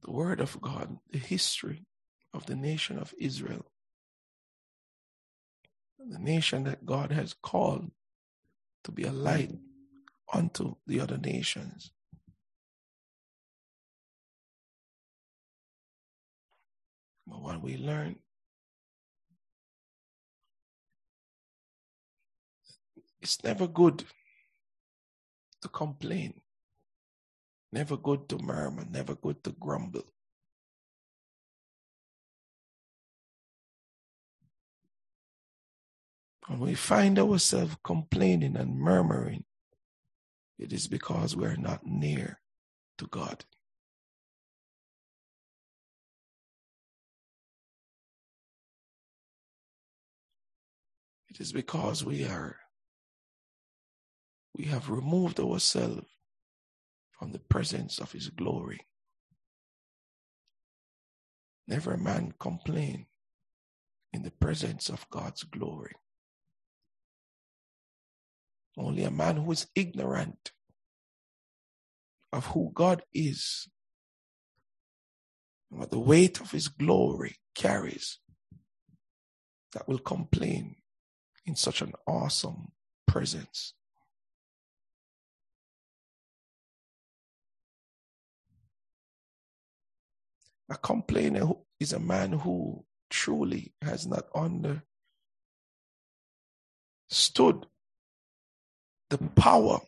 the 0.04 0.12
Word 0.12 0.42
of 0.42 0.60
God, 0.60 0.98
the 1.10 1.20
history 1.20 1.86
of 2.34 2.48
the 2.48 2.56
nation 2.58 3.00
of 3.00 3.14
Israel, 3.18 3.72
the 6.06 6.20
nation 6.20 6.66
that 6.66 6.86
God 6.86 7.14
has 7.14 7.34
called 7.34 7.92
to 8.84 8.92
be 8.92 9.04
a 9.04 9.14
light 9.14 9.54
unto 10.34 10.76
the 10.86 11.00
other 11.00 11.18
nations. 11.18 11.92
But 17.26 17.42
what 17.42 17.62
we 17.62 17.78
learn 17.78 18.18
it's 23.22 23.44
never 23.44 23.68
good 23.68 24.04
to 25.62 25.68
complain. 25.70 26.42
Never 27.72 27.98
good 27.98 28.30
to 28.30 28.38
murmur, 28.38 28.86
never 28.90 29.16
good 29.16 29.44
to 29.44 29.52
grumble. 29.52 30.06
When 36.48 36.60
we 36.60 36.76
find 36.76 37.20
ourselves 37.20 37.76
complaining 37.84 38.56
and 38.56 38.80
murmuring, 38.80 39.44
it 40.58 40.72
is 40.72 40.88
because 40.88 41.36
we 41.36 41.46
are 41.46 41.58
not 41.58 41.86
near 41.86 42.40
to 43.00 43.08
God. 43.08 43.44
It 51.30 51.42
is 51.42 51.52
because 51.52 52.06
we 52.06 52.24
are 52.24 52.56
we 54.58 54.66
have 54.66 54.90
removed 54.90 55.40
ourselves 55.40 56.08
from 57.12 57.32
the 57.32 57.40
presence 57.40 58.00
of 58.00 58.12
his 58.12 58.30
glory. 58.30 58.80
Never 61.68 61.94
a 61.94 61.98
man 61.98 62.34
complain 62.40 63.06
in 64.14 64.24
the 64.24 64.32
presence 64.32 64.90
of 64.90 65.08
God's 65.10 65.44
glory. 65.44 65.94
Only 68.78 69.04
a 69.04 69.12
man 69.12 69.38
who 69.38 69.52
is 69.52 69.68
ignorant 69.76 70.52
of 72.32 72.48
who 72.48 72.72
God 72.74 73.04
is, 73.14 73.68
and 75.72 75.80
what 75.80 75.92
the 75.92 76.00
weight 76.00 76.40
of 76.40 76.52
his 76.52 76.68
glory 76.68 77.38
carries, 77.56 78.20
that 79.74 79.88
will 79.88 80.00
complain 80.00 80.76
in 81.46 81.56
such 81.56 81.82
an 81.82 81.94
awesome 82.08 82.72
presence. 83.08 83.74
A 90.70 90.76
complainer 90.76 91.50
is 91.80 91.94
a 91.94 92.00
man 92.00 92.34
who 92.34 92.84
truly 93.10 93.74
has 93.82 94.06
not 94.06 94.28
understood 94.36 94.84
the 99.10 99.18
power 99.36 99.80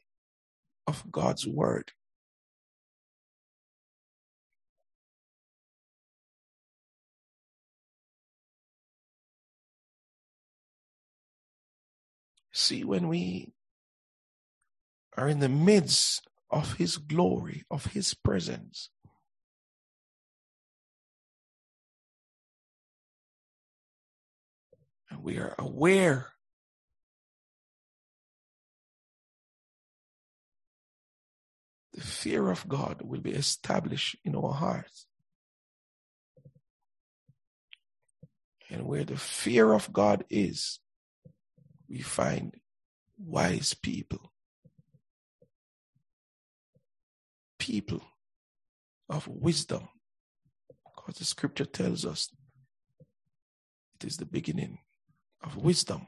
of 0.87 1.11
God's 1.11 1.45
word. 1.45 1.91
See, 12.53 12.83
when 12.83 13.07
we 13.07 13.53
are 15.17 15.27
in 15.27 15.39
the 15.39 15.49
midst 15.49 16.27
of 16.49 16.73
His 16.73 16.97
glory, 16.97 17.63
of 17.69 17.87
His 17.87 18.13
presence, 18.13 18.89
we 25.21 25.37
are 25.37 25.55
aware. 25.57 26.27
The 31.93 32.01
fear 32.01 32.49
of 32.49 32.67
God 32.67 33.01
will 33.03 33.19
be 33.19 33.31
established 33.31 34.17
in 34.23 34.35
our 34.35 34.53
hearts. 34.53 35.05
And 38.69 38.85
where 38.85 39.03
the 39.03 39.17
fear 39.17 39.73
of 39.73 39.91
God 39.91 40.23
is, 40.29 40.79
we 41.89 41.99
find 41.99 42.53
wise 43.17 43.73
people, 43.73 44.31
people 47.57 48.01
of 49.09 49.27
wisdom, 49.27 49.89
because 50.85 51.15
the 51.15 51.25
scripture 51.25 51.65
tells 51.65 52.05
us 52.05 52.29
it 53.95 54.05
is 54.05 54.17
the 54.17 54.25
beginning 54.25 54.77
of 55.43 55.57
wisdom. 55.57 56.07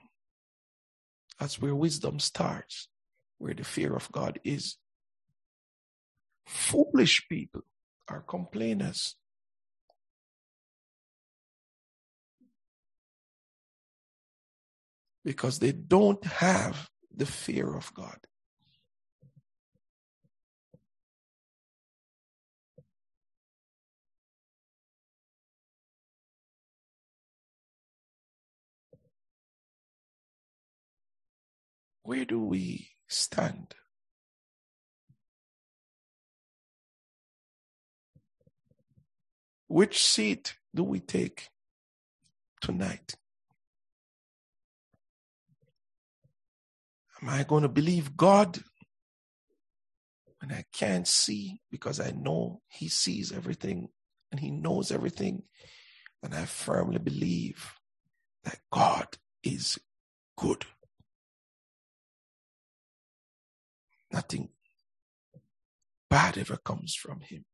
That's 1.39 1.61
where 1.61 1.75
wisdom 1.75 2.19
starts, 2.19 2.87
where 3.37 3.53
the 3.53 3.63
fear 3.63 3.95
of 3.95 4.11
God 4.11 4.39
is. 4.43 4.77
Foolish 6.45 7.27
people 7.29 7.61
are 8.07 8.21
complainers. 8.21 9.15
Because 15.23 15.59
they 15.59 15.71
don't 15.71 16.23
have 16.25 16.89
the 17.15 17.25
fear 17.25 17.75
of 17.75 17.93
God. 17.93 18.17
Where 32.03 32.25
do 32.25 32.39
we 32.39 32.89
stand? 33.07 33.75
Which 39.67 40.03
seat 40.03 40.55
do 40.75 40.83
we 40.83 40.99
take 40.99 41.49
tonight? 42.59 43.15
Am 47.21 47.29
I 47.29 47.43
going 47.43 47.63
to 47.63 47.69
believe 47.69 48.17
God 48.17 48.59
when 50.39 50.51
I 50.51 50.65
can't 50.73 51.07
see 51.07 51.61
because 51.69 51.99
I 51.99 52.11
know 52.11 52.61
He 52.67 52.89
sees 52.89 53.31
everything 53.31 53.89
and 54.31 54.39
He 54.39 54.49
knows 54.49 54.91
everything? 54.91 55.43
And 56.23 56.33
I 56.33 56.45
firmly 56.45 56.99
believe 56.99 57.73
that 58.43 58.59
God 58.71 59.07
is 59.43 59.79
good. 60.37 60.65
Nothing 64.11 64.49
bad 66.09 66.37
ever 66.37 66.57
comes 66.57 66.95
from 66.95 67.21
him. 67.21 67.45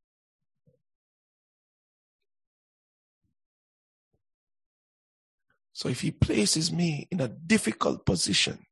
So 5.73 5.89
if 5.89 6.01
he 6.01 6.09
places 6.09 6.71
me 6.71 7.07
in 7.11 7.19
a 7.21 7.27
difficult 7.27 8.03
position, 8.03 8.65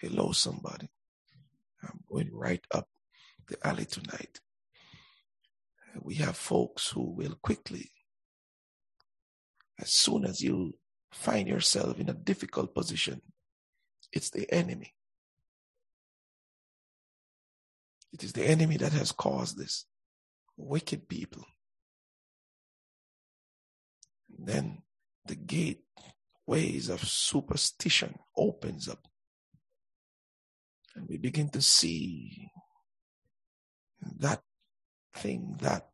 hello, 0.00 0.30
somebody. 0.30 0.88
I'm 1.82 1.98
going 2.08 2.30
right 2.32 2.64
up 2.72 2.88
the 3.48 3.58
alley 3.66 3.84
tonight. 3.86 4.40
We 6.00 6.14
have 6.16 6.36
folks 6.36 6.90
who 6.90 7.10
will 7.10 7.34
quickly, 7.42 7.90
as 9.80 9.90
soon 9.90 10.24
as 10.24 10.40
you 10.40 10.78
find 11.10 11.48
yourself 11.48 11.98
in 11.98 12.08
a 12.08 12.14
difficult 12.14 12.72
position, 12.72 13.20
it's 14.12 14.30
the 14.30 14.50
enemy. 14.52 14.94
It 18.12 18.24
is 18.24 18.32
the 18.32 18.46
enemy 18.46 18.76
that 18.78 18.92
has 18.92 19.12
caused 19.12 19.58
this. 19.58 19.84
Wicked 20.56 21.08
people. 21.08 21.44
And 24.36 24.46
then 24.46 24.82
the 25.26 25.34
gateways 25.34 26.88
of 26.88 27.06
superstition 27.06 28.18
opens 28.36 28.88
up. 28.88 29.06
And 30.94 31.06
we 31.08 31.18
begin 31.18 31.50
to 31.50 31.60
see 31.60 32.50
that 34.18 34.40
thing, 35.14 35.56
that 35.60 35.88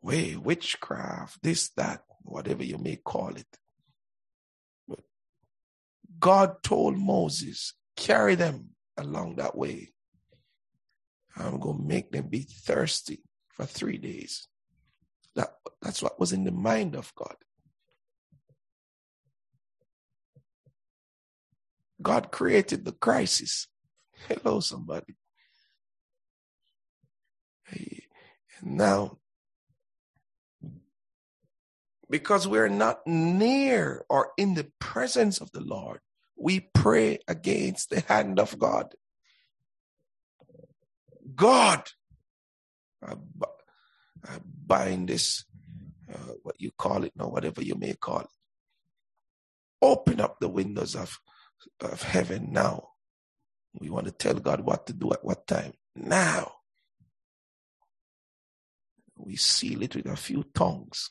way, 0.00 0.36
witchcraft, 0.36 1.42
this, 1.42 1.68
that, 1.76 2.04
whatever 2.22 2.64
you 2.64 2.78
may 2.78 2.96
call 2.96 3.36
it. 3.36 3.58
God 6.18 6.62
told 6.62 6.98
Moses, 6.98 7.74
carry 7.96 8.34
them 8.34 8.70
along 8.96 9.36
that 9.36 9.56
way. 9.56 9.92
I'm 11.36 11.58
going 11.58 11.78
to 11.78 11.84
make 11.84 12.12
them 12.12 12.28
be 12.28 12.40
thirsty 12.40 13.22
for 13.48 13.66
three 13.66 13.98
days. 13.98 14.48
That, 15.34 15.54
that's 15.82 16.02
what 16.02 16.20
was 16.20 16.32
in 16.32 16.44
the 16.44 16.52
mind 16.52 16.94
of 16.94 17.12
God. 17.14 17.34
God 22.00 22.30
created 22.30 22.84
the 22.84 22.92
crisis. 22.92 23.66
Hello, 24.28 24.60
somebody. 24.60 25.16
Hey, 27.66 28.04
now, 28.62 29.18
because 32.10 32.46
we're 32.46 32.68
not 32.68 33.06
near 33.06 34.04
or 34.08 34.32
in 34.36 34.54
the 34.54 34.70
presence 34.78 35.40
of 35.40 35.50
the 35.52 35.60
Lord, 35.60 36.00
we 36.36 36.60
pray 36.74 37.18
against 37.28 37.90
the 37.90 38.00
hand 38.00 38.38
of 38.38 38.58
God. 38.58 38.94
God, 41.34 41.88
I, 43.02 43.14
I 44.24 44.38
bind 44.66 45.08
this, 45.08 45.44
uh, 46.12 46.34
what 46.42 46.56
you 46.58 46.70
call 46.76 47.04
it 47.04 47.12
now, 47.16 47.28
whatever 47.28 47.62
you 47.62 47.74
may 47.74 47.94
call 47.94 48.20
it. 48.20 48.26
Open 49.80 50.20
up 50.20 50.38
the 50.40 50.48
windows 50.48 50.94
of, 50.94 51.18
of 51.80 52.02
heaven 52.02 52.52
now. 52.52 52.88
We 53.78 53.90
want 53.90 54.06
to 54.06 54.12
tell 54.12 54.34
God 54.34 54.60
what 54.60 54.86
to 54.86 54.92
do 54.92 55.12
at 55.12 55.24
what 55.24 55.46
time. 55.46 55.72
Now. 55.96 56.52
We 59.16 59.36
seal 59.36 59.82
it 59.82 59.94
with 59.94 60.06
a 60.06 60.16
few 60.16 60.44
tongues. 60.54 61.10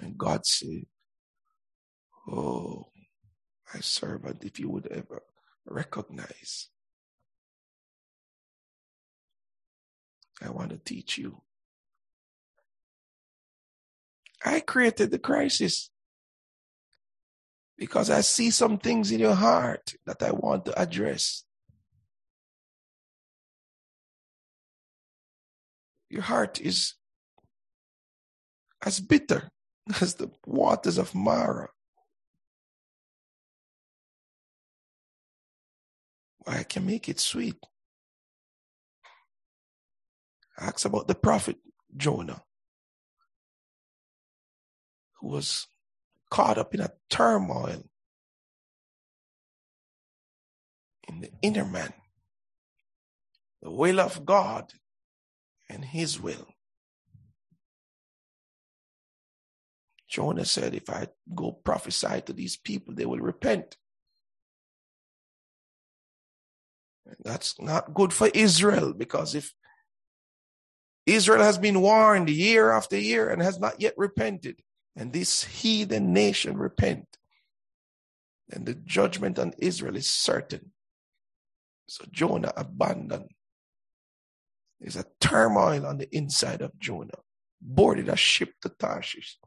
And 0.00 0.16
God 0.16 0.46
said, 0.46 0.86
Oh, 2.30 2.88
my 3.72 3.80
servant, 3.80 4.44
if 4.44 4.60
you 4.60 4.68
would 4.68 4.86
ever 4.88 5.22
recognize, 5.66 6.68
I 10.42 10.50
want 10.50 10.70
to 10.70 10.78
teach 10.78 11.18
you. 11.18 11.42
I 14.44 14.60
created 14.60 15.10
the 15.10 15.18
crisis 15.18 15.90
because 17.76 18.10
I 18.10 18.20
see 18.20 18.50
some 18.50 18.78
things 18.78 19.10
in 19.10 19.18
your 19.18 19.34
heart 19.34 19.94
that 20.06 20.22
I 20.22 20.30
want 20.30 20.66
to 20.66 20.80
address. 20.80 21.44
Your 26.08 26.22
heart 26.22 26.60
is 26.60 26.94
as 28.84 29.00
bitter 29.00 29.50
as 30.00 30.14
the 30.14 30.30
waters 30.46 30.98
of 30.98 31.14
Marah. 31.14 31.68
I 36.46 36.62
can 36.62 36.86
make 36.86 37.08
it 37.08 37.20
sweet. 37.20 37.56
Ask 40.58 40.86
about 40.86 41.06
the 41.06 41.14
prophet 41.14 41.56
Jonah, 41.96 42.42
who 45.20 45.28
was 45.28 45.66
caught 46.30 46.58
up 46.58 46.74
in 46.74 46.80
a 46.80 46.90
turmoil 47.08 47.84
in 51.06 51.20
the 51.20 51.30
inner 51.42 51.64
man, 51.64 51.92
the 53.62 53.70
will 53.70 54.00
of 54.00 54.24
God 54.24 54.72
and 55.68 55.84
his 55.84 56.20
will. 56.20 56.48
Jonah 60.08 60.44
said, 60.44 60.74
If 60.74 60.88
I 60.90 61.08
go 61.34 61.52
prophesy 61.52 62.22
to 62.22 62.32
these 62.32 62.56
people, 62.56 62.94
they 62.94 63.06
will 63.06 63.20
repent. 63.20 63.76
And 67.06 67.16
That's 67.22 67.60
not 67.60 67.94
good 67.94 68.12
for 68.12 68.28
Israel 68.34 68.92
because 68.92 69.34
if 69.34 69.52
Israel 71.06 71.42
has 71.42 71.58
been 71.58 71.80
warned 71.80 72.28
year 72.28 72.70
after 72.70 72.98
year 72.98 73.30
and 73.30 73.42
has 73.42 73.58
not 73.58 73.80
yet 73.80 73.94
repented, 73.96 74.60
and 74.96 75.12
this 75.12 75.44
heathen 75.44 76.12
nation 76.12 76.56
repent, 76.58 77.06
then 78.48 78.64
the 78.64 78.74
judgment 78.74 79.38
on 79.38 79.52
Israel 79.58 79.96
is 79.96 80.10
certain. 80.10 80.72
So 81.86 82.04
Jonah 82.10 82.52
abandoned. 82.56 83.30
There's 84.80 84.96
a 84.96 85.06
turmoil 85.20 85.86
on 85.86 85.98
the 85.98 86.14
inside 86.14 86.62
of 86.62 86.78
Jonah, 86.78 87.18
boarded 87.60 88.08
a 88.08 88.16
ship 88.16 88.52
to 88.62 88.68
Tarshish. 88.68 89.38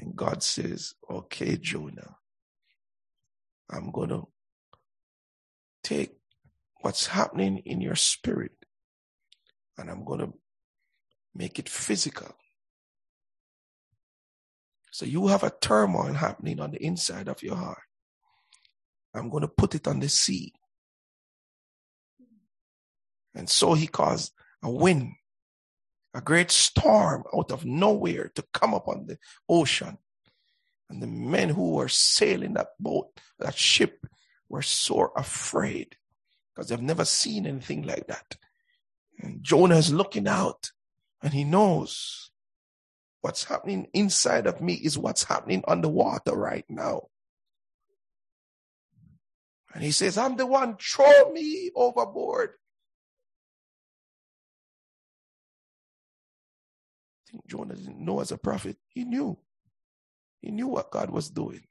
And 0.00 0.16
God 0.16 0.42
says, 0.42 0.94
Okay, 1.10 1.56
Jonah, 1.56 2.16
I'm 3.70 3.90
going 3.90 4.08
to 4.08 4.28
take 5.82 6.16
what's 6.80 7.06
happening 7.06 7.58
in 7.58 7.80
your 7.80 7.94
spirit 7.94 8.52
and 9.76 9.90
I'm 9.90 10.04
going 10.04 10.20
to 10.20 10.32
make 11.34 11.58
it 11.58 11.68
physical. 11.68 12.34
So 14.92 15.06
you 15.06 15.28
have 15.28 15.44
a 15.44 15.52
turmoil 15.60 16.12
happening 16.12 16.60
on 16.60 16.72
the 16.72 16.84
inside 16.84 17.28
of 17.28 17.42
your 17.42 17.56
heart. 17.56 17.82
I'm 19.14 19.30
going 19.30 19.42
to 19.42 19.48
put 19.48 19.74
it 19.74 19.86
on 19.86 20.00
the 20.00 20.08
sea. 20.08 20.52
And 23.34 23.48
so 23.48 23.74
he 23.74 23.86
caused 23.86 24.32
a 24.62 24.70
wind, 24.70 25.12
a 26.14 26.20
great 26.20 26.50
storm 26.50 27.24
out 27.34 27.52
of 27.52 27.64
nowhere 27.64 28.30
to 28.34 28.44
come 28.52 28.74
upon 28.74 29.06
the 29.06 29.18
ocean. 29.48 29.98
And 30.88 31.00
the 31.02 31.06
men 31.06 31.50
who 31.50 31.74
were 31.74 31.88
sailing 31.88 32.54
that 32.54 32.70
boat, 32.80 33.08
that 33.38 33.56
ship, 33.56 34.06
were 34.48 34.62
so 34.62 35.12
afraid 35.16 35.96
because 36.54 36.68
they've 36.68 36.82
never 36.82 37.04
seen 37.04 37.46
anything 37.46 37.82
like 37.82 38.08
that. 38.08 38.36
And 39.20 39.42
Jonah 39.42 39.76
is 39.76 39.92
looking 39.92 40.26
out 40.26 40.70
and 41.22 41.32
he 41.32 41.44
knows 41.44 42.30
what's 43.20 43.44
happening 43.44 43.86
inside 43.92 44.46
of 44.46 44.60
me 44.60 44.74
is 44.74 44.98
what's 44.98 45.24
happening 45.24 45.62
on 45.66 45.80
the 45.80 45.88
water 45.88 46.34
right 46.34 46.64
now. 46.68 47.02
And 49.72 49.84
he 49.84 49.92
says, 49.92 50.18
I'm 50.18 50.36
the 50.36 50.46
one, 50.46 50.76
throw 50.76 51.30
me 51.30 51.70
overboard. 51.76 52.50
Think 57.30 57.46
Jonah 57.46 57.74
didn't 57.74 58.04
know 58.04 58.20
as 58.20 58.32
a 58.32 58.38
prophet. 58.38 58.76
He 58.88 59.04
knew. 59.04 59.38
He 60.40 60.50
knew 60.50 60.68
what 60.68 60.90
God 60.90 61.10
was 61.10 61.30
doing. 61.30 61.62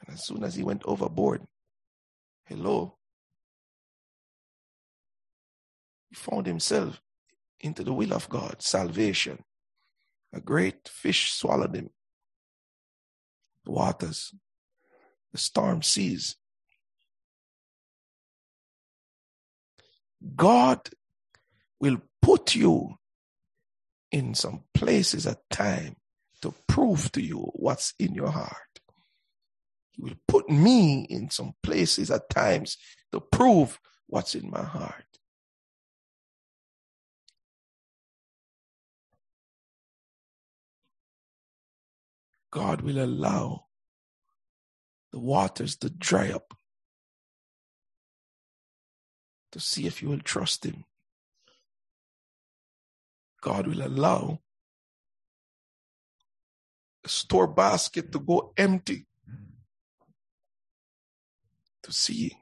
And 0.00 0.14
as 0.14 0.24
soon 0.24 0.42
as 0.44 0.54
he 0.54 0.62
went 0.62 0.82
overboard, 0.84 1.42
hello, 2.44 2.96
he 6.08 6.14
found 6.14 6.46
himself 6.46 7.00
into 7.60 7.82
the 7.82 7.92
will 7.92 8.12
of 8.12 8.28
God, 8.28 8.62
salvation. 8.62 9.42
A 10.32 10.40
great 10.40 10.88
fish 10.88 11.32
swallowed 11.32 11.74
him. 11.74 11.90
The 13.64 13.72
waters, 13.72 14.34
the 15.32 15.38
storm 15.38 15.82
seas. 15.82 16.36
God 20.34 20.88
will 21.80 21.98
put 22.22 22.54
you 22.54 22.96
in 24.10 24.34
some 24.34 24.64
places 24.74 25.26
at 25.26 25.38
time 25.50 25.96
to 26.42 26.54
prove 26.66 27.10
to 27.12 27.22
you 27.22 27.50
what's 27.54 27.94
in 27.98 28.14
your 28.14 28.30
heart. 28.30 28.80
He 29.92 30.02
will 30.02 30.16
put 30.28 30.48
me 30.50 31.06
in 31.08 31.30
some 31.30 31.54
places 31.62 32.10
at 32.10 32.28
times 32.30 32.76
to 33.12 33.20
prove 33.20 33.80
what's 34.06 34.34
in 34.34 34.50
my 34.50 34.62
heart. 34.62 35.04
God 42.50 42.80
will 42.80 43.02
allow 43.02 43.66
the 45.12 45.18
waters 45.18 45.76
to 45.76 45.90
dry 45.90 46.30
up 46.30 46.54
to 49.56 49.62
see 49.62 49.86
if 49.86 50.02
you 50.02 50.10
will 50.10 50.20
trust 50.20 50.66
Him. 50.66 50.84
God 53.40 53.66
will 53.66 53.80
allow 53.80 54.40
a 57.02 57.08
store 57.08 57.46
basket 57.46 58.12
to 58.12 58.18
go 58.18 58.52
empty 58.58 59.06
to 61.82 61.90
see 61.90 62.36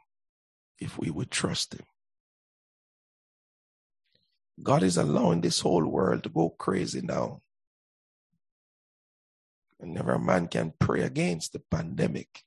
if 0.80 0.98
we 0.98 1.08
would 1.08 1.30
trust 1.30 1.74
Him. 1.74 1.86
God 4.60 4.82
is 4.82 4.96
allowing 4.96 5.40
this 5.40 5.60
whole 5.60 5.86
world 5.86 6.24
to 6.24 6.30
go 6.30 6.50
crazy 6.50 7.00
now. 7.00 7.42
And 9.78 9.94
never 9.94 10.14
a 10.14 10.18
man 10.18 10.48
can 10.48 10.72
pray 10.80 11.02
against 11.02 11.52
the 11.52 11.62
pandemic. 11.70 12.42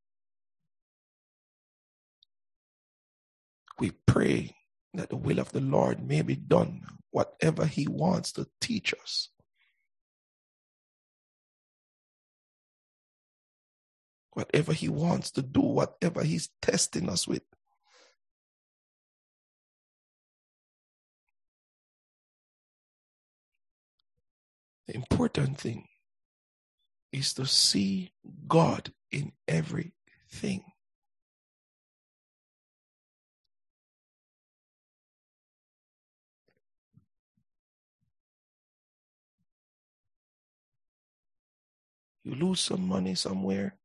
We 3.80 3.92
pray 4.06 4.56
that 4.94 5.10
the 5.10 5.18
will 5.18 5.40
of 5.40 5.52
the 5.52 5.62
Lord 5.62 6.08
may 6.08 6.22
be 6.22 6.36
done, 6.36 6.82
whatever 7.12 7.66
He 7.66 7.88
wants 7.88 8.32
to 8.34 8.48
teach 8.60 8.94
us. 8.94 9.30
whatever 14.38 14.72
he 14.72 14.88
wants 14.88 15.32
to 15.32 15.42
do, 15.42 15.62
whatever 15.62 16.24
he's 16.24 16.52
testing 16.62 17.10
us 17.10 17.28
with. 17.28 17.42
The 24.88 24.96
important 24.96 25.58
thing 25.58 25.88
is 27.12 27.34
to 27.34 27.48
see 27.48 28.12
God 28.48 28.94
in 29.12 29.32
everything. 29.48 30.66
You 42.28 42.36
lose 42.36 42.60
some 42.60 42.86
money 42.86 43.16
somewhere, 43.16 43.78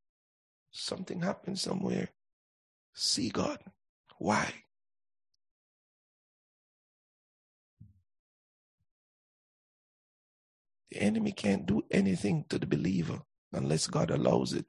Something 0.72 1.20
happens 1.20 1.60
somewhere. 1.60 2.08
See 2.94 3.28
God. 3.28 3.58
Why? 4.18 4.52
The 10.90 11.02
enemy 11.02 11.32
can't 11.32 11.66
do 11.66 11.82
anything 11.90 12.46
to 12.48 12.58
the 12.58 12.66
believer 12.66 13.20
unless 13.52 13.86
God 13.86 14.10
allows 14.10 14.54
it. 14.54 14.66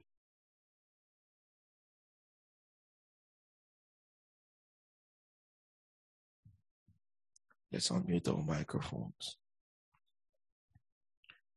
Let's 7.72 7.88
unmute 7.88 8.28
our 8.28 8.42
microphones. 8.42 9.38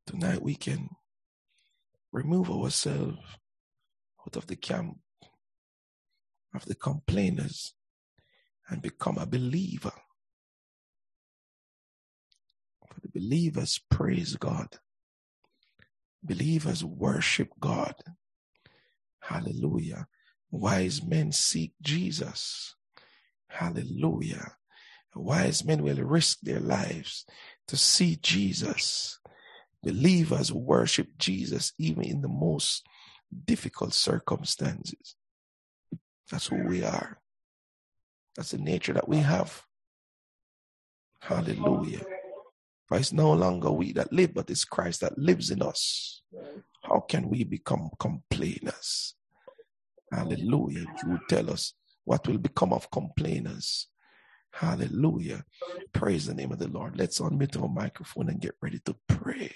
Tonight 0.05 0.41
we 0.41 0.55
can 0.55 0.89
remove 2.11 2.49
ourselves 2.49 3.19
out 4.25 4.35
of 4.35 4.47
the 4.47 4.55
camp 4.55 4.97
of 6.53 6.65
the 6.65 6.75
complainers 6.75 7.73
and 8.69 8.81
become 8.81 9.17
a 9.17 9.25
believer. 9.25 9.93
For 12.87 13.01
the 13.01 13.09
believers 13.09 13.79
praise 13.89 14.35
God. 14.35 14.79
Believers 16.23 16.83
worship 16.83 17.49
God. 17.59 17.95
Hallelujah. 19.21 20.07
Wise 20.51 21.03
men 21.03 21.31
seek 21.31 21.73
Jesus. 21.81 22.75
Hallelujah. 23.49 24.55
Wise 25.15 25.63
men 25.63 25.83
will 25.83 25.97
risk 25.97 26.39
their 26.41 26.59
lives 26.59 27.25
to 27.67 27.77
see 27.77 28.17
Jesus. 28.21 29.19
Believers 29.87 30.51
worship 30.51 31.07
Jesus 31.17 31.71
even 31.79 32.03
in 32.03 32.19
the 32.19 32.27
most 32.27 32.85
difficult 33.45 33.93
circumstances. 33.93 35.15
That's 36.29 36.47
who 36.47 36.67
we 36.67 36.83
are. 36.83 37.21
That's 38.35 38.51
the 38.51 38.57
nature 38.57 38.91
that 38.91 39.07
we 39.07 39.19
have. 39.19 39.63
Hallelujah. 41.21 42.01
For 42.89 42.97
it's 42.97 43.13
no 43.13 43.31
longer 43.31 43.71
we 43.71 43.93
that 43.93 44.11
live, 44.11 44.33
but 44.33 44.49
it's 44.49 44.65
Christ 44.65 44.99
that 44.99 45.17
lives 45.17 45.51
in 45.51 45.61
us. 45.61 46.21
How 46.83 46.99
can 46.99 47.29
we 47.29 47.45
become 47.45 47.89
complainers? 47.97 49.15
Hallelujah. 50.11 50.83
You 51.05 51.17
tell 51.29 51.49
us 51.49 51.75
what 52.03 52.27
will 52.27 52.39
become 52.39 52.73
of 52.73 52.91
complainers. 52.91 53.87
Hallelujah. 54.51 55.45
Praise 55.93 56.25
the 56.25 56.33
name 56.33 56.51
of 56.51 56.59
the 56.59 56.67
Lord. 56.67 56.97
Let's 56.97 57.21
unmute 57.21 57.61
our 57.61 57.69
microphone 57.69 58.27
and 58.27 58.41
get 58.41 58.55
ready 58.61 58.79
to 58.79 58.97
pray. 59.07 59.55